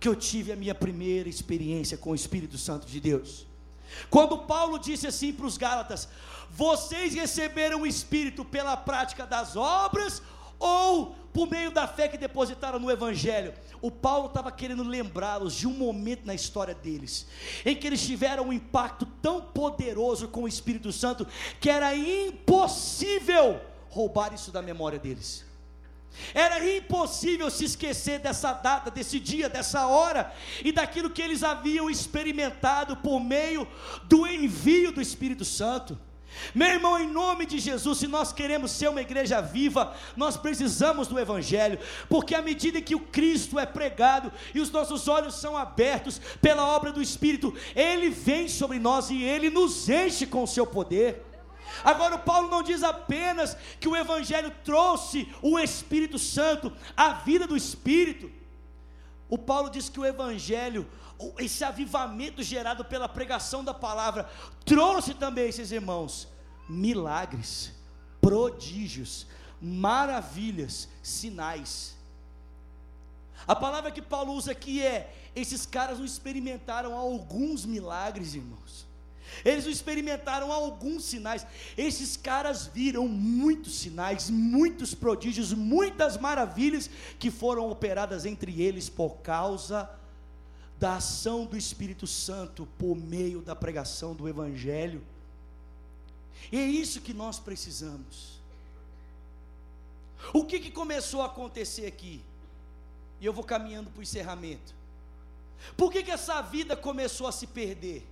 que 0.00 0.08
eu 0.08 0.16
tive 0.16 0.52
a 0.52 0.56
minha 0.56 0.74
primeira 0.74 1.28
experiência 1.28 1.96
com 1.96 2.10
o 2.10 2.14
Espírito 2.14 2.58
Santo 2.58 2.86
de 2.86 3.00
Deus. 3.00 3.46
Quando 4.10 4.38
Paulo 4.38 4.78
disse 4.78 5.06
assim 5.06 5.32
para 5.32 5.46
os 5.46 5.56
Gálatas: 5.56 6.08
Vocês 6.50 7.14
receberam 7.14 7.82
o 7.82 7.86
Espírito 7.86 8.44
pela 8.44 8.76
prática 8.76 9.26
das 9.26 9.56
obras 9.56 10.22
ou 10.58 11.16
por 11.32 11.50
meio 11.50 11.72
da 11.72 11.88
fé 11.88 12.06
que 12.06 12.16
depositaram 12.16 12.78
no 12.78 12.90
Evangelho. 12.90 13.52
O 13.82 13.90
Paulo 13.90 14.28
estava 14.28 14.52
querendo 14.52 14.84
lembrá-los 14.84 15.52
de 15.54 15.66
um 15.66 15.72
momento 15.72 16.24
na 16.24 16.34
história 16.34 16.74
deles, 16.74 17.26
em 17.66 17.74
que 17.74 17.86
eles 17.86 18.06
tiveram 18.06 18.44
um 18.44 18.52
impacto 18.52 19.04
tão 19.20 19.40
poderoso 19.40 20.28
com 20.28 20.44
o 20.44 20.48
Espírito 20.48 20.92
Santo, 20.92 21.26
que 21.60 21.68
era 21.68 21.94
impossível 21.94 23.60
roubar 23.90 24.32
isso 24.32 24.52
da 24.52 24.62
memória 24.62 24.98
deles. 24.98 25.44
Era 26.32 26.64
impossível 26.76 27.50
se 27.50 27.64
esquecer 27.64 28.20
dessa 28.20 28.52
data, 28.52 28.90
desse 28.90 29.18
dia, 29.18 29.48
dessa 29.48 29.88
hora 29.88 30.32
e 30.64 30.70
daquilo 30.70 31.10
que 31.10 31.20
eles 31.20 31.42
haviam 31.42 31.90
experimentado 31.90 32.96
por 32.96 33.18
meio 33.18 33.66
do 34.04 34.24
envio 34.26 34.92
do 34.92 35.00
Espírito 35.00 35.44
Santo. 35.44 35.98
Meu 36.54 36.68
irmão, 36.68 36.98
em 36.98 37.06
nome 37.06 37.46
de 37.46 37.58
Jesus, 37.58 37.98
se 37.98 38.06
nós 38.06 38.32
queremos 38.32 38.70
ser 38.70 38.88
uma 38.88 39.00
igreja 39.00 39.40
viva, 39.40 39.94
nós 40.16 40.36
precisamos 40.36 41.08
do 41.08 41.18
Evangelho, 41.18 41.78
porque 42.08 42.34
à 42.34 42.42
medida 42.42 42.80
que 42.80 42.94
o 42.94 43.00
Cristo 43.00 43.58
é 43.58 43.66
pregado 43.66 44.32
e 44.54 44.60
os 44.60 44.70
nossos 44.70 45.08
olhos 45.08 45.34
são 45.34 45.56
abertos 45.56 46.20
pela 46.40 46.66
obra 46.66 46.92
do 46.92 47.02
Espírito, 47.02 47.54
ele 47.74 48.10
vem 48.10 48.48
sobre 48.48 48.78
nós 48.78 49.10
e 49.10 49.22
ele 49.22 49.50
nos 49.50 49.88
enche 49.88 50.26
com 50.26 50.42
o 50.42 50.48
seu 50.48 50.66
poder. 50.66 51.24
Agora, 51.82 52.16
o 52.16 52.20
Paulo 52.20 52.48
não 52.48 52.62
diz 52.62 52.82
apenas 52.82 53.56
que 53.80 53.88
o 53.88 53.96
Evangelho 53.96 54.52
trouxe 54.62 55.28
o 55.42 55.58
Espírito 55.58 56.18
Santo, 56.18 56.72
a 56.96 57.14
vida 57.14 57.46
do 57.46 57.56
Espírito. 57.56 58.30
O 59.28 59.38
Paulo 59.38 59.70
diz 59.70 59.88
que 59.88 59.98
o 59.98 60.04
Evangelho 60.04 60.86
esse 61.38 61.64
avivamento 61.64 62.42
gerado 62.42 62.84
pela 62.84 63.08
pregação 63.08 63.64
da 63.64 63.74
palavra, 63.74 64.28
trouxe 64.64 65.14
também 65.14 65.48
esses 65.48 65.70
irmãos 65.70 66.28
milagres, 66.68 67.72
prodígios, 68.20 69.26
maravilhas, 69.60 70.88
sinais. 71.02 71.94
A 73.46 73.54
palavra 73.54 73.90
que 73.90 74.02
Paulo 74.02 74.32
usa 74.32 74.52
aqui 74.52 74.82
é: 74.82 75.14
esses 75.34 75.66
caras 75.66 75.98
não 75.98 76.04
experimentaram 76.04 76.94
alguns 76.94 77.64
milagres, 77.64 78.34
irmãos. 78.34 78.86
Eles 79.44 79.64
não 79.64 79.72
experimentaram 79.72 80.52
alguns 80.52 81.04
sinais. 81.04 81.46
Esses 81.76 82.16
caras 82.16 82.66
viram 82.66 83.08
muitos 83.08 83.74
sinais, 83.74 84.30
muitos 84.30 84.94
prodígios, 84.94 85.52
muitas 85.52 86.16
maravilhas 86.16 86.88
que 87.18 87.30
foram 87.30 87.68
operadas 87.70 88.24
entre 88.24 88.62
eles 88.62 88.88
por 88.88 89.16
causa 89.16 89.90
da 90.78 90.96
ação 90.96 91.46
do 91.46 91.56
Espírito 91.56 92.06
Santo 92.06 92.66
por 92.78 92.96
meio 92.96 93.40
da 93.40 93.54
pregação 93.54 94.14
do 94.14 94.28
Evangelho. 94.28 95.02
E 96.50 96.58
é 96.58 96.66
isso 96.66 97.00
que 97.00 97.12
nós 97.12 97.38
precisamos. 97.38 98.40
O 100.32 100.44
que, 100.44 100.58
que 100.58 100.70
começou 100.70 101.22
a 101.22 101.26
acontecer 101.26 101.86
aqui? 101.86 102.22
E 103.20 103.26
eu 103.26 103.32
vou 103.32 103.44
caminhando 103.44 103.90
para 103.90 104.00
o 104.00 104.02
encerramento. 104.02 104.74
Por 105.76 105.90
que, 105.90 106.02
que 106.02 106.10
essa 106.10 106.42
vida 106.42 106.76
começou 106.76 107.26
a 107.26 107.32
se 107.32 107.46
perder? 107.46 108.06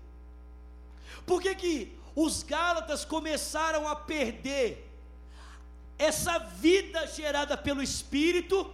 Por 1.27 1.41
que, 1.41 1.55
que 1.55 1.99
os 2.15 2.43
Gálatas 2.43 3.05
começaram 3.05 3.89
a 3.89 3.97
perder 3.97 4.89
essa 5.99 6.39
vida 6.39 7.07
gerada 7.07 7.57
pelo 7.57 7.83
Espírito? 7.83 8.71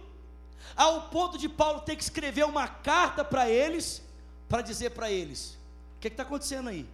Ao 0.75 1.09
ponto 1.09 1.37
de 1.37 1.49
Paulo 1.49 1.81
ter 1.81 1.95
que 1.95 2.03
escrever 2.03 2.45
uma 2.45 2.67
carta 2.67 3.23
para 3.23 3.49
eles, 3.49 4.01
para 4.47 4.61
dizer 4.61 4.91
para 4.91 5.11
eles: 5.11 5.57
o 5.97 5.99
que 5.99 6.07
está 6.07 6.23
acontecendo 6.23 6.69
aí? 6.69 6.87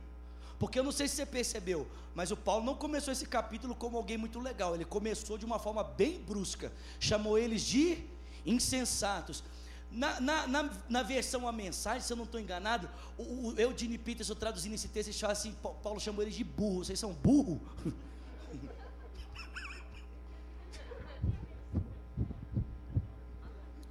Porque 0.57 0.79
eu 0.79 0.83
não 0.83 0.91
sei 0.91 1.07
se 1.07 1.15
você 1.15 1.25
percebeu, 1.25 1.87
mas 2.13 2.31
o 2.31 2.37
Paulo 2.37 2.63
não 2.63 2.75
começou 2.75 3.11
esse 3.11 3.25
capítulo 3.25 3.75
como 3.75 3.97
alguém 3.97 4.17
muito 4.17 4.39
legal, 4.39 4.73
ele 4.73 4.85
começou 4.85 5.37
de 5.37 5.45
uma 5.45 5.59
forma 5.59 5.83
bem 5.83 6.19
brusca, 6.19 6.71
chamou 6.99 7.37
eles 7.37 7.61
de 7.61 8.03
insensatos. 8.45 9.43
Na, 9.91 10.19
na, 10.19 10.47
na, 10.47 10.69
na 10.89 11.03
versão 11.03 11.47
a 11.47 11.51
mensagem, 11.51 12.01
se 12.01 12.11
eu 12.11 12.17
não 12.17 12.25
estou 12.25 12.39
enganado, 12.39 12.89
o, 13.17 13.49
o 13.49 13.59
Eugene 13.59 13.97
Peterson 13.97 14.35
traduzindo 14.35 14.73
esse 14.73 14.87
texto, 14.87 15.09
ele 15.09 15.17
chama 15.17 15.33
assim, 15.33 15.55
Paulo 15.83 15.99
chamou 15.99 16.21
eles 16.21 16.35
de 16.35 16.43
burro, 16.43 16.83
vocês 16.83 16.99
são 16.99 17.13
burro? 17.13 17.61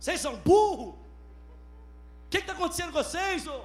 Vocês 0.05 0.21
são 0.21 0.37
burro? 0.37 0.89
O 2.27 2.29
que 2.29 2.37
está 2.37 2.53
acontecendo 2.53 2.93
com 2.93 3.03
vocês? 3.03 3.47
Oh? 3.47 3.65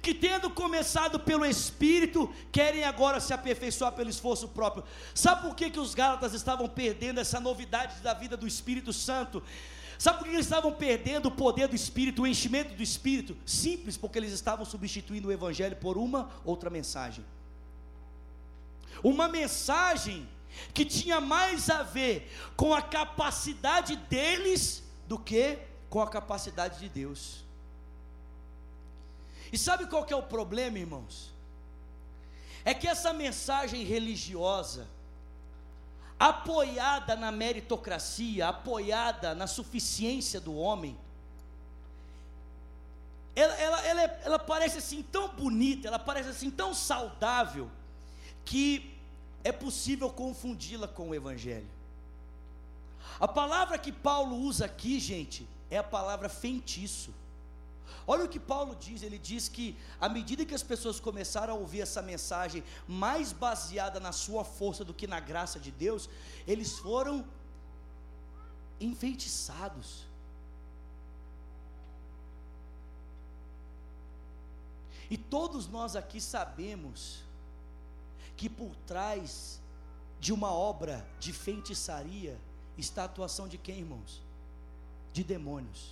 Que 0.00 0.14
tendo 0.14 0.48
começado 0.50 1.18
pelo 1.18 1.44
Espírito, 1.44 2.32
querem 2.52 2.84
agora 2.84 3.18
se 3.18 3.34
aperfeiçoar 3.34 3.90
pelo 3.90 4.08
esforço 4.08 4.46
próprio. 4.46 4.84
Sabe 5.12 5.42
por 5.42 5.56
que, 5.56 5.68
que 5.68 5.80
os 5.80 5.92
Gálatas 5.92 6.32
estavam 6.32 6.68
perdendo 6.68 7.18
essa 7.18 7.40
novidade 7.40 8.00
da 8.02 8.14
vida 8.14 8.36
do 8.36 8.46
Espírito 8.46 8.92
Santo? 8.92 9.42
Sabe 9.98 10.18
por 10.18 10.28
que 10.28 10.34
eles 10.34 10.46
estavam 10.46 10.72
perdendo 10.72 11.26
o 11.26 11.32
poder 11.32 11.66
do 11.66 11.74
Espírito, 11.74 12.22
o 12.22 12.26
enchimento 12.28 12.72
do 12.72 12.84
Espírito? 12.84 13.36
Simples, 13.44 13.96
porque 13.96 14.16
eles 14.16 14.32
estavam 14.32 14.64
substituindo 14.64 15.26
o 15.26 15.32
Evangelho 15.32 15.74
por 15.74 15.98
uma 15.98 16.30
outra 16.44 16.70
mensagem. 16.70 17.24
Uma 19.02 19.26
mensagem 19.26 20.28
que 20.72 20.84
tinha 20.84 21.20
mais 21.20 21.68
a 21.70 21.82
ver 21.82 22.30
com 22.56 22.74
a 22.74 22.82
capacidade 22.82 23.96
deles 23.96 24.82
do 25.06 25.18
que 25.18 25.58
com 25.88 26.00
a 26.00 26.08
capacidade 26.08 26.78
de 26.78 26.88
Deus. 26.88 27.44
E 29.52 29.58
sabe 29.58 29.86
qual 29.86 30.04
que 30.04 30.12
é 30.12 30.16
o 30.16 30.22
problema, 30.22 30.78
irmãos? 30.78 31.32
É 32.64 32.72
que 32.72 32.86
essa 32.86 33.12
mensagem 33.12 33.84
religiosa, 33.84 34.86
apoiada 36.18 37.16
na 37.16 37.32
meritocracia, 37.32 38.48
apoiada 38.48 39.34
na 39.34 39.46
suficiência 39.46 40.40
do 40.40 40.54
homem, 40.54 40.96
ela, 43.34 43.54
ela, 43.54 43.86
ela, 43.86 44.02
ela 44.02 44.38
parece 44.38 44.78
assim 44.78 45.02
tão 45.02 45.28
bonita, 45.28 45.88
ela 45.88 45.98
parece 45.98 46.28
assim 46.28 46.50
tão 46.50 46.74
saudável, 46.74 47.70
que 48.44 48.99
é 49.42 49.52
possível 49.52 50.10
confundi-la 50.10 50.88
com 50.88 51.10
o 51.10 51.14
Evangelho. 51.14 51.68
A 53.18 53.28
palavra 53.28 53.78
que 53.78 53.92
Paulo 53.92 54.36
usa 54.36 54.66
aqui, 54.66 54.98
gente, 55.00 55.48
é 55.70 55.78
a 55.78 55.84
palavra 55.84 56.28
feitiço. 56.28 57.12
Olha 58.06 58.24
o 58.24 58.28
que 58.28 58.40
Paulo 58.40 58.74
diz, 58.74 59.02
ele 59.02 59.18
diz 59.18 59.48
que 59.48 59.76
à 60.00 60.08
medida 60.08 60.44
que 60.44 60.54
as 60.54 60.62
pessoas 60.62 60.98
começaram 60.98 61.54
a 61.54 61.56
ouvir 61.56 61.80
essa 61.80 62.02
mensagem 62.02 62.62
mais 62.86 63.32
baseada 63.32 64.00
na 64.00 64.12
sua 64.12 64.44
força 64.44 64.84
do 64.84 64.94
que 64.94 65.06
na 65.06 65.20
graça 65.20 65.58
de 65.58 65.70
Deus, 65.70 66.08
eles 66.46 66.78
foram 66.78 67.24
enfeitiçados. 68.80 70.06
E 75.10 75.16
todos 75.16 75.66
nós 75.66 75.96
aqui 75.96 76.20
sabemos 76.20 77.22
que 78.40 78.48
por 78.48 78.74
trás 78.90 79.60
de 80.18 80.32
uma 80.32 80.50
obra 80.50 81.06
de 81.24 81.30
feitiçaria 81.30 82.34
está 82.84 83.02
a 83.02 83.04
atuação 83.04 83.46
de 83.46 83.58
quem, 83.58 83.80
irmãos? 83.80 84.12
De 85.12 85.22
demônios. 85.22 85.82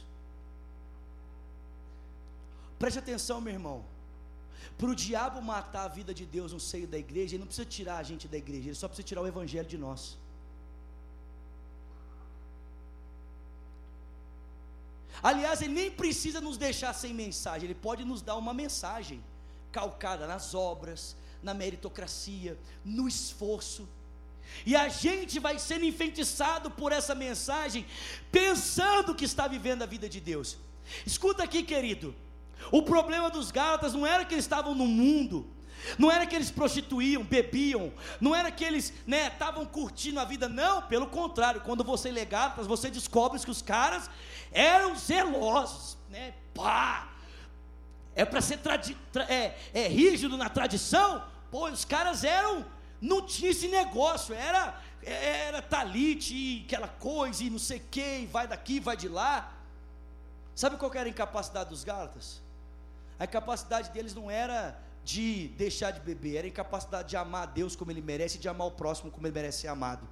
Preste 2.79 3.01
atenção, 3.01 3.39
meu 3.43 3.53
irmão. 3.53 3.85
Para 4.79 4.89
o 4.89 4.95
diabo 4.95 5.43
matar 5.43 5.85
a 5.85 5.95
vida 5.99 6.15
de 6.21 6.25
Deus 6.25 6.51
no 6.57 6.63
seio 6.71 6.89
da 6.89 6.97
igreja, 6.97 7.35
ele 7.35 7.41
não 7.41 7.51
precisa 7.53 7.69
tirar 7.77 7.99
a 7.99 8.03
gente 8.03 8.27
da 8.27 8.39
igreja, 8.39 8.69
ele 8.69 8.81
só 8.83 8.89
precisa 8.89 9.09
tirar 9.11 9.21
o 9.21 9.31
evangelho 9.35 9.69
de 9.69 9.77
nós. 9.77 10.17
Aliás, 15.23 15.61
ele 15.61 15.75
nem 15.75 15.91
precisa 15.91 16.41
nos 16.41 16.57
deixar 16.57 16.95
sem 16.95 17.13
mensagem, 17.13 17.67
ele 17.67 17.81
pode 17.89 18.07
nos 18.07 18.23
dar 18.23 18.37
uma 18.37 18.55
mensagem 18.55 19.23
calcada 19.71 20.27
nas 20.27 20.55
obras, 20.55 21.15
na 21.43 21.55
meritocracia, 21.55 22.59
no 22.85 23.09
esforço. 23.09 23.89
E 24.65 24.75
a 24.75 24.89
gente 24.89 25.39
vai 25.39 25.59
sendo 25.59 25.85
enfeitiçado 25.85 26.71
por 26.71 26.93
essa 26.93 27.15
mensagem, 27.15 27.87
pensando 28.33 29.15
que 29.15 29.25
está 29.25 29.47
vivendo 29.47 29.83
a 29.83 29.87
vida 29.87 30.09
de 30.09 30.21
Deus. 30.21 30.57
Escuta 31.07 31.43
aqui, 31.43 31.63
querido. 31.63 32.15
O 32.73 32.83
problema 32.83 33.31
dos 33.31 33.51
Gálatas 33.51 33.95
não 33.95 34.07
era 34.07 34.25
que 34.25 34.35
eles 34.35 34.45
estavam 34.45 34.75
no 34.75 34.87
mundo, 34.87 35.47
não 35.97 36.11
era 36.11 36.27
que 36.27 36.35
eles 36.35 36.51
prostituíam, 36.51 37.23
bebiam, 37.23 37.93
não 38.21 38.35
era 38.35 38.51
que 38.51 38.65
eles 38.65 38.93
estavam 39.07 39.65
né, 39.65 39.71
curtindo 39.71 40.19
a 40.19 40.25
vida, 40.25 40.49
não, 40.49 40.83
pelo 40.83 41.07
contrário, 41.07 41.61
quando 41.61 41.85
você 41.85 42.11
lê 42.11 42.25
Gálatas, 42.25 42.67
você 42.67 42.91
descobre 42.91 43.39
que 43.41 43.51
os 43.51 43.63
caras 43.63 44.11
eram 44.51 44.97
zelosos, 44.97 45.97
né? 46.11 46.35
Pá! 46.53 47.09
É 48.19 48.25
para 48.25 48.41
ser 48.41 48.59
é, 49.29 49.57
é, 49.73 49.87
rígido 49.87 50.37
na 50.37 50.49
tradição, 50.49 51.23
pô, 51.53 51.71
os 51.71 51.85
caras 51.85 52.25
eram, 52.25 52.67
não 53.01 53.25
tinha 53.25 53.53
esse 53.53 53.69
negócio, 53.69 54.35
era, 54.35 54.77
era 55.05 55.63
talite, 55.63 56.65
aquela 56.67 56.89
coisa, 56.89 57.45
e 57.45 57.49
não 57.49 57.61
sei 57.61 57.79
que, 57.79 58.27
vai 58.27 58.49
daqui, 58.49 58.81
vai 58.81 58.97
de 58.97 59.07
lá. 59.07 59.53
Sabe 60.53 60.77
qual 60.77 60.93
era 60.93 61.05
a 61.05 61.09
incapacidade 61.09 61.71
dos 61.71 61.85
Gálatas? 61.85 62.43
A 63.21 63.25
incapacidade 63.25 63.91
deles 63.91 64.13
não 64.13 64.29
era 64.29 64.77
de 65.05 65.47
deixar 65.57 65.93
de 65.93 66.01
beber, 66.01 66.39
era 66.39 66.47
a 66.49 66.51
incapacidade 66.51 67.11
de 67.11 67.17
amar 67.17 67.45
a 67.45 67.47
Deus 67.47 67.77
como 67.77 67.93
Ele 67.93 68.03
merece 68.03 68.37
e 68.37 68.41
de 68.41 68.49
amar 68.49 68.67
o 68.67 68.73
próximo 68.73 69.13
como 69.13 69.29
Ele 69.29 69.35
merece 69.35 69.61
ser 69.61 69.69
amado. 69.69 70.05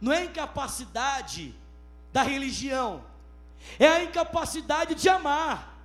Não 0.00 0.10
é 0.10 0.24
incapacidade 0.24 1.54
da 2.10 2.22
religião, 2.22 3.04
é 3.78 3.86
a 3.86 4.04
incapacidade 4.04 4.94
de 4.94 5.08
amar. 5.08 5.78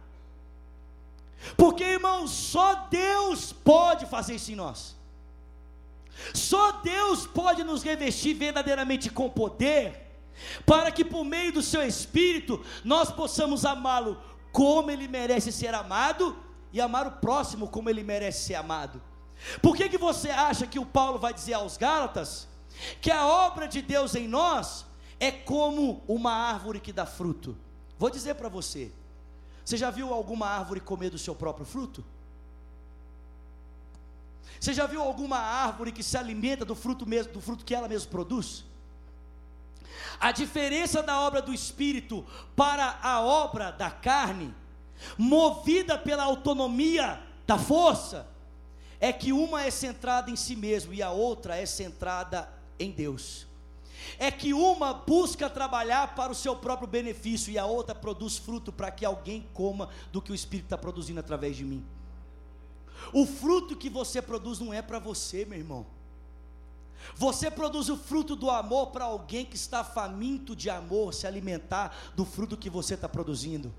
Porque, 1.57 1.83
irmãos, 1.83 2.31
só 2.31 2.87
Deus 2.89 3.51
pode 3.51 4.05
fazer 4.05 4.35
isso 4.35 4.51
em 4.51 4.55
nós. 4.55 4.95
Só 6.33 6.73
Deus 6.73 7.25
pode 7.25 7.63
nos 7.63 7.83
revestir 7.83 8.33
verdadeiramente 8.33 9.09
com 9.09 9.29
poder, 9.29 10.01
para 10.65 10.91
que 10.91 11.03
por 11.03 11.25
meio 11.25 11.51
do 11.51 11.61
seu 11.61 11.85
Espírito 11.85 12.63
nós 12.83 13.11
possamos 13.11 13.65
amá-lo 13.65 14.21
como 14.51 14.91
ele 14.91 15.07
merece 15.07 15.51
ser 15.51 15.73
amado 15.73 16.37
e 16.71 16.79
amar 16.79 17.07
o 17.07 17.11
próximo 17.11 17.67
como 17.67 17.89
ele 17.89 18.03
merece 18.03 18.45
ser 18.45 18.55
amado. 18.55 19.01
Por 19.61 19.75
que, 19.75 19.89
que 19.89 19.97
você 19.97 20.29
acha 20.29 20.65
que 20.65 20.79
o 20.79 20.85
Paulo 20.85 21.19
vai 21.19 21.33
dizer 21.33 21.53
aos 21.53 21.75
Gálatas 21.75 22.47
que 23.01 23.11
a 23.11 23.25
obra 23.25 23.67
de 23.67 23.81
Deus 23.81 24.15
em 24.15 24.27
nós 24.27 24.85
é 25.19 25.31
como 25.31 26.03
uma 26.07 26.31
árvore 26.31 26.79
que 26.79 26.93
dá 26.93 27.05
fruto? 27.05 27.57
Vou 28.03 28.09
dizer 28.09 28.35
para 28.35 28.49
você: 28.49 28.91
você 29.63 29.77
já 29.77 29.89
viu 29.89 30.13
alguma 30.13 30.45
árvore 30.45 30.81
comer 30.81 31.09
do 31.09 31.17
seu 31.17 31.33
próprio 31.33 31.65
fruto? 31.65 32.03
Você 34.59 34.73
já 34.73 34.85
viu 34.85 35.01
alguma 35.01 35.37
árvore 35.37 35.93
que 35.93 36.03
se 36.03 36.17
alimenta 36.17 36.65
do 36.65 36.75
fruto 36.75 37.05
mesmo, 37.05 37.31
do 37.31 37.39
fruto 37.39 37.63
que 37.63 37.73
ela 37.73 37.87
mesma 37.87 38.11
produz? 38.11 38.65
A 40.19 40.33
diferença 40.33 41.01
da 41.01 41.21
obra 41.21 41.41
do 41.41 41.53
Espírito 41.53 42.25
para 42.57 42.99
a 43.01 43.21
obra 43.21 43.71
da 43.71 43.89
carne, 43.89 44.53
movida 45.17 45.97
pela 45.97 46.25
autonomia 46.25 47.23
da 47.47 47.57
força, 47.57 48.27
é 48.99 49.13
que 49.13 49.31
uma 49.31 49.63
é 49.63 49.71
centrada 49.71 50.29
em 50.29 50.35
si 50.35 50.57
mesmo 50.57 50.93
e 50.93 51.01
a 51.01 51.11
outra 51.11 51.55
é 51.55 51.65
centrada 51.65 52.49
em 52.77 52.91
Deus. 52.91 53.47
É 54.17 54.31
que 54.31 54.53
uma 54.53 54.93
busca 54.93 55.49
trabalhar 55.49 56.15
para 56.15 56.31
o 56.31 56.35
seu 56.35 56.55
próprio 56.55 56.87
benefício 56.87 57.51
e 57.51 57.57
a 57.57 57.65
outra 57.65 57.95
produz 57.95 58.37
fruto 58.37 58.71
para 58.71 58.91
que 58.91 59.05
alguém 59.05 59.47
coma 59.53 59.89
do 60.11 60.21
que 60.21 60.31
o 60.31 60.35
Espírito 60.35 60.65
está 60.65 60.77
produzindo 60.77 61.19
através 61.19 61.55
de 61.55 61.63
mim. 61.63 61.85
O 63.11 63.25
fruto 63.25 63.75
que 63.75 63.89
você 63.89 64.21
produz 64.21 64.59
não 64.59 64.73
é 64.73 64.81
para 64.81 64.99
você, 64.99 65.45
meu 65.45 65.57
irmão. 65.57 65.85
Você 67.15 67.51
produz 67.51 67.89
o 67.89 67.97
fruto 67.97 68.35
do 68.35 68.49
amor 68.49 68.87
para 68.87 69.05
alguém 69.05 69.45
que 69.45 69.55
está 69.55 69.83
faminto 69.83 70.55
de 70.55 70.69
amor, 70.69 71.13
se 71.13 71.27
alimentar 71.27 71.95
do 72.15 72.23
fruto 72.23 72.55
que 72.55 72.69
você 72.69 72.93
está 72.93 73.09
produzindo. 73.09 73.73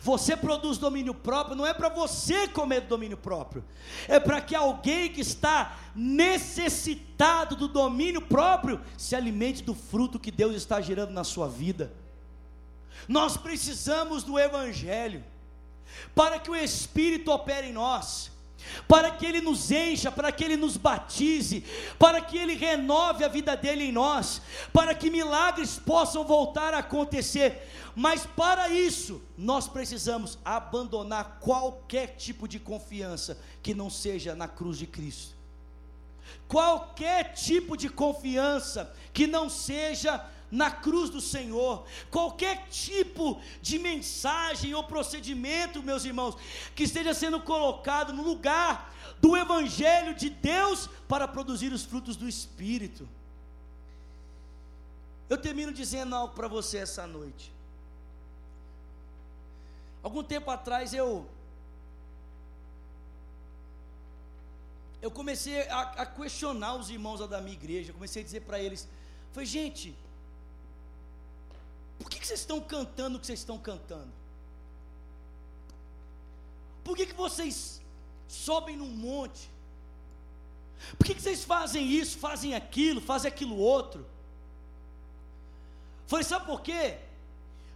Você 0.00 0.36
produz 0.36 0.78
domínio 0.78 1.14
próprio, 1.14 1.56
não 1.56 1.66
é 1.66 1.72
para 1.72 1.88
você 1.88 2.48
comer 2.48 2.82
domínio 2.82 3.16
próprio, 3.16 3.64
é 4.08 4.18
para 4.18 4.40
que 4.40 4.54
alguém 4.54 5.12
que 5.12 5.20
está 5.20 5.78
necessitado 5.94 7.56
do 7.56 7.68
domínio 7.68 8.20
próprio 8.20 8.80
se 8.96 9.14
alimente 9.14 9.62
do 9.62 9.74
fruto 9.74 10.18
que 10.18 10.30
Deus 10.30 10.54
está 10.54 10.80
gerando 10.80 11.12
na 11.12 11.24
sua 11.24 11.48
vida. 11.48 11.92
Nós 13.08 13.36
precisamos 13.36 14.22
do 14.22 14.38
Evangelho, 14.38 15.24
para 16.14 16.38
que 16.38 16.50
o 16.50 16.56
Espírito 16.56 17.30
opere 17.30 17.68
em 17.68 17.72
nós 17.72 18.30
para 18.86 19.10
que 19.10 19.26
Ele 19.26 19.40
nos 19.40 19.70
encha, 19.70 20.10
para 20.10 20.30
que 20.32 20.44
Ele 20.44 20.56
nos 20.56 20.76
batize, 20.76 21.64
para 21.98 22.20
que 22.20 22.36
Ele 22.38 22.54
renove 22.54 23.24
a 23.24 23.28
vida 23.28 23.56
dele 23.56 23.84
em 23.84 23.92
nós, 23.92 24.40
para 24.72 24.94
que 24.94 25.10
milagres 25.10 25.78
possam 25.78 26.24
voltar 26.24 26.74
a 26.74 26.78
acontecer. 26.78 27.68
Mas 27.94 28.26
para 28.26 28.68
isso, 28.68 29.22
nós 29.38 29.66
precisamos 29.66 30.38
abandonar 30.44 31.38
qualquer 31.40 32.16
tipo 32.16 32.46
de 32.46 32.58
confiança 32.58 33.38
que 33.62 33.74
não 33.74 33.88
seja 33.88 34.34
na 34.34 34.46
cruz 34.46 34.78
de 34.78 34.86
Cristo. 34.86 35.34
Qualquer 36.46 37.32
tipo 37.32 37.76
de 37.76 37.88
confiança 37.88 38.94
que 39.12 39.26
não 39.26 39.48
seja 39.48 40.24
na 40.50 40.70
cruz 40.70 41.10
do 41.10 41.20
Senhor, 41.20 41.84
qualquer 42.10 42.68
tipo 42.68 43.40
de 43.60 43.78
mensagem 43.78 44.74
ou 44.74 44.84
procedimento, 44.84 45.82
meus 45.82 46.04
irmãos, 46.04 46.36
que 46.74 46.84
esteja 46.84 47.12
sendo 47.12 47.40
colocado 47.40 48.12
no 48.12 48.22
lugar 48.22 48.94
do 49.20 49.36
Evangelho 49.36 50.14
de 50.14 50.30
Deus 50.30 50.88
para 51.08 51.26
produzir 51.26 51.72
os 51.72 51.84
frutos 51.84 52.16
do 52.16 52.28
Espírito. 52.28 53.08
Eu 55.28 55.38
termino 55.38 55.72
dizendo 55.72 56.14
algo 56.14 56.34
para 56.34 56.46
você 56.46 56.78
essa 56.78 57.06
noite. 57.06 57.52
Algum 60.02 60.22
tempo 60.22 60.50
atrás 60.50 60.94
eu 60.94 61.26
eu 65.02 65.10
comecei 65.10 65.68
a, 65.68 65.80
a 65.82 66.06
questionar 66.06 66.74
os 66.74 66.90
irmãos 66.90 67.20
da 67.28 67.40
minha 67.40 67.52
igreja, 67.52 67.92
comecei 67.92 68.22
a 68.22 68.24
dizer 68.24 68.40
para 68.40 68.58
eles, 68.58 68.88
foi 69.32 69.44
gente, 69.44 69.94
por 71.98 72.10
que, 72.10 72.18
que 72.18 72.26
vocês 72.26 72.40
estão 72.40 72.60
cantando 72.60 73.16
o 73.16 73.20
que 73.20 73.26
vocês 73.26 73.38
estão 73.38 73.58
cantando? 73.58 74.12
Por 76.84 76.96
que, 76.96 77.06
que 77.06 77.14
vocês 77.14 77.80
sobem 78.28 78.76
num 78.76 78.90
monte? 78.90 79.50
Por 80.98 81.06
que, 81.06 81.14
que 81.14 81.22
vocês 81.22 81.42
fazem 81.42 81.90
isso, 81.90 82.18
fazem 82.18 82.54
aquilo, 82.54 83.00
fazem 83.00 83.28
aquilo 83.28 83.56
outro? 83.56 84.06
Foi 86.06 86.22
sabe 86.22 86.46
por 86.46 86.60
quê? 86.60 86.98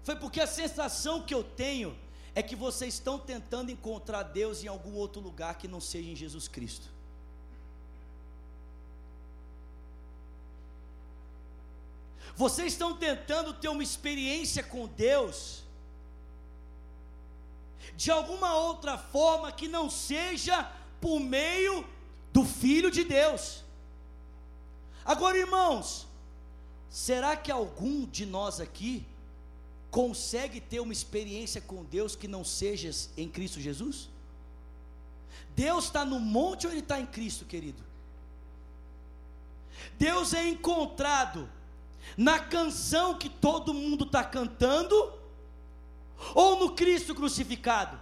Foi 0.04 0.16
porque 0.16 0.40
a 0.40 0.46
sensação 0.46 1.22
que 1.22 1.34
eu 1.34 1.42
tenho 1.42 1.96
é 2.34 2.42
que 2.42 2.54
vocês 2.54 2.94
estão 2.94 3.18
tentando 3.18 3.70
encontrar 3.70 4.22
Deus 4.22 4.62
em 4.62 4.68
algum 4.68 4.94
outro 4.94 5.20
lugar 5.20 5.58
que 5.58 5.66
não 5.66 5.80
seja 5.80 6.10
em 6.10 6.16
Jesus 6.16 6.46
Cristo. 6.46 6.88
Vocês 12.40 12.72
estão 12.72 12.96
tentando 12.96 13.52
ter 13.52 13.68
uma 13.68 13.82
experiência 13.82 14.62
com 14.62 14.86
Deus 14.86 15.62
de 17.94 18.10
alguma 18.10 18.54
outra 18.54 18.96
forma 18.96 19.52
que 19.52 19.68
não 19.68 19.90
seja 19.90 20.56
por 21.02 21.20
meio 21.20 21.86
do 22.32 22.42
Filho 22.42 22.90
de 22.90 23.04
Deus. 23.04 23.62
Agora, 25.04 25.36
irmãos, 25.36 26.06
será 26.88 27.36
que 27.36 27.52
algum 27.52 28.06
de 28.06 28.24
nós 28.24 28.58
aqui 28.58 29.06
consegue 29.90 30.62
ter 30.62 30.80
uma 30.80 30.94
experiência 30.94 31.60
com 31.60 31.84
Deus 31.84 32.16
que 32.16 32.26
não 32.26 32.42
seja 32.42 32.90
em 33.18 33.28
Cristo 33.28 33.60
Jesus? 33.60 34.08
Deus 35.54 35.84
está 35.84 36.06
no 36.06 36.18
monte 36.18 36.66
ou 36.66 36.72
ele 36.72 36.80
está 36.80 36.98
em 36.98 37.04
Cristo, 37.04 37.44
querido? 37.44 37.84
Deus 39.98 40.32
é 40.32 40.48
encontrado 40.48 41.59
na 42.16 42.38
canção 42.38 43.16
que 43.16 43.28
todo 43.28 43.74
mundo 43.74 44.04
está 44.04 44.24
cantando, 44.24 45.12
ou 46.34 46.58
no 46.58 46.74
Cristo 46.74 47.14
crucificado? 47.14 47.98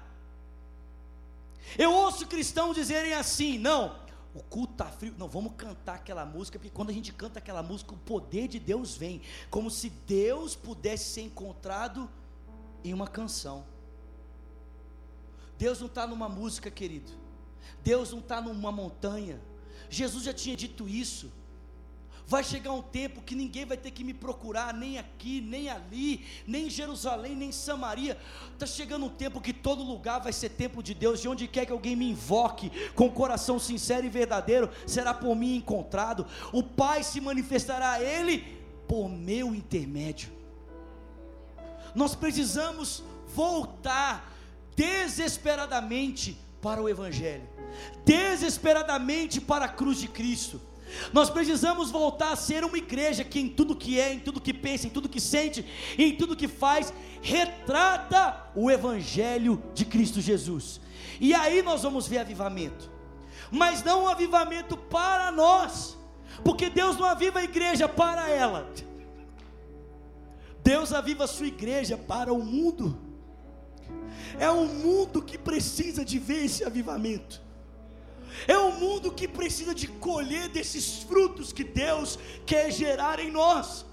Eu 1.77 1.93
ouço 1.93 2.27
cristãos 2.27 2.75
dizerem 2.75 3.13
assim: 3.13 3.59
não, 3.59 3.99
o 4.35 4.43
culto 4.43 4.73
está 4.73 4.87
frio, 4.87 5.15
não, 5.19 5.29
vamos 5.29 5.53
cantar 5.57 5.97
aquela 5.97 6.25
música, 6.25 6.59
porque 6.59 6.75
quando 6.75 6.91
a 6.91 6.93
gente 6.93 7.13
canta 7.13 7.39
aquela 7.39 7.63
música, 7.63 7.93
o 7.93 7.99
poder 7.99 8.49
de 8.49 8.59
Deus 8.59 8.97
vem, 8.97 9.21
como 9.51 9.71
se 9.71 9.91
Deus 9.91 10.55
pudesse 10.55 11.13
ser 11.13 11.23
encontrado 11.23 12.09
em 12.85 12.95
uma 12.95 13.09
canção. 13.09 13.65
Deus 15.59 15.81
não 15.81 15.89
está 15.89 16.07
numa 16.07 16.29
música, 16.29 16.71
querido, 16.71 17.11
Deus 17.83 18.13
não 18.13 18.21
está 18.21 18.41
numa 18.41 18.71
montanha, 18.71 19.41
Jesus 19.91 20.25
já 20.25 20.33
tinha 20.33 20.57
dito 20.57 20.89
isso. 20.89 21.33
Vai 22.29 22.45
chegar 22.45 22.73
um 22.73 22.83
tempo 22.83 23.23
que 23.23 23.35
ninguém 23.35 23.65
vai 23.65 23.79
ter 23.79 23.91
que 23.91 24.05
me 24.05 24.13
procurar, 24.13 24.75
nem 24.75 24.99
aqui, 24.99 25.41
nem 25.41 25.71
ali, 25.71 26.27
nem 26.47 26.67
em 26.67 26.71
Jerusalém, 26.71 27.35
nem 27.35 27.49
em 27.49 27.53
Samaria. 27.53 28.19
Está 28.53 28.67
chegando 28.67 29.07
um 29.07 29.09
tempo 29.09 29.41
que 29.41 29.51
todo 29.51 29.83
lugar 29.83 30.21
vai 30.21 30.31
ser 30.31 30.51
templo 30.51 30.83
de 30.83 30.93
Deus, 30.93 31.25
e 31.25 31.29
onde 31.29 31.49
quer 31.49 31.65
que 31.65 31.73
alguém 31.73 31.97
me 31.97 32.11
invoque, 32.11 32.71
com 32.95 33.11
coração 33.11 33.59
sincero 33.59 34.05
e 34.05 34.11
verdadeiro, 34.11 34.69
será 34.87 35.15
por 35.15 35.35
mim 35.35 35.57
encontrado. 35.57 36.27
O 36.53 36.63
Pai 36.63 37.03
se 37.03 37.19
manifestará 37.19 37.93
a 37.93 38.03
Ele 38.03 38.41
por 38.87 39.09
meu 39.09 39.55
intermédio. 39.55 40.31
Nós 41.95 42.15
precisamos 42.15 43.03
voltar 43.35 44.31
desesperadamente 44.77 46.37
para 46.61 46.83
o 46.83 46.91
Evangelho, 46.91 47.49
desesperadamente 48.05 49.41
para 49.41 49.65
a 49.65 49.69
cruz 49.69 49.99
de 49.99 50.09
Cristo. 50.09 50.68
Nós 51.13 51.31
precisamos 51.31 51.91
voltar 51.91 52.33
a 52.33 52.37
ser 52.37 52.65
uma 52.65 52.79
igreja 52.79 53.25
que 53.25 53.41
em 53.41 53.49
tudo 53.49 53.77
que 53.77 54.01
é, 54.01 54.13
em 54.13 54.19
tudo 54.19 54.41
que 54.41 54.55
pensa, 54.55 54.87
em 54.87 54.91
tudo 54.91 55.09
que 55.09 55.21
sente, 55.21 55.65
em 55.97 56.17
tudo 56.17 56.37
que 56.37 56.49
faz, 56.49 56.93
retrata 57.21 58.51
o 58.55 58.71
evangelho 58.71 59.63
de 59.75 59.85
Cristo 59.85 60.21
Jesus. 60.21 60.81
E 61.21 61.35
aí 61.35 61.63
nós 61.63 61.83
vamos 61.83 62.07
ver 62.07 62.19
avivamento. 62.19 62.91
Mas 63.51 63.83
não 63.83 64.05
um 64.05 64.09
avivamento 64.09 64.77
para 64.77 65.33
nós, 65.33 65.99
porque 66.45 66.69
Deus 66.69 66.97
não 66.97 67.07
aviva 67.07 67.39
a 67.41 67.45
igreja 67.45 67.89
para 67.89 68.29
ela. 68.29 68.71
Deus 70.63 70.93
aviva 70.93 71.25
a 71.25 71.29
sua 71.29 71.47
igreja 71.47 71.97
para 71.97 72.33
o 72.33 72.45
mundo. 72.45 72.99
É 74.39 74.51
o 74.51 74.67
mundo 74.67 75.23
que 75.23 75.39
precisa 75.39 76.05
de 76.05 76.19
ver 76.19 76.45
esse 76.45 76.65
avivamento. 76.65 77.48
É 78.47 78.57
um 78.59 78.73
mundo 78.73 79.11
que 79.11 79.27
precisa 79.27 79.75
de 79.75 79.87
colher 79.87 80.49
desses 80.49 81.03
frutos 81.03 81.53
que 81.53 81.65
Deus 81.65 82.19
quer 82.47 82.71
gerar 82.71 83.19
em 83.19 83.31
nós. 83.31 83.85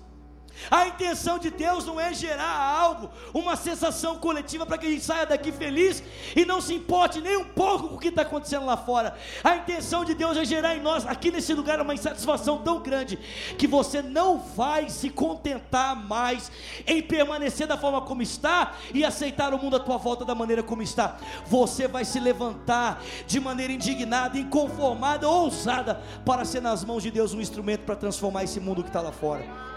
A 0.69 0.87
intenção 0.87 1.37
de 1.37 1.49
Deus 1.49 1.85
não 1.85 1.99
é 1.99 2.13
gerar 2.13 2.55
algo, 2.57 3.09
uma 3.33 3.55
sensação 3.55 4.17
coletiva 4.17 4.65
para 4.65 4.77
que 4.77 4.87
a 4.87 4.89
gente 4.89 5.03
saia 5.03 5.25
daqui 5.25 5.51
feliz 5.51 6.01
e 6.35 6.45
não 6.45 6.59
se 6.61 6.73
importe 6.73 7.21
nem 7.21 7.37
um 7.37 7.43
pouco 7.43 7.89
com 7.89 7.95
o 7.95 7.99
que 7.99 8.07
está 8.07 8.23
acontecendo 8.23 8.65
lá 8.65 8.77
fora. 8.77 9.15
A 9.43 9.55
intenção 9.57 10.03
de 10.03 10.13
Deus 10.13 10.37
é 10.37 10.45
gerar 10.45 10.75
em 10.75 10.81
nós, 10.81 11.05
aqui 11.05 11.31
nesse 11.31 11.53
lugar, 11.53 11.79
uma 11.79 11.93
insatisfação 11.93 12.59
tão 12.59 12.81
grande 12.81 13.17
que 13.57 13.67
você 13.67 14.01
não 14.01 14.39
vai 14.39 14.89
se 14.89 15.09
contentar 15.09 15.95
mais 15.95 16.51
em 16.87 17.01
permanecer 17.01 17.67
da 17.67 17.77
forma 17.77 18.01
como 18.01 18.21
está 18.21 18.73
e 18.93 19.03
aceitar 19.03 19.53
o 19.53 19.57
mundo 19.57 19.75
à 19.75 19.79
tua 19.79 19.97
volta 19.97 20.25
da 20.25 20.33
maneira 20.33 20.63
como 20.63 20.81
está. 20.81 21.17
Você 21.47 21.87
vai 21.87 22.05
se 22.05 22.19
levantar 22.19 23.01
de 23.27 23.39
maneira 23.39 23.73
indignada, 23.73 24.37
inconformada, 24.37 25.27
ousada 25.27 26.01
para 26.25 26.45
ser 26.45 26.61
nas 26.61 26.83
mãos 26.83 27.03
de 27.03 27.11
Deus 27.11 27.33
um 27.33 27.41
instrumento 27.41 27.81
para 27.81 27.95
transformar 27.95 28.43
esse 28.43 28.59
mundo 28.59 28.81
que 28.81 28.89
está 28.89 29.01
lá 29.01 29.11
fora. 29.11 29.74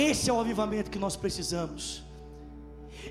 Esse 0.00 0.30
é 0.30 0.32
o 0.32 0.40
avivamento 0.40 0.90
que 0.90 0.98
nós 0.98 1.14
precisamos. 1.14 2.02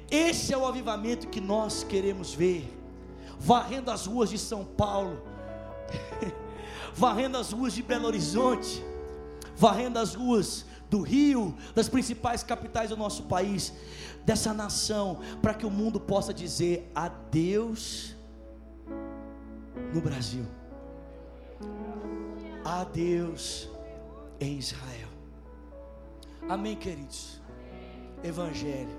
Esse 0.10 0.52
é 0.52 0.58
o 0.58 0.66
avivamento 0.66 1.28
que 1.28 1.40
nós 1.40 1.84
queremos 1.84 2.34
ver. 2.34 2.64
Varrendo 3.40 3.92
as 3.92 4.08
ruas 4.08 4.32
de 4.32 4.40
São 4.40 4.66
Paulo, 4.66 5.22
varrendo 6.96 7.38
as 7.38 7.52
ruas 7.52 7.74
de 7.74 7.84
Belo 7.84 8.08
Horizonte, 8.08 8.84
varrendo 9.56 10.00
as 10.00 10.16
ruas 10.16 10.66
do 10.90 11.02
Rio, 11.02 11.56
das 11.76 11.88
principais 11.88 12.42
capitais 12.42 12.90
do 12.90 12.98
nosso 12.98 13.24
país, 13.24 13.72
dessa 14.26 14.52
nação, 14.52 15.20
para 15.44 15.54
que 15.54 15.68
o 15.68 15.72
mundo 15.72 16.00
possa 16.00 16.34
dizer 16.34 16.92
adeus 16.96 18.16
no 19.94 20.02
Brasil, 20.02 20.46
adeus 22.66 23.70
em 24.40 24.58
Israel. 24.58 25.09
Amém, 26.50 26.76
queridos? 26.76 27.40
Evangelho. 28.24 28.98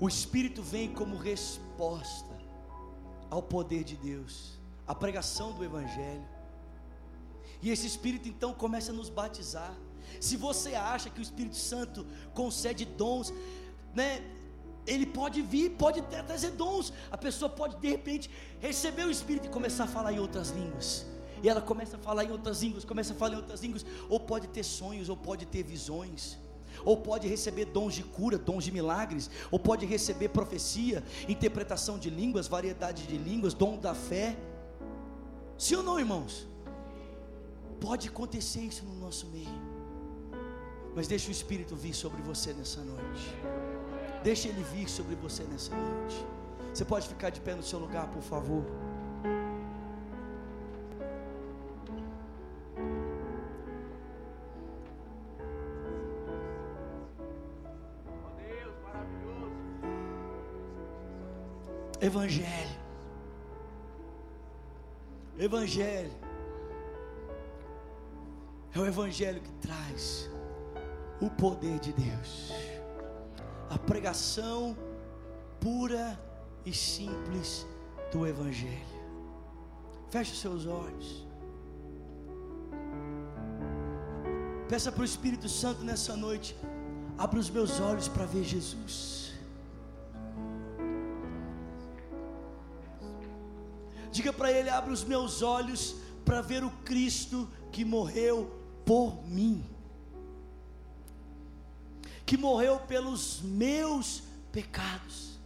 O 0.00 0.08
Espírito 0.08 0.62
vem 0.62 0.90
como 0.90 1.14
resposta 1.14 2.34
ao 3.28 3.42
poder 3.42 3.84
de 3.84 3.96
Deus, 3.96 4.58
a 4.86 4.94
pregação 4.94 5.52
do 5.52 5.62
Evangelho. 5.62 6.26
E 7.60 7.70
esse 7.70 7.86
Espírito 7.86 8.30
então 8.30 8.54
começa 8.54 8.92
a 8.92 8.94
nos 8.94 9.10
batizar. 9.10 9.74
Se 10.18 10.38
você 10.38 10.74
acha 10.74 11.10
que 11.10 11.20
o 11.20 11.22
Espírito 11.22 11.56
Santo 11.56 12.06
concede 12.32 12.86
dons, 12.86 13.30
né? 13.94 14.22
Ele 14.86 15.04
pode 15.04 15.42
vir, 15.42 15.72
pode 15.72 16.00
trazer 16.00 16.52
dons. 16.52 16.94
A 17.10 17.18
pessoa 17.18 17.50
pode 17.50 17.76
de 17.76 17.90
repente 17.90 18.30
receber 18.58 19.04
o 19.04 19.10
Espírito 19.10 19.48
e 19.48 19.50
começar 19.50 19.84
a 19.84 19.88
falar 19.88 20.14
em 20.14 20.18
outras 20.18 20.48
línguas 20.48 21.04
e 21.42 21.48
ela 21.48 21.60
começa 21.60 21.96
a 21.96 21.98
falar 21.98 22.24
em 22.24 22.30
outras 22.30 22.62
línguas, 22.62 22.84
começa 22.84 23.12
a 23.12 23.16
falar 23.16 23.34
em 23.34 23.36
outras 23.36 23.60
línguas, 23.60 23.84
ou 24.08 24.18
pode 24.18 24.46
ter 24.48 24.62
sonhos, 24.62 25.08
ou 25.08 25.16
pode 25.16 25.46
ter 25.46 25.62
visões, 25.62 26.38
ou 26.84 26.96
pode 26.96 27.26
receber 27.28 27.66
dons 27.66 27.94
de 27.94 28.02
cura, 28.02 28.38
dons 28.38 28.64
de 28.64 28.72
milagres, 28.72 29.30
ou 29.50 29.58
pode 29.58 29.86
receber 29.86 30.28
profecia, 30.28 31.02
interpretação 31.28 31.98
de 31.98 32.10
línguas, 32.10 32.48
variedade 32.48 33.06
de 33.06 33.16
línguas, 33.16 33.54
dom 33.54 33.78
da 33.78 33.94
fé. 33.94 34.36
Sim 35.58 35.76
ou 35.76 35.82
não, 35.82 35.98
irmãos? 35.98 36.46
Pode 37.80 38.08
acontecer 38.08 38.60
isso 38.60 38.84
no 38.84 38.94
nosso 38.94 39.26
meio. 39.26 39.76
Mas 40.94 41.06
deixa 41.06 41.28
o 41.28 41.32
Espírito 41.32 41.76
vir 41.76 41.94
sobre 41.94 42.22
você 42.22 42.52
nessa 42.54 42.82
noite. 42.82 43.34
Deixa 44.22 44.48
ele 44.48 44.62
vir 44.62 44.88
sobre 44.88 45.14
você 45.14 45.42
nessa 45.44 45.74
noite. 45.74 46.16
Você 46.72 46.84
pode 46.84 47.06
ficar 47.06 47.30
de 47.30 47.40
pé 47.40 47.54
no 47.54 47.62
seu 47.62 47.78
lugar, 47.78 48.08
por 48.08 48.22
favor. 48.22 48.64
Evangelho. 62.06 62.76
Evangelho. 65.36 66.12
É 68.72 68.78
o 68.78 68.86
Evangelho 68.86 69.40
que 69.40 69.52
traz 69.54 70.30
o 71.20 71.28
poder 71.28 71.80
de 71.80 71.92
Deus. 71.92 72.52
A 73.68 73.76
pregação 73.76 74.76
pura 75.60 76.16
e 76.64 76.72
simples 76.72 77.66
do 78.12 78.24
Evangelho. 78.24 78.96
Feche 80.08 80.36
seus 80.36 80.64
olhos. 80.64 81.26
Peça 84.68 84.92
para 84.92 85.02
o 85.02 85.04
Espírito 85.04 85.48
Santo 85.48 85.82
nessa 85.82 86.16
noite. 86.16 86.56
Abra 87.18 87.40
os 87.40 87.50
meus 87.50 87.80
olhos 87.80 88.06
para 88.06 88.26
ver 88.26 88.44
Jesus. 88.44 89.25
Diga 94.10 94.32
para 94.32 94.50
ele: 94.50 94.70
abre 94.70 94.92
os 94.92 95.04
meus 95.04 95.42
olhos 95.42 95.96
para 96.24 96.40
ver 96.40 96.64
o 96.64 96.70
Cristo 96.84 97.48
que 97.70 97.84
morreu 97.84 98.50
por 98.84 99.24
mim, 99.26 99.64
que 102.24 102.36
morreu 102.36 102.78
pelos 102.80 103.40
meus 103.42 104.22
pecados. 104.50 105.38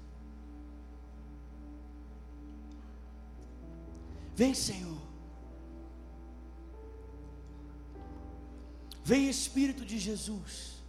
Vem, 4.34 4.54
Senhor. 4.54 4.96
Vem, 9.04 9.28
Espírito 9.28 9.84
de 9.84 9.98
Jesus. 9.98 10.80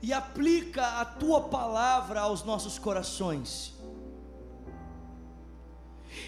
E 0.00 0.12
aplica 0.12 1.00
a 1.00 1.04
tua 1.04 1.48
palavra 1.48 2.20
aos 2.20 2.44
nossos 2.44 2.78
corações 2.78 3.71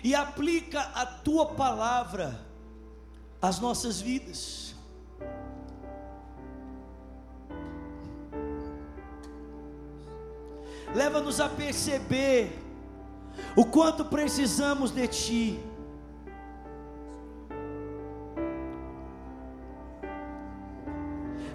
e 0.02 0.14
aplica 0.14 0.80
a 0.94 1.06
tua 1.06 1.46
palavra 1.54 2.40
às 3.40 3.58
nossas 3.60 4.00
vidas. 4.00 4.74
Leva-nos 10.94 11.40
a 11.40 11.48
perceber 11.48 12.56
o 13.56 13.64
quanto 13.64 14.04
precisamos 14.04 14.90
de 14.92 15.08
Ti. 15.08 15.60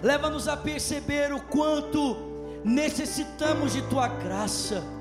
Leva-nos 0.02 0.48
a 0.48 0.56
perceber 0.56 1.32
o 1.32 1.40
quanto 1.40 2.16
necessitamos 2.64 3.72
de 3.72 3.82
Tua 3.88 4.08
graça. 4.08 4.99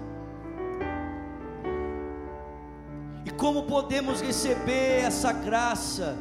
como 3.40 3.64
podemos 3.64 4.20
receber 4.20 5.00
essa 5.00 5.32
graça, 5.32 6.18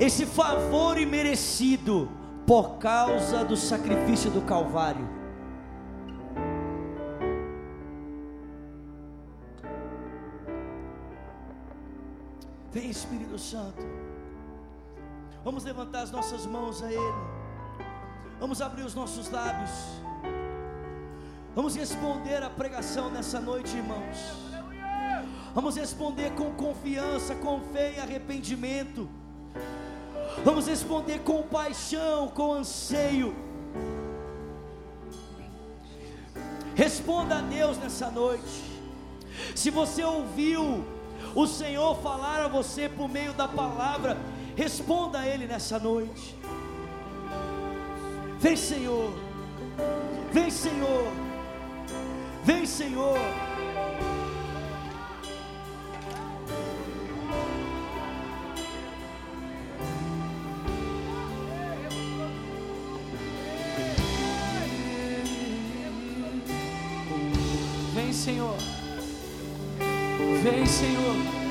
esse 0.00 0.26
favor 0.26 0.98
imerecido 0.98 2.10
por 2.44 2.78
causa 2.78 3.44
do 3.44 3.56
sacrifício 3.56 4.28
do 4.28 4.42
Calvário. 4.42 5.08
Vem 12.72 12.90
Espírito 12.90 13.38
Santo, 13.38 13.86
vamos 15.44 15.62
levantar 15.62 16.02
as 16.02 16.10
nossas 16.10 16.44
mãos 16.44 16.82
a 16.82 16.90
Ele, 16.90 17.14
vamos 18.40 18.60
abrir 18.60 18.82
os 18.82 18.94
nossos 18.94 19.30
lábios, 19.30 19.70
vamos 21.54 21.76
responder 21.76 22.42
à 22.42 22.50
pregação 22.50 23.10
nessa 23.10 23.38
noite, 23.38 23.76
irmãos. 23.76 24.51
Vamos 25.54 25.76
responder 25.76 26.30
com 26.32 26.50
confiança, 26.52 27.34
com 27.34 27.60
fé 27.72 27.94
e 27.96 28.00
arrependimento. 28.00 29.08
Vamos 30.44 30.66
responder 30.66 31.20
com 31.20 31.42
paixão, 31.42 32.28
com 32.28 32.54
anseio. 32.54 33.34
Responda 36.74 37.38
a 37.38 37.40
Deus 37.42 37.76
nessa 37.76 38.10
noite. 38.10 38.62
Se 39.54 39.68
você 39.68 40.02
ouviu 40.02 40.84
o 41.34 41.46
Senhor 41.46 41.96
falar 41.98 42.40
a 42.40 42.48
você 42.48 42.88
por 42.88 43.08
meio 43.08 43.34
da 43.34 43.46
palavra, 43.46 44.16
responda 44.56 45.20
a 45.20 45.28
Ele 45.28 45.46
nessa 45.46 45.78
noite. 45.78 46.34
Vem, 48.40 48.56
Senhor. 48.56 49.12
Vem, 50.32 50.50
Senhor. 50.50 51.12
Vem, 52.42 52.66
Senhor. 52.66 53.18
Senhor. 68.22 68.56
Vem, 70.44 70.64
Senhor. 70.64 71.41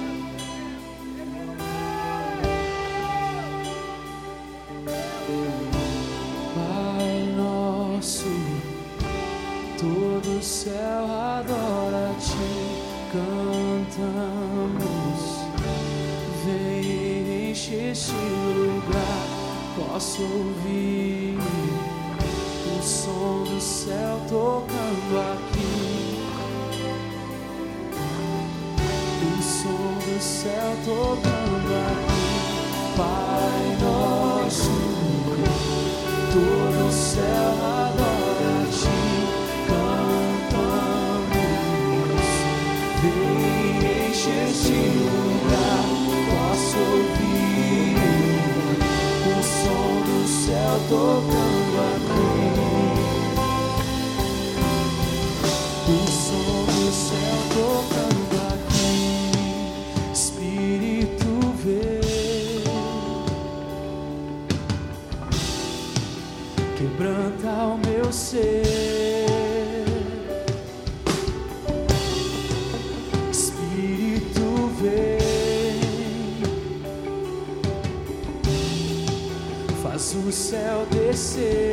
céu 80.52 80.86
descer. 80.88 81.72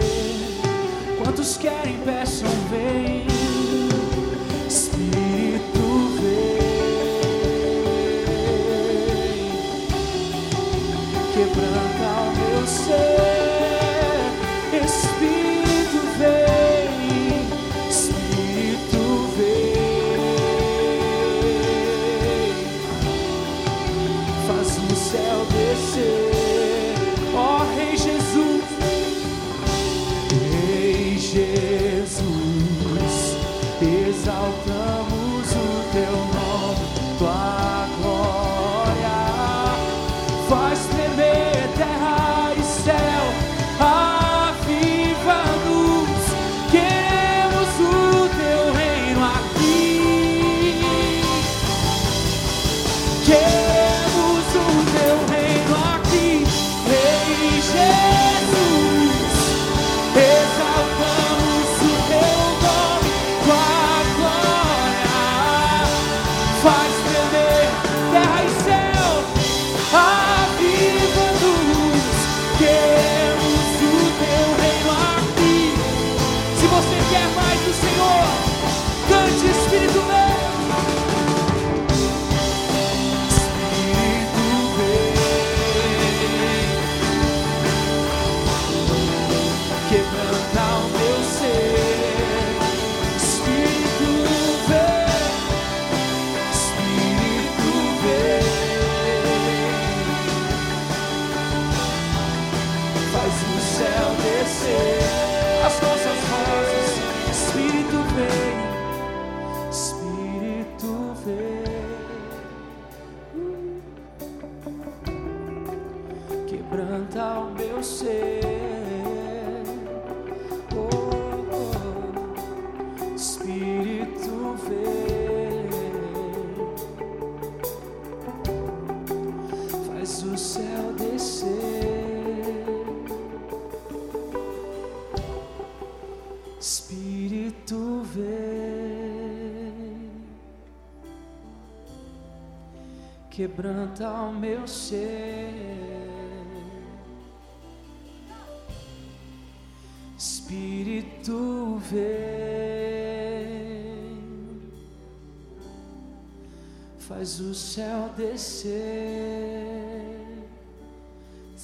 Quantos 1.20 1.56
querem 1.56 1.98
pegar? 2.04 2.17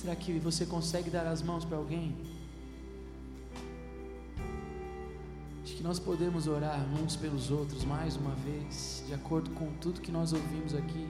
Será 0.04 0.14
que 0.14 0.38
você 0.38 0.66
consegue 0.66 1.08
dar 1.08 1.26
as 1.26 1.40
mãos 1.40 1.64
para 1.64 1.78
alguém? 1.78 2.14
Acho 5.62 5.76
que 5.76 5.82
nós 5.82 5.98
podemos 5.98 6.46
orar 6.46 6.78
uns 7.02 7.16
pelos 7.16 7.50
outros 7.50 7.86
mais 7.86 8.14
uma 8.14 8.34
vez, 8.34 9.02
de 9.06 9.14
acordo 9.14 9.48
com 9.52 9.72
tudo 9.80 10.02
que 10.02 10.12
nós 10.12 10.34
ouvimos 10.34 10.74
aqui. 10.74 11.08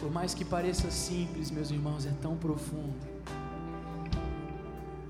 Por 0.00 0.10
mais 0.10 0.32
que 0.32 0.46
pareça 0.46 0.90
simples, 0.90 1.50
meus 1.50 1.70
irmãos, 1.70 2.06
é 2.06 2.12
tão 2.22 2.38
profundo. 2.38 3.06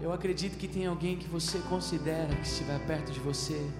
Eu 0.00 0.12
acredito 0.12 0.58
que 0.58 0.66
tem 0.66 0.86
alguém 0.86 1.16
que 1.16 1.28
você 1.28 1.60
considera 1.68 2.34
que 2.34 2.48
estiver 2.48 2.84
perto 2.88 3.12
de 3.12 3.20
você 3.20 3.70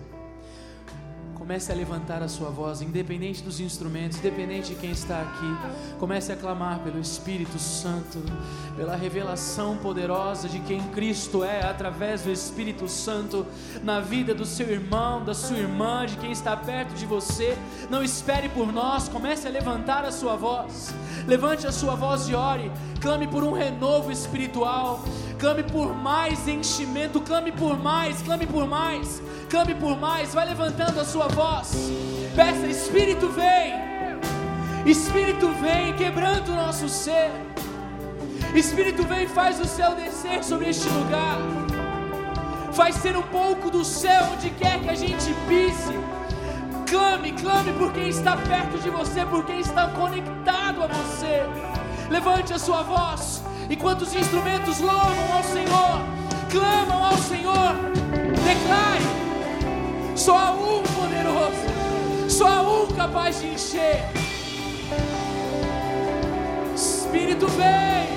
Comece 1.45 1.71
a 1.71 1.75
levantar 1.75 2.23
a 2.23 2.27
sua 2.27 2.49
voz, 2.49 2.81
independente 2.81 3.43
dos 3.43 3.61
instrumentos, 3.61 4.17
independente 4.17 4.73
de 4.73 4.81
quem 4.81 4.93
está 4.93 5.21
aqui. 5.21 5.99
Comece 5.99 6.33
a 6.33 6.37
clamar 6.37 6.79
pelo 6.79 6.99
Espírito 6.99 7.59
Santo, 7.59 8.19
pela 8.75 8.97
revelação 8.97 9.77
poderosa 9.77 10.49
de 10.49 10.59
quem 10.61 10.81
Cristo 10.85 11.45
é, 11.45 11.63
através 11.63 12.23
do 12.23 12.31
Espírito 12.31 12.89
Santo, 12.89 13.47
na 13.83 14.01
vida 14.01 14.35
do 14.35 14.47
seu 14.47 14.71
irmão, 14.71 15.23
da 15.23 15.35
sua 15.35 15.59
irmã, 15.59 16.07
de 16.07 16.17
quem 16.17 16.33
está 16.33 16.57
perto 16.57 16.95
de 16.95 17.05
você. 17.05 17.59
Não 17.91 18.03
espere 18.03 18.49
por 18.49 18.73
nós, 18.73 19.07
comece 19.11 19.47
a 19.47 19.51
levantar 19.51 20.03
a 20.07 20.11
sua 20.11 20.37
voz. 20.37 20.95
Levante 21.27 21.67
a 21.67 21.73
sua 21.73 21.95
voz 21.95 22.27
e 22.27 22.35
ore. 22.35 22.73
Clame 23.03 23.29
por 23.29 23.45
um 23.45 23.53
renovo 23.53 24.11
espiritual. 24.11 25.05
Clame 25.45 25.63
por 25.65 25.95
mais 25.95 26.49
enchimento. 26.49 27.21
Clame 27.21 27.53
por 27.53 27.79
mais, 27.79 28.23
clame 28.23 28.47
por 28.47 28.67
mais 28.67 29.21
clame 29.55 29.75
por 29.75 29.97
mais, 29.97 30.33
vai 30.35 30.47
levantando 30.47 30.99
a 30.99 31.05
sua 31.05 31.29
voz, 31.29 31.93
peça: 32.35 32.67
Espírito 32.67 33.29
vem, 33.29 33.75
Espírito 34.85 35.49
vem, 35.61 35.93
quebrando 35.93 36.49
o 36.51 36.57
nosso 36.57 36.89
ser, 36.89 37.31
Espírito 38.55 39.05
vem, 39.05 39.29
faz 39.29 39.61
o 39.61 39.67
céu 39.67 39.95
descer 39.95 40.43
sobre 40.43 40.71
este 40.71 40.89
lugar, 40.89 41.37
faz 42.73 42.97
ser 42.97 43.17
um 43.17 43.23
pouco 43.23 43.71
do 43.71 43.85
céu 43.85 44.25
onde 44.33 44.51
quer 44.51 44.81
que 44.81 44.89
a 44.89 44.95
gente 44.95 45.33
pise. 45.47 45.95
Clame, 46.91 47.33
clame 47.33 47.73
por 47.75 47.93
quem 47.93 48.09
está 48.09 48.37
perto 48.37 48.79
de 48.79 48.89
você, 48.89 49.25
por 49.27 49.45
quem 49.45 49.61
está 49.61 49.89
conectado 49.89 50.83
a 50.83 50.87
você. 50.87 51.43
Levante 52.11 52.53
a 52.53 52.59
sua 52.59 52.83
voz, 52.83 53.44
enquanto 53.71 54.03
os 54.03 54.15
instrumentos 54.15 54.81
louvam 54.81 55.33
ao 55.33 55.43
Senhor, 55.43 56.01
clamam 56.51 57.05
ao 57.05 57.17
Senhor, 57.19 57.75
declare. 58.45 59.05
Só 60.17 60.37
há 60.37 60.51
um 60.53 60.83
poderoso, 60.83 62.29
só 62.29 62.47
há 62.47 62.63
um 62.63 62.87
capaz 62.89 63.41
de 63.41 63.49
encher. 63.49 64.05
Espírito 66.75 67.47
vem, 67.49 68.09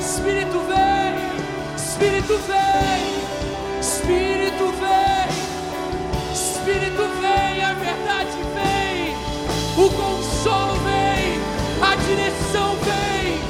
Espírito 0.00 0.58
vem, 0.68 1.76
Espírito 1.76 2.38
vem, 2.46 3.80
Espírito 3.80 4.72
vem, 4.80 6.32
Espírito 6.32 7.02
vem, 7.20 7.64
a 7.64 7.72
verdade 7.74 8.38
vem, 8.54 9.14
o 9.84 9.90
consolo 9.90 10.74
vem, 10.84 11.40
a 11.82 11.96
direção 11.96 12.76
vem, 12.76 13.40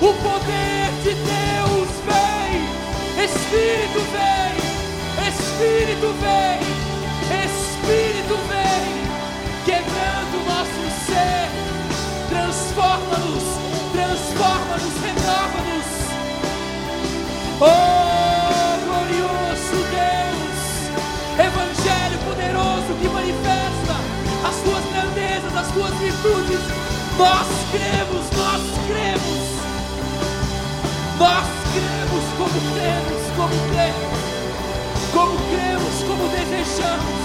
o 0.00 0.12
poder 0.22 0.77
Espírito 3.24 4.00
vem, 4.12 4.54
Espírito 5.28 6.14
vem. 6.20 6.60
Espírito 7.44 8.36
vem 8.46 9.08
quebrando 9.64 10.34
o 10.38 10.44
nosso 10.44 10.82
ser, 11.04 11.50
transforma-nos, 12.28 13.42
transforma-nos, 13.92 14.94
renova-nos. 15.02 15.88
Oh, 17.60 18.78
glorioso 18.86 19.78
Deus, 19.90 20.60
Evangelho 21.44 22.18
poderoso 22.24 22.94
que 23.00 23.08
manifesta 23.08 23.96
as 24.46 24.56
tuas 24.62 24.84
grandezas, 24.92 25.56
as 25.56 25.68
tuas 25.72 25.94
virtudes. 25.94 26.60
Nós 27.18 27.48
cremos, 27.72 28.30
nós 28.36 28.62
cremos, 28.86 29.42
nós 31.18 31.57
cremos 31.72 32.24
como 32.36 32.58
cremos, 32.74 33.22
como 33.36 33.72
cremos 33.72 34.28
como 35.12 35.36
cremos, 35.50 36.02
como 36.06 36.28
desejamos. 36.28 37.20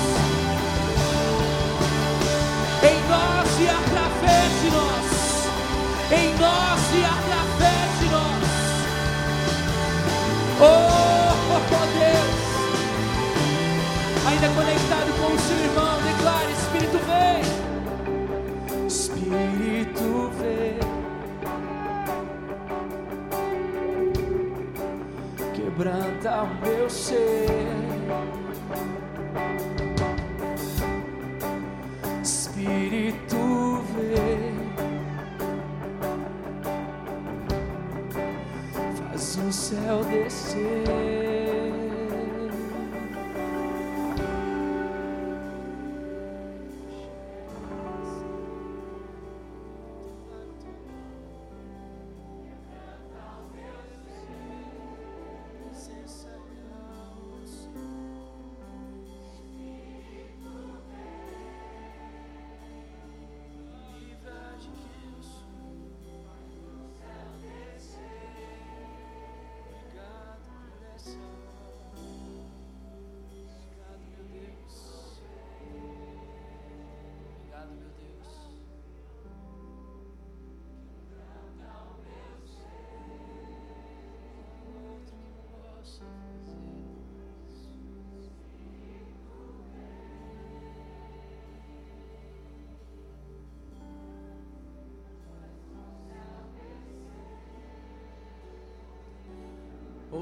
Em 2.83 2.97
nós 3.09 3.59
e 3.59 3.67
através 3.69 4.61
de 4.61 4.69
nós. 4.71 5.07
Em 6.11 6.33
nós 6.39 6.81
e 6.93 7.05
através 7.05 7.99
de 7.99 8.07
nós. 8.09 8.43
Oh, 10.59 11.33
oh 11.53 11.61
Deus. 11.99 12.43
Ainda 14.27 14.47
conectado 14.49 15.09
com 15.19 15.29
o 15.33 15.39
seu 15.39 15.57
irmão, 15.57 16.01
declare: 16.01 16.51
Espírito 16.51 16.99
vem. 17.07 17.41
Espírito 18.87 20.31
vem. 20.39 20.82
Quebranta 25.73 26.43
o 26.43 26.65
meu 26.65 26.89
ser. 26.89 27.47
Espírito 32.21 33.83
vem, 33.95 34.53
faz 38.95 39.37
o 39.37 39.51
céu 39.51 40.03
descer. 40.05 41.62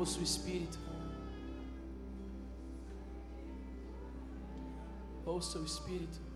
Ouça 0.02 0.20
o 0.20 0.24
Espírito. 0.24 0.80
Ouça 5.24 5.60
o 5.60 5.64
Espírito. 5.64 6.31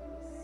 Peace. 0.00 0.43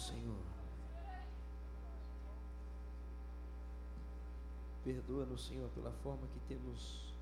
Senhor. 0.00 0.42
Perdoa-nos, 4.82 5.46
Senhor, 5.46 5.68
pela 5.70 5.92
forma 5.92 6.26
que 6.28 6.40
temos 6.48 7.14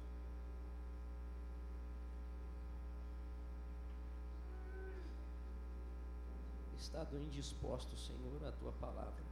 estado 6.78 7.18
indispostos, 7.18 8.06
Senhor, 8.06 8.44
à 8.46 8.52
tua 8.52 8.72
palavra. 8.72 9.28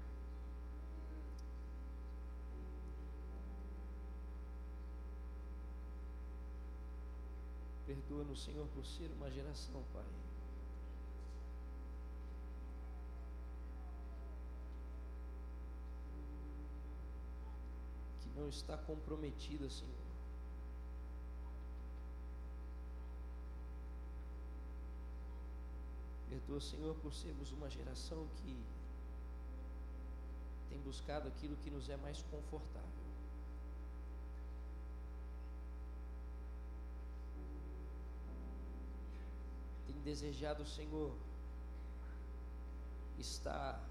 Perdoa-nos, 7.86 8.44
Senhor, 8.44 8.66
por 8.74 8.84
ser 8.84 9.10
uma 9.12 9.30
geração, 9.30 9.82
Pai. 9.92 10.04
Não 18.37 18.49
está 18.49 18.76
comprometida, 18.76 19.68
Senhor. 19.70 20.07
Perdoa, 26.28 26.61
Senhor, 26.61 26.95
por 26.97 27.12
sermos 27.12 27.51
uma 27.53 27.70
geração 27.70 28.26
que 28.37 28.57
tem 30.68 30.78
buscado 30.80 31.28
aquilo 31.28 31.57
que 31.57 31.70
nos 31.70 31.89
é 31.89 31.97
mais 31.97 32.22
confortável. 32.30 33.07
desejado, 40.07 40.64
Senhor, 40.64 41.12
estar 43.18 43.84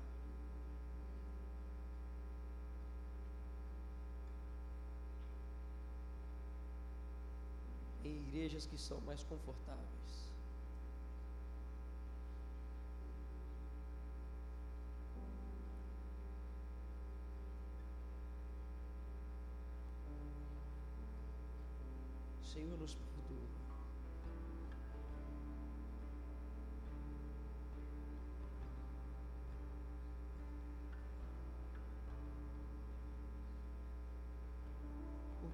em 8.02 8.25
igrejas 8.36 8.66
que 8.66 8.78
são 8.78 9.00
mais 9.02 9.24
confortáveis. 9.24 9.86
Senhor, 22.44 22.78
nos 22.78 22.98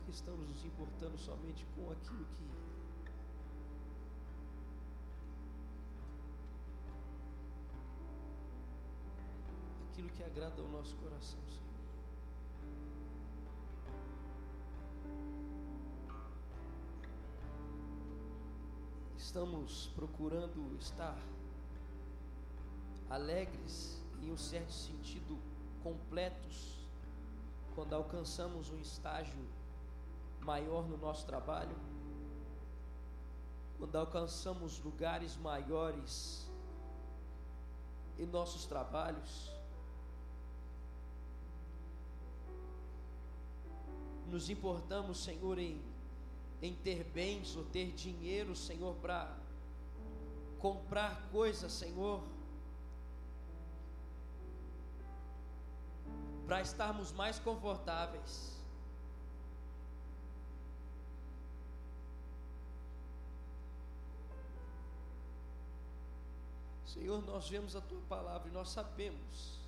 estamos 0.10 0.48
nos 0.50 0.66
importando 0.66 1.18
somente 1.18 1.66
com 1.74 1.90
aquilo 1.90 2.26
que 2.36 2.71
que 10.22 10.30
agrada 10.30 10.62
ao 10.62 10.68
nosso 10.68 10.96
coração, 10.98 11.40
Senhor. 11.48 11.62
Estamos 19.18 19.88
procurando 19.96 20.78
estar 20.80 21.18
alegres 23.10 24.00
em 24.22 24.32
um 24.32 24.38
certo 24.38 24.72
sentido 24.72 25.40
completos 25.82 26.86
quando 27.74 27.94
alcançamos 27.94 28.70
um 28.70 28.78
estágio 28.78 29.40
maior 30.42 30.88
no 30.88 30.98
nosso 30.98 31.26
trabalho, 31.26 31.76
quando 33.80 33.96
alcançamos 33.96 34.80
lugares 34.80 35.36
maiores 35.38 36.48
em 38.20 38.26
nossos 38.26 38.66
trabalhos, 38.66 39.61
nos 44.32 44.50
importamos, 44.50 45.24
Senhor, 45.24 45.60
em, 45.60 45.82
em 46.62 46.74
ter 46.74 47.04
bens 47.04 47.56
ou 47.58 47.66
ter 47.66 47.92
dinheiro, 47.92 48.56
Senhor, 48.56 48.96
para 48.96 49.38
comprar 50.58 51.30
coisas, 51.32 51.72
Senhor, 51.74 52.24
para 56.48 56.62
estarmos 56.62 57.12
mais 57.12 57.38
confortáveis. 57.40 58.58
Senhor, 66.86 67.22
nós 67.26 67.50
vemos 67.50 67.76
a 67.76 67.82
tua 67.82 68.02
palavra 68.02 68.50
e 68.50 68.52
nós 68.52 68.70
sabemos 68.70 69.61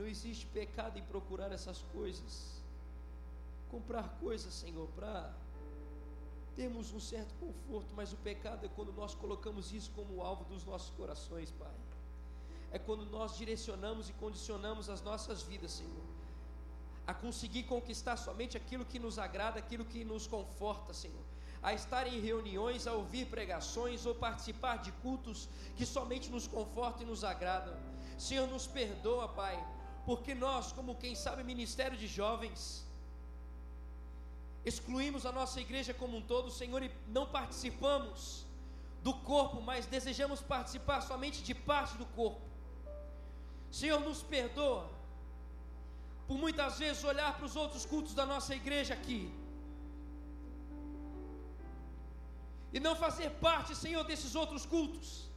não 0.00 0.06
existe 0.06 0.46
pecado 0.46 0.98
em 0.98 1.02
procurar 1.02 1.52
essas 1.52 1.82
coisas, 1.92 2.62
comprar 3.70 4.08
coisas, 4.20 4.52
Senhor, 4.52 4.88
para 4.96 5.32
termos 6.56 6.92
um 6.92 7.00
certo 7.00 7.34
conforto, 7.34 7.94
mas 7.94 8.12
o 8.12 8.16
pecado 8.16 8.66
é 8.66 8.68
quando 8.68 8.92
nós 8.92 9.14
colocamos 9.14 9.72
isso 9.72 9.90
como 9.92 10.22
alvo 10.22 10.44
dos 10.44 10.64
nossos 10.64 10.90
corações, 10.90 11.50
Pai. 11.52 11.76
É 12.72 12.78
quando 12.78 13.04
nós 13.06 13.36
direcionamos 13.36 14.08
e 14.08 14.12
condicionamos 14.14 14.88
as 14.88 15.02
nossas 15.02 15.42
vidas, 15.42 15.72
Senhor 15.72 16.10
a 17.10 17.14
conseguir 17.14 17.64
conquistar 17.64 18.16
somente 18.16 18.56
aquilo 18.56 18.84
que 18.84 18.98
nos 18.98 19.18
agrada, 19.18 19.58
aquilo 19.58 19.84
que 19.84 20.04
nos 20.04 20.28
conforta, 20.28 20.94
Senhor. 20.94 21.24
A 21.60 21.74
estar 21.74 22.06
em 22.06 22.20
reuniões, 22.20 22.86
a 22.86 22.92
ouvir 22.92 23.26
pregações 23.26 24.06
ou 24.06 24.14
participar 24.14 24.76
de 24.76 24.92
cultos 25.04 25.48
que 25.76 25.84
somente 25.84 26.30
nos 26.30 26.46
confortam 26.46 27.02
e 27.02 27.06
nos 27.06 27.24
agradam. 27.24 27.76
Senhor, 28.16 28.46
nos 28.46 28.66
perdoa, 28.68 29.26
Pai, 29.26 29.56
porque 30.04 30.34
nós, 30.34 30.72
como 30.72 30.94
quem 30.94 31.14
sabe, 31.14 31.42
ministério 31.42 31.96
de 31.96 32.06
jovens, 32.06 32.86
excluímos 34.64 35.24
a 35.24 35.32
nossa 35.32 35.60
igreja 35.60 35.92
como 35.94 36.16
um 36.16 36.22
todo, 36.22 36.50
Senhor, 36.50 36.82
e 36.82 36.90
não 37.08 37.26
participamos 37.26 38.46
do 39.02 39.14
corpo, 39.14 39.60
mas 39.62 39.86
desejamos 39.86 40.40
participar 40.40 41.00
somente 41.00 41.42
de 41.42 41.54
parte 41.54 41.96
do 41.96 42.06
corpo. 42.06 42.42
Senhor, 43.70 44.00
nos 44.00 44.22
perdoa 44.22 44.88
por 46.26 46.36
muitas 46.36 46.78
vezes 46.78 47.02
olhar 47.02 47.36
para 47.36 47.46
os 47.46 47.56
outros 47.56 47.84
cultos 47.86 48.14
da 48.14 48.26
nossa 48.26 48.54
igreja 48.54 48.94
aqui 48.94 49.32
e 52.72 52.78
não 52.78 52.94
fazer 52.94 53.30
parte, 53.46 53.74
Senhor, 53.74 54.04
desses 54.04 54.34
outros 54.34 54.64
cultos, 54.64 55.29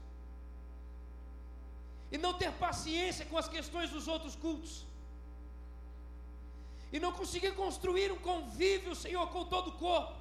e 2.14 2.18
não 2.18 2.32
ter 2.42 2.52
paciência 2.54 3.26
com 3.26 3.38
as 3.40 3.48
questões 3.48 3.90
dos 3.90 4.08
outros 4.08 4.36
cultos, 4.36 4.86
e 6.92 7.00
não 7.00 7.12
conseguir 7.12 7.56
construir 7.56 8.12
um 8.12 8.20
convívio, 8.20 8.94
Senhor, 8.96 9.28
com 9.32 9.44
todo 9.46 9.70
o 9.70 9.78
corpo. 9.80 10.16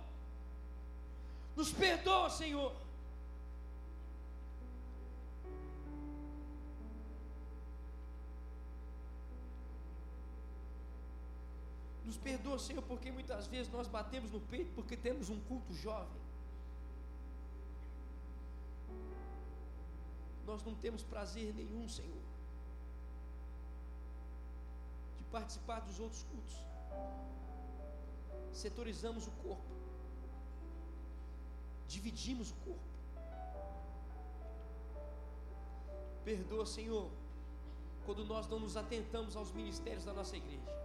Nos 1.55 1.71
perdoa, 1.71 2.31
Senhor. 2.31 2.75
Nos 12.07 12.17
perdoa, 12.17 12.59
Senhor, 12.59 12.81
porque 12.85 13.13
muitas 13.13 13.47
vezes 13.49 13.71
nós 13.71 13.87
batemos 13.87 14.31
no 14.31 14.41
peito 14.41 14.73
porque 14.75 14.97
temos 14.97 15.29
um 15.29 15.39
culto 15.41 15.75
jovem. 15.75 16.22
Nós 20.47 20.63
não 20.65 20.75
temos 20.75 21.03
prazer 21.03 21.55
nenhum, 21.55 21.89
Senhor, 21.89 22.23
de 25.19 25.25
participar 25.25 25.81
dos 25.81 26.01
outros 26.01 26.23
cultos. 26.25 26.57
Setorizamos 28.53 29.27
o 29.27 29.31
corpo, 29.43 29.73
dividimos 31.87 32.51
o 32.51 32.55
corpo. 32.57 32.93
Perdoa, 36.25 36.67
Senhor, 36.67 37.11
quando 38.05 38.25
nós 38.25 38.47
não 38.49 38.61
nos 38.61 38.77
atentamos 38.77 39.37
aos 39.37 39.51
ministérios 39.53 40.05
da 40.05 40.13
nossa 40.13 40.37
igreja. 40.37 40.83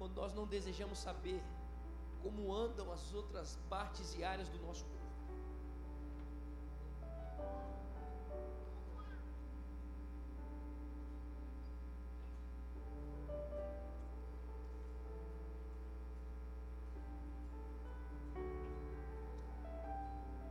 quando 0.00 0.14
nós 0.14 0.32
não 0.32 0.46
desejamos 0.46 0.98
saber 0.98 1.42
como 2.22 2.54
andam 2.54 2.90
as 2.90 3.12
outras 3.12 3.58
partes 3.68 4.16
e 4.16 4.24
áreas 4.24 4.48
do 4.48 4.58
nosso 4.60 4.82
corpo. 4.86 4.99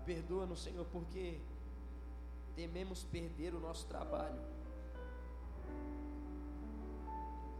Perdoa-nos, 0.10 0.64
Senhor, 0.64 0.88
porque 0.88 1.40
tememos 2.56 3.03
perder 3.03 3.53
o 3.53 3.60
nosso 3.60 3.86
trabalho 3.86 4.41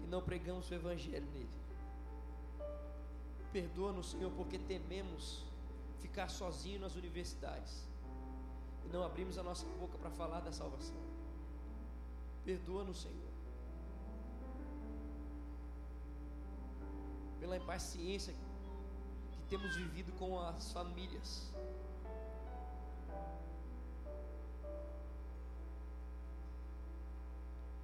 e 0.04 0.08
não 0.08 0.20
pregamos 0.20 0.68
o 0.72 0.74
Evangelho 0.74 1.28
nele. 1.32 1.60
Perdoa-nos, 3.54 4.10
Senhor, 4.10 4.32
porque 4.32 4.58
tememos 4.58 5.46
ficar 6.00 6.28
sozinho 6.28 6.80
nas 6.80 6.96
universidades 6.96 7.88
e 8.84 8.88
não 8.88 9.04
abrimos 9.04 9.38
a 9.38 9.44
nossa 9.44 9.68
boca 9.80 9.96
para 10.00 10.10
falar 10.10 10.40
da 10.40 10.52
salvação. 10.52 10.98
Perdoa-nos, 12.44 13.04
Senhor, 13.04 13.32
pela 17.40 17.58
impaciência 17.58 18.34
que 19.34 19.40
temos 19.50 19.76
vivido 19.76 20.12
com 20.14 20.40
as 20.40 20.72
famílias. 20.72 21.54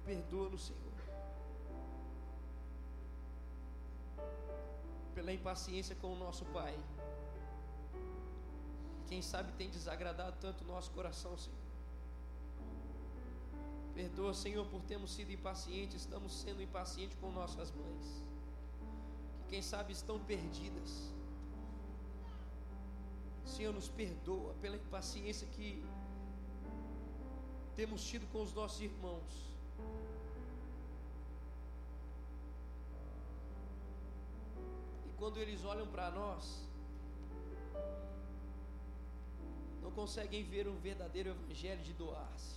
Perdoa-nos, 0.06 0.66
Senhor. 0.66 0.92
Pela 5.14 5.32
impaciência 5.32 5.96
com 5.96 6.12
o 6.12 6.16
nosso 6.16 6.44
Pai. 6.46 6.78
Quem 9.08 9.20
sabe 9.20 9.52
tem 9.54 9.68
desagradado 9.68 10.36
tanto 10.40 10.62
o 10.62 10.66
nosso 10.66 10.92
coração, 10.92 11.36
Senhor. 11.36 11.58
Perdoa, 13.94 14.32
Senhor, 14.34 14.64
por 14.66 14.82
termos 14.82 15.12
sido 15.12 15.32
impacientes, 15.32 16.02
estamos 16.02 16.32
sendo 16.32 16.62
impacientes 16.62 17.16
com 17.18 17.32
nossas 17.32 17.72
mães. 17.72 18.22
Que 19.40 19.48
quem 19.48 19.62
sabe 19.62 19.92
estão 19.92 20.20
perdidas. 20.20 21.12
Senhor, 23.44 23.72
nos 23.72 23.88
perdoa 23.88 24.54
pela 24.60 24.76
impaciência 24.76 25.48
que 25.48 25.84
temos 27.74 28.04
tido 28.04 28.30
com 28.30 28.42
os 28.42 28.52
nossos 28.52 28.80
irmãos. 28.80 29.55
Quando 35.18 35.38
eles 35.38 35.64
olham 35.64 35.86
para 35.86 36.10
nós, 36.10 36.62
não 39.82 39.90
conseguem 39.90 40.44
ver 40.44 40.68
um 40.68 40.76
verdadeiro 40.76 41.30
evangelho 41.30 41.82
de 41.82 41.92
doar-se. 41.94 42.56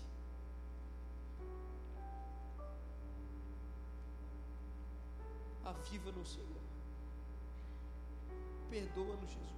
Aviva 5.64 6.12
no 6.12 6.26
Senhor. 6.26 6.64
Perdoa-nos, 8.70 9.30
Jesus. 9.30 9.50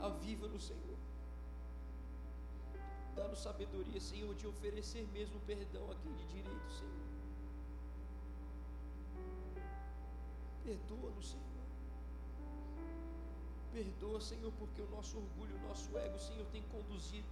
Aviva 0.00 0.48
no 0.48 0.60
Senhor. 0.60 0.98
Dá-nos 3.14 3.40
sabedoria, 3.42 4.00
Senhor, 4.00 4.34
de 4.34 4.46
oferecer 4.46 5.06
mesmo 5.12 5.40
perdão 5.40 5.90
a 5.90 5.94
quem 5.96 6.12
de 6.14 6.26
direito, 6.26 6.72
Senhor. 6.72 7.09
Perdoa-nos, 10.70 11.30
Senhor. 11.30 11.46
Perdoa, 13.72 14.20
Senhor, 14.20 14.52
porque 14.56 14.80
o 14.80 14.88
nosso 14.88 15.16
orgulho, 15.18 15.56
o 15.56 15.68
nosso 15.68 15.98
ego, 15.98 16.16
Senhor, 16.16 16.46
tem 16.52 16.62
conduzido. 16.74 17.26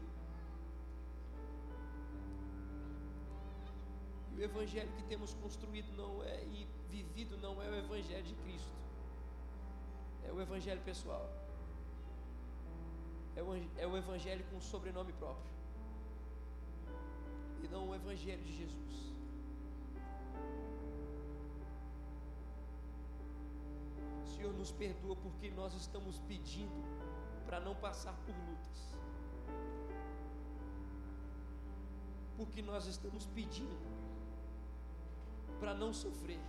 E 4.32 4.40
o 4.40 4.42
evangelho 4.42 4.90
que 4.96 5.04
temos 5.04 5.34
construído 5.34 5.92
não 5.96 6.20
é 6.24 6.42
e 6.46 6.66
vivido 6.90 7.36
não 7.36 7.62
é 7.62 7.68
o 7.68 7.76
evangelho 7.76 8.24
de 8.24 8.34
Cristo. 8.34 8.76
É 10.26 10.32
o 10.32 10.40
evangelho 10.40 10.80
pessoal. 10.82 11.30
É 13.36 13.42
o, 13.42 13.54
é 13.76 13.86
o 13.86 13.96
evangelho 13.96 14.44
com 14.50 14.60
sobrenome 14.60 15.12
próprio. 15.12 15.52
E 17.62 17.68
não 17.68 17.88
o 17.88 17.94
evangelho 17.94 18.42
de 18.42 18.56
Jesus. 18.56 18.88
Senhor, 24.28 24.52
nos 24.52 24.70
perdoa 24.70 25.16
porque 25.16 25.50
nós 25.50 25.74
estamos 25.74 26.18
pedindo 26.20 26.84
para 27.46 27.58
não 27.60 27.74
passar 27.74 28.14
por 28.24 28.34
lutas. 28.34 28.94
Porque 32.36 32.60
nós 32.62 32.86
estamos 32.86 33.26
pedindo 33.26 33.88
para 35.58 35.74
não 35.74 35.92
sofrer. 35.92 36.40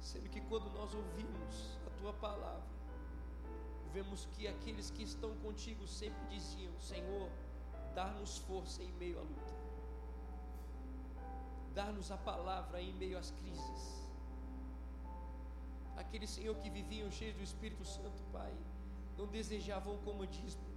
Sendo 0.00 0.28
que 0.28 0.40
quando 0.42 0.70
nós 0.70 0.92
ouvimos 0.94 1.78
a 1.86 1.90
tua 1.98 2.12
palavra, 2.12 2.68
vemos 3.92 4.26
que 4.32 4.48
aqueles 4.48 4.90
que 4.90 5.02
estão 5.02 5.34
contigo 5.36 5.86
sempre 5.86 6.26
diziam: 6.26 6.78
Senhor, 6.80 7.30
dá-nos 7.94 8.38
força 8.38 8.82
em 8.82 8.92
meio 8.92 9.18
à 9.18 9.22
luta, 9.22 9.54
dá-nos 11.74 12.10
a 12.10 12.16
palavra 12.16 12.82
em 12.82 12.92
meio 12.92 13.16
às 13.18 13.30
crises 13.30 14.07
aqueles, 16.00 16.30
Senhor, 16.30 16.54
que 16.62 16.70
viviam 16.78 17.10
cheios 17.10 17.36
do 17.36 17.42
Espírito 17.42 17.84
Santo, 17.84 18.22
Pai, 18.32 18.52
não 19.18 19.26
desejavam 19.26 19.94
o 19.96 20.02
comodismo, 20.08 20.68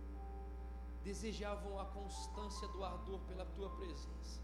desejavam 1.04 1.80
a 1.80 1.86
constância 1.98 2.68
do 2.70 2.84
ardor 2.84 3.20
pela 3.30 3.46
Tua 3.58 3.70
presença. 3.70 4.40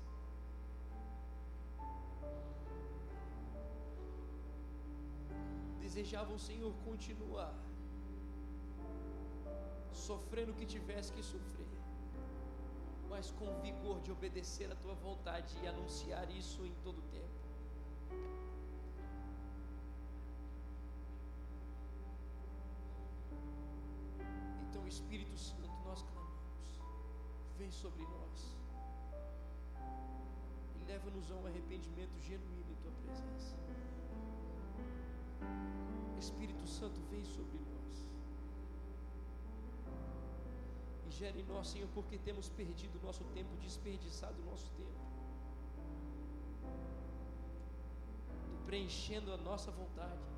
Desejavam, 5.81 6.37
Senhor, 6.37 6.71
continuar 6.85 7.53
sofrendo 9.91 10.51
o 10.51 10.55
que 10.55 10.65
tivesse 10.65 11.11
que 11.11 11.23
sofrer, 11.23 11.67
mas 13.09 13.31
com 13.31 13.59
vigor 13.61 13.99
de 14.01 14.11
obedecer 14.11 14.71
a 14.71 14.75
Tua 14.75 14.93
vontade 14.93 15.57
e 15.63 15.67
anunciar 15.67 16.29
isso 16.29 16.63
em 16.65 16.73
todo 16.83 16.99
o 16.99 17.07
tempo. 17.17 17.46
Espírito 24.87 25.37
Santo, 25.37 25.69
nós 25.83 26.01
clamamos, 26.01 26.81
vem 27.57 27.69
sobre 27.69 28.03
nós. 28.03 28.57
E 30.79 30.83
leva-nos 30.85 31.29
a 31.31 31.35
um 31.35 31.45
arrependimento 31.45 32.17
genuíno 32.19 32.71
em 32.71 32.75
tua 32.75 32.91
presença. 33.03 33.55
Espírito 36.17 36.65
Santo, 36.65 36.99
vem 37.11 37.23
sobre 37.25 37.59
nós. 37.59 38.07
E 41.07 41.11
gere 41.11 41.41
em 41.41 41.45
nós, 41.45 41.67
Senhor, 41.67 41.89
porque 41.93 42.17
temos 42.17 42.49
perdido 42.49 42.97
o 42.99 43.05
nosso 43.05 43.23
tempo, 43.25 43.55
desperdiçado 43.57 44.41
o 44.41 44.45
nosso 44.45 44.69
tempo, 44.71 45.07
preenchendo 48.65 49.33
a 49.33 49.37
nossa 49.37 49.71
vontade 49.71 50.36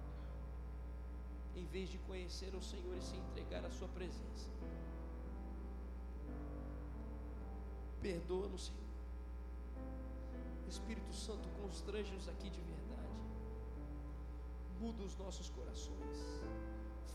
em 1.56 1.66
vez 1.66 1.90
de 1.90 1.98
conhecer 2.00 2.54
o 2.56 2.62
Senhor 2.62 2.96
e 2.98 3.02
se 3.02 3.16
entregar 3.16 3.66
à 3.66 3.70
Sua 3.70 3.88
presença. 3.90 4.50
Perdoa-nos, 8.02 8.68
Senhor. 8.68 8.80
Espírito 10.68 11.14
Santo, 11.14 11.50
constrange-nos 11.62 12.28
aqui 12.30 12.50
de 12.50 12.62
verdade. 12.62 12.80
Muda 14.80 15.04
os 15.04 15.18
nossos 15.18 15.50
corações. 15.50 16.18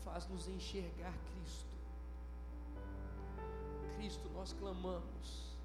Faz-nos 0.03 0.47
enxergar 0.47 1.13
Cristo. 1.31 1.75
Cristo, 3.95 4.29
nós 4.29 4.53
clamamos. 4.53 5.57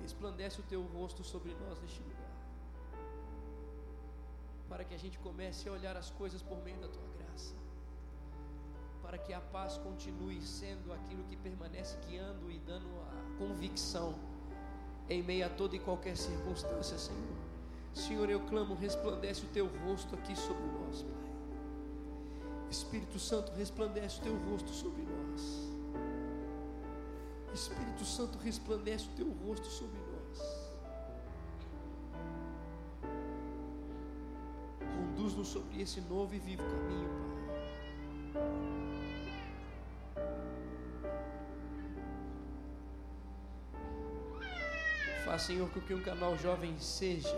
Resplandece 0.00 0.60
o 0.60 0.62
teu 0.64 0.82
rosto 0.82 1.22
sobre 1.22 1.52
nós 1.54 1.78
neste 1.80 2.00
lugar. 2.00 2.30
Para 4.68 4.84
que 4.84 4.94
a 4.94 4.98
gente 4.98 5.18
comece 5.18 5.68
a 5.68 5.72
olhar 5.72 5.96
as 5.96 6.10
coisas 6.10 6.42
por 6.42 6.58
meio 6.62 6.80
da 6.80 6.88
tua 6.88 7.09
para 9.10 9.18
que 9.18 9.34
a 9.34 9.40
paz 9.40 9.76
continue 9.76 10.40
sendo 10.40 10.92
aquilo 10.92 11.24
que 11.24 11.34
permanece 11.34 11.98
guiando 12.06 12.48
e 12.48 12.60
dando 12.60 12.86
a 12.86 13.38
convicção 13.38 14.14
em 15.08 15.20
meio 15.20 15.44
a 15.46 15.48
toda 15.48 15.74
e 15.74 15.80
qualquer 15.80 16.16
circunstância, 16.16 16.96
Senhor. 16.96 17.36
Senhor, 17.92 18.30
eu 18.30 18.38
clamo, 18.46 18.76
resplandece 18.76 19.44
o 19.44 19.48
teu 19.48 19.66
rosto 19.84 20.14
aqui 20.14 20.36
sobre 20.36 20.62
nós, 20.62 21.02
Pai. 21.02 21.32
Espírito 22.70 23.18
Santo, 23.18 23.50
resplandece 23.56 24.20
o 24.20 24.22
teu 24.22 24.36
rosto 24.48 24.70
sobre 24.70 25.02
nós. 25.02 25.68
Espírito 27.52 28.04
Santo, 28.04 28.38
resplandece 28.38 29.08
o 29.08 29.16
teu 29.16 29.28
rosto 29.44 29.66
sobre 29.66 29.98
nós. 29.98 30.70
Conduz-nos 34.78 35.48
sobre 35.48 35.82
esse 35.82 36.00
novo 36.02 36.32
e 36.32 36.38
vivo 36.38 36.62
caminho, 36.62 37.08
Pai. 37.08 37.39
Senhor, 45.40 45.68
com 45.70 45.80
que 45.80 45.94
um 45.94 46.02
canal 46.02 46.36
jovem 46.36 46.78
seja 46.78 47.36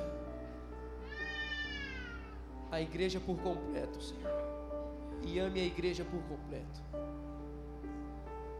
a 2.70 2.80
igreja 2.80 3.20
por 3.20 3.36
completo, 3.38 4.02
Senhor. 4.02 4.42
e 5.24 5.38
ame 5.38 5.60
a 5.60 5.64
igreja 5.64 6.04
por 6.04 6.20
completo. 6.22 6.80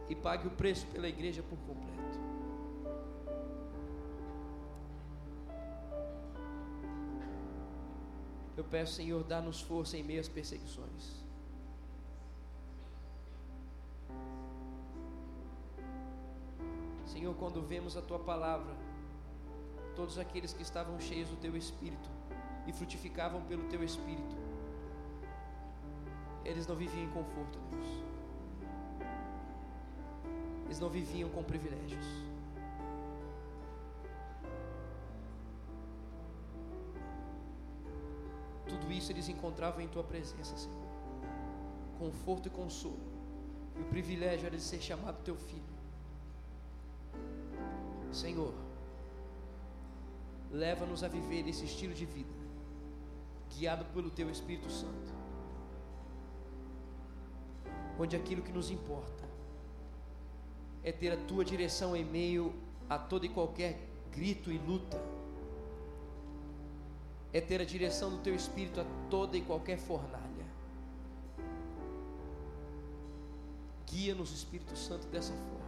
E 0.07 0.15
pague 0.15 0.47
o 0.47 0.51
preço 0.51 0.85
pela 0.87 1.07
igreja 1.07 1.43
por 1.43 1.57
completo. 1.59 1.93
Eu 8.55 8.63
peço, 8.63 8.93
Senhor, 8.93 9.23
dá-nos 9.23 9.61
força 9.61 9.97
em 9.97 10.03
meio 10.03 10.21
às 10.21 10.29
perseguições. 10.29 11.23
Senhor, 17.05 17.35
quando 17.35 17.61
vemos 17.61 17.97
a 17.97 18.01
tua 18.01 18.19
palavra, 18.19 18.73
todos 19.95 20.17
aqueles 20.17 20.53
que 20.53 20.61
estavam 20.61 20.99
cheios 20.99 21.29
do 21.29 21.37
teu 21.37 21.55
espírito 21.55 22.09
e 22.65 22.73
frutificavam 22.73 23.41
pelo 23.43 23.63
teu 23.65 23.83
espírito, 23.83 24.35
eles 26.43 26.67
não 26.67 26.75
viviam 26.75 27.03
em 27.03 27.09
conforto, 27.09 27.59
Deus. 27.71 28.03
Eles 30.65 30.79
não 30.79 30.89
viviam 30.89 31.29
com 31.29 31.43
privilégios. 31.43 32.05
Tudo 38.67 38.91
isso 38.91 39.11
eles 39.11 39.29
encontravam 39.29 39.81
em 39.81 39.87
tua 39.87 40.03
presença, 40.03 40.57
Senhor. 40.57 40.87
Conforto 41.99 42.47
e 42.47 42.49
consolo. 42.49 42.99
E 43.77 43.81
o 43.81 43.85
privilégio 43.85 44.47
era 44.47 44.57
de 44.57 44.63
ser 44.63 44.81
chamado 44.81 45.23
teu 45.23 45.35
filho. 45.35 45.61
Senhor, 48.11 48.53
leva-nos 50.53 51.03
a 51.03 51.07
viver 51.07 51.47
esse 51.47 51.65
estilo 51.65 51.95
de 51.95 52.05
vida, 52.05 52.29
guiado 53.49 53.83
pelo 53.85 54.11
Teu 54.11 54.29
Espírito 54.29 54.69
Santo, 54.69 55.11
onde 57.99 58.15
aquilo 58.15 58.43
que 58.43 58.51
nos 58.51 58.69
importa 58.69 59.23
é 60.83 60.91
ter 60.91 61.11
a 61.11 61.17
Tua 61.25 61.43
direção 61.43 61.95
em 61.95 62.05
meio 62.05 62.53
a 62.87 62.99
todo 62.99 63.25
e 63.25 63.29
qualquer 63.29 63.79
grito 64.11 64.51
e 64.51 64.59
luta, 64.59 65.01
é 67.31 67.41
ter 67.41 67.59
a 67.59 67.65
direção 67.65 68.11
do 68.11 68.17
Teu 68.19 68.35
Espírito 68.35 68.79
a 68.79 68.85
toda 69.09 69.35
e 69.35 69.41
qualquer 69.41 69.79
fornalha. 69.79 70.45
Guia-nos, 73.87 74.31
Espírito 74.31 74.77
Santo, 74.77 75.07
dessa 75.07 75.33
forma. 75.33 75.63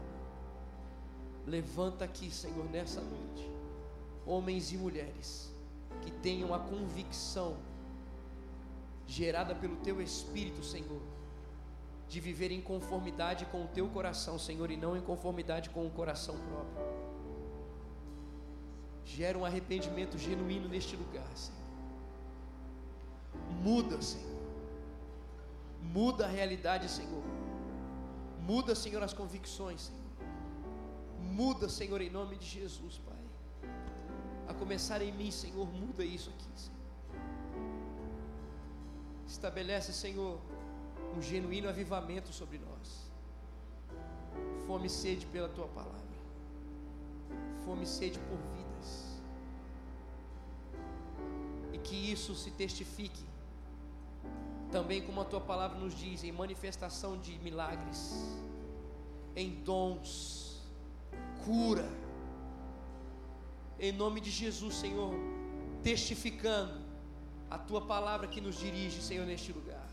Levanta 1.47 2.05
aqui, 2.05 2.29
Senhor, 2.29 2.65
nessa 2.69 3.01
noite, 3.01 3.54
homens 4.25 4.71
e 4.71 4.77
mulheres 4.77 5.53
que 6.01 6.11
tenham 6.11 6.53
a 6.53 6.59
convicção 6.59 7.57
gerada 9.07 9.53
pelo 9.55 9.75
Teu 9.77 10.01
Espírito, 10.01 10.63
Senhor, 10.63 11.01
de 12.07 12.19
viver 12.19 12.51
em 12.51 12.61
conformidade 12.61 13.45
com 13.47 13.63
o 13.63 13.67
Teu 13.67 13.87
coração, 13.89 14.37
Senhor, 14.37 14.69
e 14.71 14.77
não 14.77 14.95
em 14.97 15.01
conformidade 15.01 15.69
com 15.69 15.85
o 15.85 15.91
coração 15.91 16.35
próprio. 16.37 16.85
Gera 19.03 19.37
um 19.37 19.45
arrependimento 19.45 20.17
genuíno 20.17 20.67
neste 20.67 20.95
lugar, 20.95 21.29
Senhor. 21.35 21.65
Muda, 23.63 24.01
Senhor. 24.01 24.35
Muda 25.81 26.25
a 26.25 26.29
realidade, 26.29 26.89
Senhor. 26.89 27.23
Muda, 28.41 28.73
Senhor, 28.75 29.01
as 29.03 29.13
convicções, 29.13 29.81
Senhor. 29.81 30.01
Muda, 31.19 31.69
Senhor, 31.69 32.01
em 32.01 32.09
nome 32.09 32.37
de 32.37 32.45
Jesus, 32.45 32.97
Pai. 32.97 33.24
A 34.47 34.53
começar 34.53 35.01
em 35.01 35.11
mim, 35.11 35.31
Senhor, 35.31 35.67
muda 35.67 36.03
isso 36.03 36.29
aqui, 36.29 36.47
Senhor. 36.55 36.75
Estabelece, 39.27 39.91
Senhor, 39.91 40.39
um 41.17 41.21
genuíno 41.21 41.67
avivamento 41.67 42.31
sobre 42.31 42.57
nós. 42.57 43.11
Fome 44.67 44.87
e 44.87 44.89
sede 44.89 45.25
pela 45.25 45.49
tua 45.49 45.67
palavra. 45.67 46.15
Fome 47.65 47.83
e 47.83 47.87
sede 47.87 48.19
por 48.19 48.37
vidas. 48.37 49.21
E 51.73 51.77
que 51.79 52.11
isso 52.11 52.35
se 52.35 52.51
testifique 52.51 53.25
também 54.71 55.01
como 55.01 55.21
a 55.21 55.25
tua 55.25 55.39
palavra 55.39 55.77
nos 55.77 55.95
diz, 55.95 56.23
em 56.25 56.33
manifestação 56.33 57.17
de 57.17 57.39
milagres, 57.39 58.13
em 59.33 59.51
dons, 59.63 60.61
cura, 61.45 61.87
em 63.79 63.91
nome 63.91 64.21
de 64.21 64.31
Jesus, 64.31 64.75
Senhor, 64.75 65.13
testificando 65.83 66.83
a 67.49 67.57
tua 67.57 67.81
palavra 67.81 68.27
que 68.27 68.41
nos 68.41 68.57
dirige, 68.59 69.01
Senhor, 69.01 69.25
neste 69.25 69.51
lugar, 69.51 69.87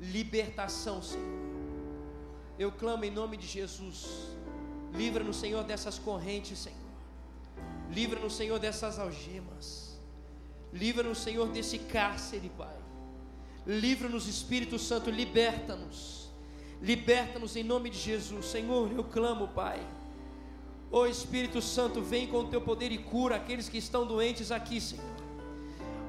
libertação, 0.00 1.02
Senhor. 1.02 1.46
Eu 2.58 2.72
clamo 2.72 3.04
em 3.04 3.10
nome 3.10 3.36
de 3.36 3.46
Jesus, 3.46 4.06
livra-nos, 4.94 5.36
Senhor, 5.36 5.62
dessas 5.64 5.98
correntes, 5.98 6.58
Senhor, 6.58 6.78
livra-nos, 7.90 8.34
Senhor, 8.34 8.58
dessas 8.58 8.98
algemas, 8.98 9.98
livra-nos, 10.72 11.18
Senhor, 11.18 11.48
desse 11.48 11.78
cárcere, 11.78 12.50
Pai. 12.56 12.76
Livra-nos, 13.66 14.28
Espírito 14.28 14.78
Santo, 14.78 15.10
liberta-nos. 15.10 16.30
Liberta-nos 16.80 17.56
em 17.56 17.64
nome 17.64 17.90
de 17.90 17.98
Jesus. 17.98 18.46
Senhor, 18.46 18.92
eu 18.92 19.02
clamo, 19.02 19.48
Pai. 19.48 19.84
Ô 20.90 21.04
Espírito 21.06 21.60
Santo, 21.60 22.00
vem 22.00 22.26
com 22.26 22.38
o 22.38 22.46
teu 22.46 22.60
poder 22.60 22.92
e 22.92 22.98
cura 22.98 23.36
aqueles 23.36 23.68
que 23.68 23.78
estão 23.78 24.06
doentes 24.06 24.52
aqui, 24.52 24.80
Senhor. 24.80 25.04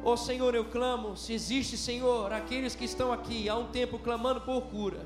Ô 0.03 0.15
Senhor, 0.15 0.53
eu 0.53 0.65
clamo, 0.65 1.17
se 1.17 1.33
existe, 1.33 1.75
Senhor, 1.75 2.31
aqueles 2.31 2.75
que 2.75 2.85
estão 2.85 3.11
aqui 3.11 3.49
há 3.49 3.57
um 3.57 3.65
tempo 3.67 3.97
clamando 3.97 4.41
por 4.41 4.61
cura. 4.61 5.05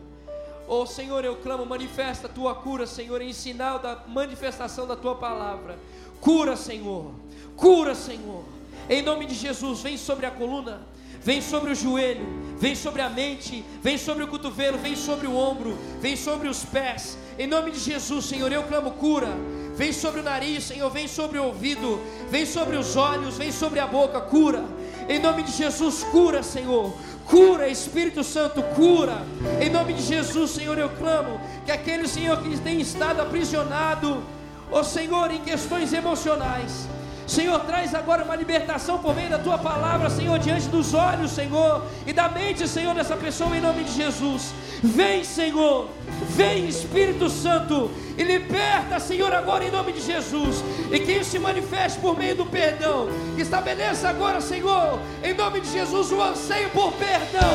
Ô 0.68 0.86
Senhor, 0.86 1.24
eu 1.26 1.38
clamo, 1.38 1.66
manifesta 1.66 2.28
a 2.28 2.30
tua 2.30 2.54
cura, 2.54 2.86
Senhor, 2.86 3.22
em 3.22 3.34
sinal 3.34 3.80
da 3.80 4.04
manifestação 4.08 4.86
da 4.86 4.96
tua 4.96 5.16
palavra. 5.16 5.80
Cura, 6.20 6.56
Senhor. 6.56 7.12
Cura, 7.56 7.96
Senhor. 7.96 8.44
Em 8.90 9.02
nome 9.02 9.26
de 9.26 9.34
Jesus, 9.34 9.82
vem 9.82 9.98
sobre 9.98 10.26
a 10.26 10.32
coluna 10.32 10.86
vem 11.24 11.42
sobre 11.42 11.72
o 11.72 11.76
joelho, 11.76 12.26
vem 12.58 12.76
sobre 12.76 13.02
a 13.02 13.10
mente, 13.10 13.64
vem 13.82 13.98
sobre 13.98 14.24
o 14.24 14.28
cotovelo, 14.28 14.78
vem 14.78 14.96
sobre 14.96 15.28
o 15.28 15.36
ombro, 15.36 15.78
vem 16.00 16.16
sobre 16.16 16.48
os 16.48 16.64
pés. 16.64 17.18
Em 17.42 17.48
nome 17.48 17.72
de 17.72 17.80
Jesus, 17.80 18.26
Senhor, 18.26 18.52
eu 18.54 18.62
clamo 18.62 18.92
cura. 18.92 19.30
Vem 19.76 19.92
sobre 19.92 20.20
o 20.20 20.24
nariz, 20.24 20.64
Senhor, 20.64 20.92
vem 20.92 21.08
sobre 21.08 21.40
o 21.40 21.46
ouvido, 21.46 22.00
vem 22.30 22.46
sobre 22.46 22.78
os 22.78 22.96
olhos, 22.96 23.36
vem 23.36 23.52
sobre 23.52 23.80
a 23.80 23.88
boca, 23.88 24.22
cura. 24.22 24.64
Em 25.10 25.18
nome 25.18 25.42
de 25.42 25.52
Jesus, 25.52 26.04
cura, 26.04 26.44
Senhor. 26.44 26.94
Cura, 27.26 27.68
Espírito 27.68 28.24
Santo, 28.24 28.62
cura. 28.76 29.24
Em 29.60 29.72
nome 29.72 29.94
de 29.94 30.04
Jesus, 30.04 30.52
Senhor, 30.52 30.78
eu 30.78 30.90
clamo 30.90 31.42
que 31.66 31.72
aquele 31.72 32.08
Senhor 32.08 32.40
que 32.44 32.56
tem 32.60 32.80
estado 32.80 33.24
aprisionado, 33.24 34.24
ó 34.72 34.84
Senhor, 34.84 35.32
em 35.32 35.42
questões 35.42 35.92
emocionais, 35.94 36.88
Senhor, 37.32 37.62
traz 37.62 37.96
agora 37.96 38.26
uma 38.26 38.36
libertação 38.36 38.98
por 38.98 39.16
meio 39.16 39.30
da 39.30 39.40
tua 39.40 39.58
palavra, 39.58 40.10
Senhor, 40.10 40.38
diante 40.38 40.68
dos 40.68 40.94
olhos, 40.94 41.32
Senhor, 41.32 41.82
e 42.06 42.12
da 42.12 42.28
mente, 42.28 42.68
Senhor, 42.68 42.94
dessa 42.94 43.16
pessoa, 43.16 43.56
em 43.56 43.62
nome 43.62 43.86
de 43.86 43.94
Jesus. 43.94 44.54
Vem, 44.84 45.24
Senhor, 45.24 45.88
vem, 46.36 46.68
Espírito 46.68 47.30
Santo, 47.30 47.90
e 48.18 48.24
liberta, 48.24 49.00
Senhor, 49.00 49.34
agora 49.34 49.64
em 49.64 49.72
nome 49.72 49.94
de 49.94 50.02
Jesus, 50.02 50.62
e 50.92 51.00
que 51.00 51.14
isso 51.14 51.32
se 51.32 51.40
manifeste 51.40 52.02
por 52.02 52.18
meio 52.18 52.36
do 52.36 52.46
perdão. 52.46 53.08
Estabeleça 53.38 54.10
agora, 54.10 54.42
Senhor, 54.42 55.00
em 55.24 55.34
nome 55.34 55.62
de 55.62 55.72
Jesus, 55.72 56.12
o 56.12 56.22
anseio 56.22 56.70
por 56.72 56.92
perdão, 56.92 57.54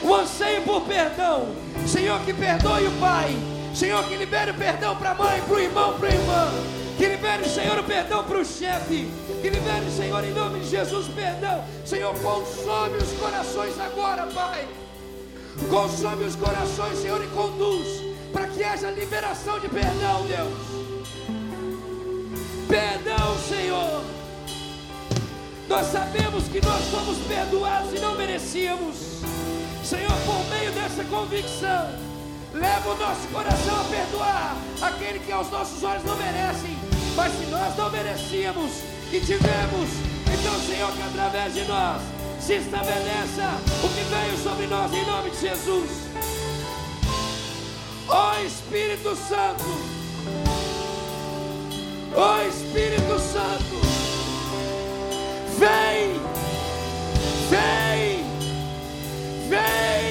o 0.00 0.14
anseio 0.14 0.62
por 0.62 0.82
perdão, 0.82 1.48
Senhor, 1.88 2.20
que 2.20 2.32
perdoe 2.32 2.86
o 2.86 2.92
Pai, 3.00 3.36
Senhor, 3.74 4.04
que 4.04 4.14
libere 4.14 4.52
o 4.52 4.54
perdão 4.54 4.94
para 4.94 5.10
a 5.10 5.14
mãe, 5.14 5.42
para 5.42 5.56
o 5.56 5.60
irmão, 5.60 5.98
para 5.98 6.08
a 6.08 6.12
irmã. 6.12 6.81
Que 6.96 7.06
libere, 7.06 7.48
Senhor, 7.48 7.78
o 7.78 7.84
perdão 7.84 8.24
para 8.24 8.38
o 8.38 8.44
chefe. 8.44 9.08
Que 9.40 9.50
libere, 9.50 9.90
Senhor, 9.90 10.24
em 10.24 10.32
nome 10.32 10.60
de 10.60 10.70
Jesus, 10.70 11.08
perdão. 11.08 11.64
Senhor, 11.84 12.14
consome 12.20 12.96
os 12.98 13.12
corações 13.18 13.78
agora, 13.80 14.26
Pai. 14.26 14.66
Consome 15.68 16.24
os 16.24 16.36
corações, 16.36 16.98
Senhor, 16.98 17.22
e 17.22 17.26
conduz 17.28 18.02
para 18.32 18.46
que 18.46 18.64
haja 18.64 18.90
liberação 18.90 19.60
de 19.60 19.68
perdão, 19.68 20.26
Deus. 20.26 20.82
Perdão, 22.68 23.38
Senhor. 23.48 24.02
Nós 25.68 25.86
sabemos 25.86 26.48
que 26.48 26.60
nós 26.64 26.82
somos 26.90 27.18
perdoados 27.26 27.92
e 27.94 27.98
não 27.98 28.14
merecíamos. 28.14 28.96
Senhor, 29.84 30.12
por 30.24 30.44
meio 30.50 30.72
dessa 30.72 31.04
convicção, 31.04 31.90
leva 32.52 32.90
o 32.90 32.96
nosso 32.96 33.28
coração 33.28 33.80
a 33.80 33.84
perdoar 33.84 34.56
aquele 34.82 35.18
que 35.20 35.32
aos 35.32 35.50
nossos 35.50 35.82
olhos 35.82 36.04
não 36.04 36.16
merecem 36.16 36.92
mas 37.14 37.32
se 37.32 37.46
nós 37.46 37.76
não 37.76 37.90
merecíamos 37.90 38.70
e 39.12 39.20
tivemos, 39.20 39.90
então, 40.32 40.58
Senhor, 40.66 40.90
que 40.92 41.02
através 41.02 41.52
de 41.52 41.64
nós 41.64 42.00
se 42.40 42.54
estabeleça 42.54 43.60
o 43.84 43.88
que 43.88 44.02
veio 44.04 44.38
sobre 44.42 44.66
nós 44.66 44.92
em 44.92 45.04
nome 45.04 45.30
de 45.30 45.40
Jesus. 45.40 45.90
Ó 48.08 48.32
oh, 48.32 48.46
Espírito 48.46 49.14
Santo, 49.14 49.64
ó 52.14 52.38
oh, 52.38 52.48
Espírito 52.48 53.18
Santo, 53.20 53.80
vem, 55.58 56.20
vem, 57.50 58.24
vem. 59.48 60.01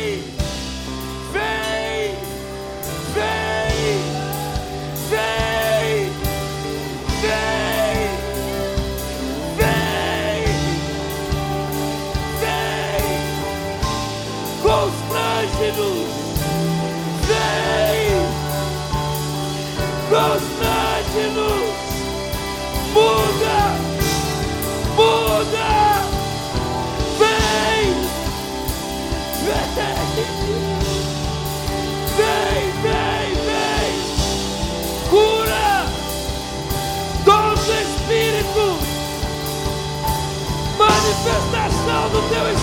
manifestação 41.21 42.09
do 42.09 42.29
teu 42.29 42.41
Espírito. 42.45 42.60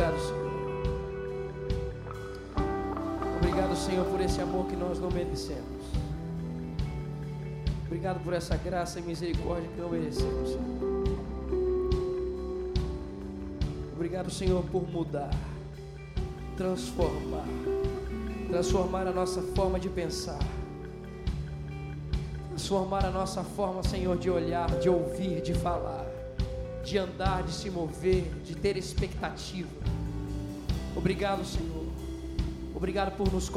Obrigado, 0.00 0.18
Senhor. 0.22 0.50
Obrigado, 3.36 3.76
Senhor, 3.76 4.06
por 4.06 4.20
esse 4.22 4.40
amor 4.40 4.66
que 4.66 4.74
nós 4.74 4.98
não 4.98 5.10
merecemos. 5.10 5.84
Obrigado 7.84 8.24
por 8.24 8.32
essa 8.32 8.56
graça 8.56 8.98
e 8.98 9.02
misericórdia 9.02 9.68
que 9.68 9.78
não 9.78 9.90
merecemos, 9.90 10.48
Senhor. 10.48 10.64
Obrigado, 13.92 14.30
Senhor, 14.30 14.64
por 14.72 14.88
mudar, 14.90 15.34
transformar, 16.56 17.44
transformar 18.48 19.06
a 19.06 19.12
nossa 19.12 19.42
forma 19.54 19.78
de 19.78 19.90
pensar, 19.90 20.38
transformar 22.48 23.04
a 23.04 23.10
nossa 23.10 23.44
forma, 23.44 23.82
Senhor, 23.82 24.16
de 24.16 24.30
olhar, 24.30 24.70
de 24.78 24.88
ouvir, 24.88 25.42
de 25.42 25.52
falar, 25.52 26.06
de 26.82 26.96
andar, 26.96 27.42
de 27.42 27.52
se 27.52 27.68
mover, 27.68 28.24
de 28.46 28.56
ter 28.56 28.78
expectativa. 28.78 29.89
Obrigado, 30.96 31.44
Senhor. 31.44 31.86
Obrigado 32.74 33.16
por 33.16 33.32
nos 33.32 33.48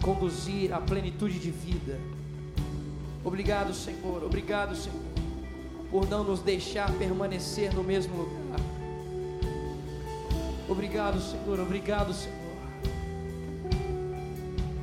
conduzir 0.00 0.72
à 0.72 0.80
plenitude 0.80 1.38
de 1.38 1.50
vida. 1.50 2.00
Obrigado, 3.24 3.72
Senhor. 3.74 4.24
Obrigado, 4.24 4.74
Senhor, 4.74 4.98
por 5.90 6.08
não 6.08 6.24
nos 6.24 6.40
deixar 6.40 6.90
permanecer 6.92 7.74
no 7.74 7.84
mesmo 7.84 8.16
lugar. 8.16 8.60
Obrigado, 10.68 11.20
Senhor. 11.20 11.60
Obrigado, 11.60 12.14
Senhor. 12.14 12.40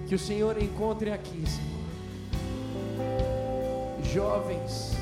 Que 0.07 0.15
o 0.15 0.19
Senhor 0.19 0.61
encontre 0.61 1.11
aqui, 1.11 1.43
Senhor, 1.47 1.79
jovens 4.03 4.93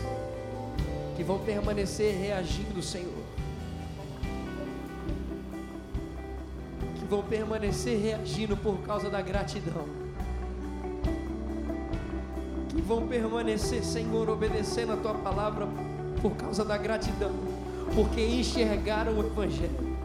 que 1.16 1.24
vão 1.24 1.40
permanecer 1.40 2.16
reagindo, 2.16 2.82
Senhor. 2.82 3.17
Vão 7.18 7.26
permanecer 7.26 8.00
reagindo 8.00 8.56
por 8.56 8.78
causa 8.82 9.10
da 9.10 9.20
gratidão. 9.24 9.86
Que 12.70 12.80
vão 12.80 13.08
permanecer, 13.08 13.84
Senhor, 13.84 14.30
obedecendo 14.30 14.94
a 14.94 14.98
tua 14.98 15.16
palavra 15.16 15.68
por 16.22 16.36
causa 16.36 16.64
da 16.64 16.78
gratidão, 16.78 17.32
porque 17.96 18.24
enxergaram 18.24 19.14
o 19.14 19.26
Evangelho 19.26 19.98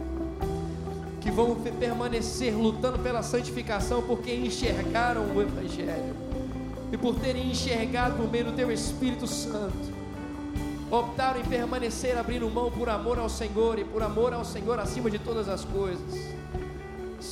que 1.21 1.29
vão 1.29 1.55
permanecer 1.79 2.57
lutando 2.57 2.97
pela 2.97 3.21
santificação 3.21 4.01
porque 4.01 4.33
enxergaram 4.33 5.21
o 5.35 5.39
Evangelho 5.39 6.15
e 6.91 6.97
por 6.97 7.13
terem 7.19 7.51
enxergado 7.51 8.17
no 8.17 8.27
meio 8.27 8.45
do 8.45 8.53
Teu 8.53 8.71
Espírito 8.71 9.27
Santo, 9.27 9.93
optaram 10.89 11.39
em 11.39 11.45
permanecer 11.45 12.17
abrindo 12.17 12.49
mão 12.49 12.71
por 12.71 12.89
amor 12.89 13.19
ao 13.19 13.29
Senhor 13.29 13.77
e 13.77 13.83
por 13.83 14.01
amor 14.01 14.33
ao 14.33 14.43
Senhor 14.43 14.79
acima 14.79 15.11
de 15.11 15.19
todas 15.19 15.47
as 15.47 15.63
coisas. 15.63 16.42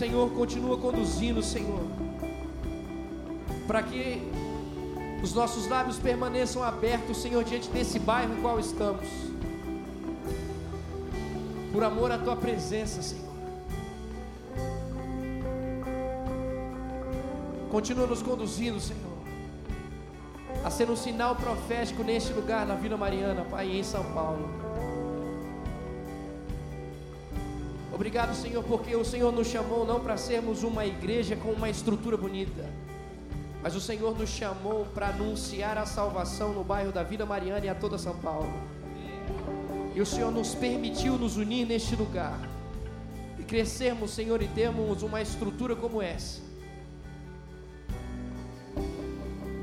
Senhor, 0.02 0.32
continua 0.32 0.80
conduzindo, 0.80 1.44
Senhor, 1.44 1.84
para 3.68 3.84
que 3.84 4.19
os 5.22 5.32
nossos 5.32 5.68
lábios 5.68 5.99
permaneçam 5.99 6.64
abertos, 6.64 7.22
Senhor, 7.22 7.44
diante 7.44 7.69
desse 7.69 7.99
bairro 7.99 8.34
em 8.34 8.41
qual 8.41 8.60
estamos, 8.60 9.06
por 11.72 11.84
amor 11.84 12.11
à 12.11 12.18
Tua 12.18 12.36
presença, 12.36 12.99
Senhor. 13.03 13.30
Continua 17.69 18.07
nos 18.07 18.23
conduzindo, 18.23 18.80
Senhor, 18.80 19.14
a 20.65 20.72
ser 20.72 20.90
um 20.90 20.95
sinal 20.95 21.36
profético 21.36 22.03
neste 22.03 22.34
lugar, 22.34 22.65
na 22.65 22.73
Vila 22.73 22.98
Mariana, 22.98 23.45
Pai, 23.52 23.69
em 23.69 23.84
São 23.84 24.03
Paulo. 24.14 24.70
Obrigado, 28.02 28.34
Senhor, 28.34 28.64
porque 28.64 28.95
o 28.95 29.06
Senhor 29.06 29.32
nos 29.32 29.45
chamou 29.45 29.86
não 29.86 29.99
para 29.99 30.18
sermos 30.18 30.64
uma 30.64 30.84
igreja 30.84 31.36
com 31.36 31.52
uma 31.52 31.69
estrutura 31.69 32.18
bonita, 32.18 32.68
mas 33.61 33.76
o 33.76 33.80
Senhor 33.80 34.18
nos 34.18 34.28
chamou 34.28 34.86
para 34.86 35.10
anunciar 35.10 35.78
a 35.78 35.86
salvação 35.86 36.52
no 36.52 36.64
bairro 36.64 36.91
da 36.91 37.03
Vila 37.03 37.28
Mariana 37.28 37.64
e 37.68 37.69
a 37.69 37.76
toda 37.76 37.99
São 37.99 38.18
Paulo. 38.18 38.52
E 39.94 40.02
o 40.02 40.06
Senhor 40.06 40.32
nos 40.32 40.56
permitiu 40.56 41.15
nos 41.15 41.38
unir 41.38 41.68
neste 41.68 41.95
lugar 41.95 42.40
e 43.38 43.44
crescermos, 43.44 44.10
Senhor, 44.10 44.41
e 44.41 44.48
termos 44.48 45.03
uma 45.03 45.22
estrutura 45.22 45.76
como 45.76 46.02
essa 46.02 46.41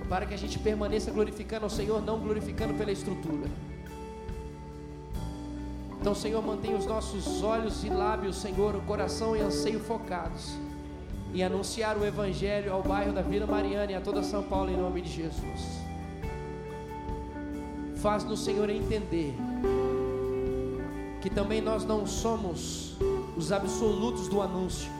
para 0.09 0.27
que 0.27 0.35
a 0.35 0.39
gente 0.39 0.61
permaneça 0.61 1.11
glorificando 1.11 1.65
ao 1.65 1.71
Senhor, 1.71 2.01
não 2.01 2.21
glorificando 2.21 2.73
pela 2.75 2.93
estrutura. 2.93 3.51
Então, 6.01 6.15
Senhor, 6.15 6.45
mantenha 6.45 6.77
os 6.77 6.87
nossos 6.87 7.43
olhos 7.43 7.85
e 7.85 7.89
lábios, 7.89 8.37
Senhor, 8.37 8.75
o 8.77 8.81
coração 8.83 9.37
e 9.37 9.41
anseio 9.41 9.81
focados 9.81 10.57
em 11.35 11.43
anunciar 11.43 11.97
o 11.97 12.05
Evangelho 12.05 12.73
ao 12.73 12.83
bairro 12.83 13.13
da 13.13 13.21
Vila 13.21 13.47
Mariana 13.47 13.93
e 13.93 13.95
a 13.95 14.01
toda 14.01 14.23
São 14.23 14.43
Paulo, 14.43 14.71
em 14.71 14.77
nome 14.77 15.03
de 15.03 15.11
Jesus. 15.11 15.79
Faz-nos, 17.97 18.45
Senhor, 18.45 18.71
entender 18.71 19.35
que 21.21 21.29
também 21.29 21.61
nós 21.61 21.85
não 21.85 22.07
somos 22.07 22.97
os 23.37 23.53
absolutos 23.53 24.29
do 24.29 24.41
anúncio, 24.41 24.91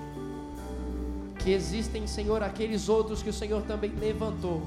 que 1.39 1.51
existem, 1.51 2.07
Senhor, 2.07 2.43
aqueles 2.43 2.89
outros 2.89 3.23
que 3.23 3.31
o 3.31 3.33
Senhor 3.33 3.63
também 3.63 3.91
levantou 3.93 4.63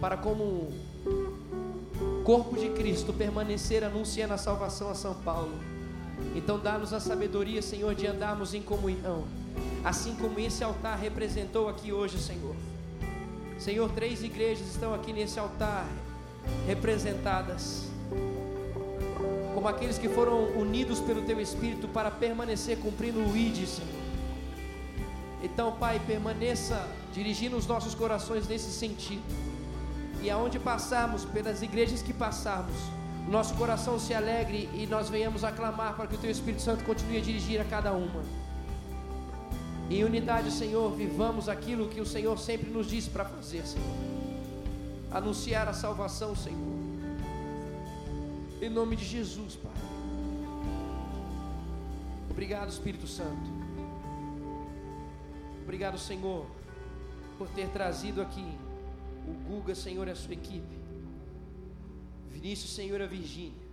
para 0.00 0.16
como 0.16 0.72
corpo 2.28 2.58
de 2.58 2.68
Cristo 2.68 3.10
permanecer 3.10 3.82
anunciando 3.82 4.34
a 4.34 4.36
salvação 4.36 4.90
a 4.90 4.94
São 4.94 5.14
Paulo. 5.14 5.58
Então 6.36 6.58
dá-nos 6.58 6.92
a 6.92 7.00
sabedoria, 7.00 7.62
Senhor, 7.62 7.94
de 7.94 8.06
andarmos 8.06 8.52
em 8.52 8.60
comunhão, 8.60 9.24
assim 9.82 10.14
como 10.14 10.38
esse 10.38 10.62
altar 10.62 10.98
representou 10.98 11.70
aqui 11.70 11.90
hoje, 11.90 12.18
Senhor. 12.18 12.54
Senhor, 13.58 13.90
três 13.92 14.22
igrejas 14.22 14.66
estão 14.66 14.92
aqui 14.92 15.10
nesse 15.10 15.40
altar 15.40 15.86
representadas, 16.66 17.88
como 19.54 19.66
aqueles 19.66 19.96
que 19.96 20.10
foram 20.10 20.50
unidos 20.50 21.00
pelo 21.00 21.22
Teu 21.22 21.40
Espírito 21.40 21.88
para 21.88 22.10
permanecer 22.10 22.76
cumprindo 22.76 23.20
o 23.20 23.34
ID, 23.34 23.66
Senhor. 23.66 24.02
Então, 25.42 25.72
Pai, 25.78 25.98
permaneça 26.06 26.86
dirigindo 27.10 27.56
os 27.56 27.66
nossos 27.66 27.94
corações 27.94 28.46
nesse 28.46 28.70
sentido 28.70 29.47
e 30.22 30.30
aonde 30.30 30.58
passarmos, 30.58 31.24
pelas 31.24 31.62
igrejas 31.62 32.02
que 32.02 32.12
passarmos, 32.12 32.76
nosso 33.28 33.54
coração 33.54 33.98
se 33.98 34.14
alegre 34.14 34.68
e 34.72 34.86
nós 34.86 35.08
venhamos 35.08 35.44
aclamar 35.44 35.94
para 35.94 36.06
que 36.06 36.14
o 36.14 36.18
Teu 36.18 36.30
Espírito 36.30 36.62
Santo 36.62 36.84
continue 36.84 37.18
a 37.18 37.20
dirigir 37.20 37.60
a 37.60 37.64
cada 37.64 37.92
uma. 37.92 38.22
Em 39.90 40.02
unidade, 40.04 40.50
Senhor, 40.50 40.90
vivamos 40.94 41.48
aquilo 41.48 41.88
que 41.88 42.00
o 42.00 42.06
Senhor 42.06 42.38
sempre 42.38 42.70
nos 42.70 42.88
disse 42.88 43.08
para 43.10 43.24
fazer, 43.24 43.66
Senhor. 43.66 43.86
Anunciar 45.10 45.68
a 45.68 45.72
salvação, 45.72 46.34
Senhor. 46.36 46.78
Em 48.60 48.68
nome 48.68 48.96
de 48.96 49.04
Jesus, 49.04 49.56
Pai. 49.56 49.72
Obrigado, 52.30 52.70
Espírito 52.70 53.06
Santo. 53.06 53.58
Obrigado, 55.62 55.98
Senhor, 55.98 56.46
por 57.36 57.48
ter 57.48 57.68
trazido 57.68 58.22
aqui 58.22 58.58
o 59.30 59.34
Guga, 59.48 59.74
Senhor, 59.74 60.06
é 60.08 60.12
a 60.12 60.16
sua 60.16 60.34
equipe. 60.34 60.76
Vinícius, 62.28 62.74
Senhor, 62.74 63.00
a 63.02 63.06
Virgínia. 63.06 63.66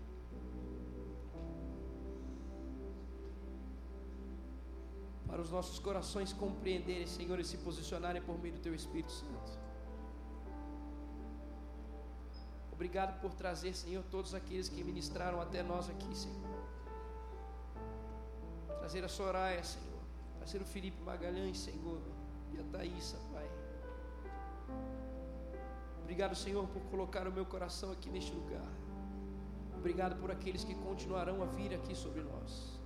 Para 5.28 5.42
os 5.42 5.52
nossos 5.52 5.80
corações 5.80 6.32
compreenderem, 6.34 7.08
Senhor, 7.08 7.40
e 7.40 7.44
se 7.44 7.58
posicionarem 7.58 8.22
por 8.22 8.40
meio 8.40 8.56
do 8.56 8.62
Teu 8.62 8.74
Espírito 8.74 9.12
Santo. 9.12 9.66
Obrigado 12.72 13.20
por 13.22 13.34
trazer, 13.34 13.74
Senhor, 13.74 14.04
todos 14.12 14.34
aqueles 14.34 14.68
que 14.68 14.84
ministraram 14.84 15.40
até 15.40 15.64
nós 15.64 15.90
aqui, 15.90 16.14
Senhor. 16.16 16.66
Trazer 18.80 19.04
a 19.04 19.08
Soraya, 19.08 19.64
Senhor. 19.64 20.00
Trazer 20.38 20.62
o 20.62 20.66
Felipe 20.66 21.02
Magalhães, 21.02 21.58
Senhor. 21.58 22.02
E 22.54 22.60
a 22.60 22.64
Thaísa, 22.64 23.18
Pai. 23.32 23.55
Obrigado, 26.06 26.36
Senhor, 26.36 26.66
por 26.68 26.84
colocar 26.84 27.28
o 27.28 27.32
meu 27.32 27.46
coração 27.54 27.92
aqui 27.92 28.10
neste 28.16 28.32
lugar. 28.32 28.72
Obrigado 29.76 30.16
por 30.22 30.30
aqueles 30.30 30.64
que 30.64 30.76
continuarão 30.76 31.42
a 31.42 31.48
vir 31.48 31.74
aqui 31.74 31.96
sobre 31.96 32.22
nós. 32.22 32.80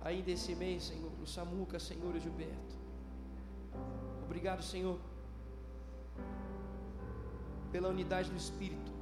Ainda 0.00 0.30
esse 0.30 0.54
mês, 0.54 0.84
Senhor, 0.84 1.12
o 1.22 1.26
Samuca, 1.26 1.78
Senhor 1.78 2.16
e 2.16 2.20
Gilberto. 2.20 2.76
Obrigado, 4.24 4.62
Senhor, 4.62 4.98
pela 7.70 7.90
unidade 7.90 8.30
do 8.30 8.38
Espírito. 8.38 8.92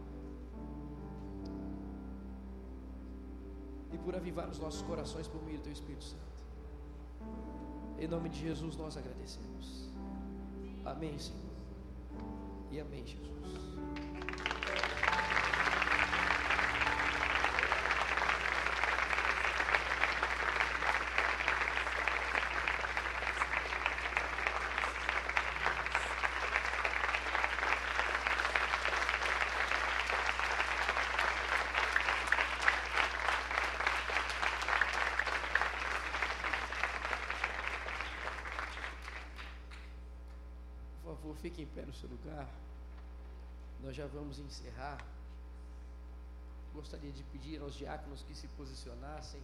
E 3.92 3.98
por 3.98 4.16
avivar 4.16 4.48
os 4.48 4.58
nossos 4.58 4.82
corações 4.82 5.28
por 5.28 5.40
meio 5.44 5.58
do 5.58 5.62
Teu 5.62 5.72
Espírito 5.72 6.04
Santo. 6.04 6.42
Em 8.00 8.08
nome 8.08 8.28
de 8.28 8.40
Jesus 8.40 8.76
nós 8.76 8.96
agradecemos. 8.96 9.88
Amém, 10.84 11.16
Senhor. 11.20 11.47
E 12.70 12.80
amém, 12.80 13.04
Jesus. 13.06 14.07
Pé 41.68 41.82
no 41.84 41.94
seu 41.94 42.08
lugar. 42.08 42.48
Nós 43.82 43.94
já 43.94 44.06
vamos 44.06 44.38
encerrar. 44.38 45.04
Gostaria 46.74 47.12
de 47.12 47.22
pedir 47.24 47.60
aos 47.60 47.74
diáconos 47.74 48.22
que 48.22 48.34
se 48.34 48.48
posicionassem. 48.48 49.40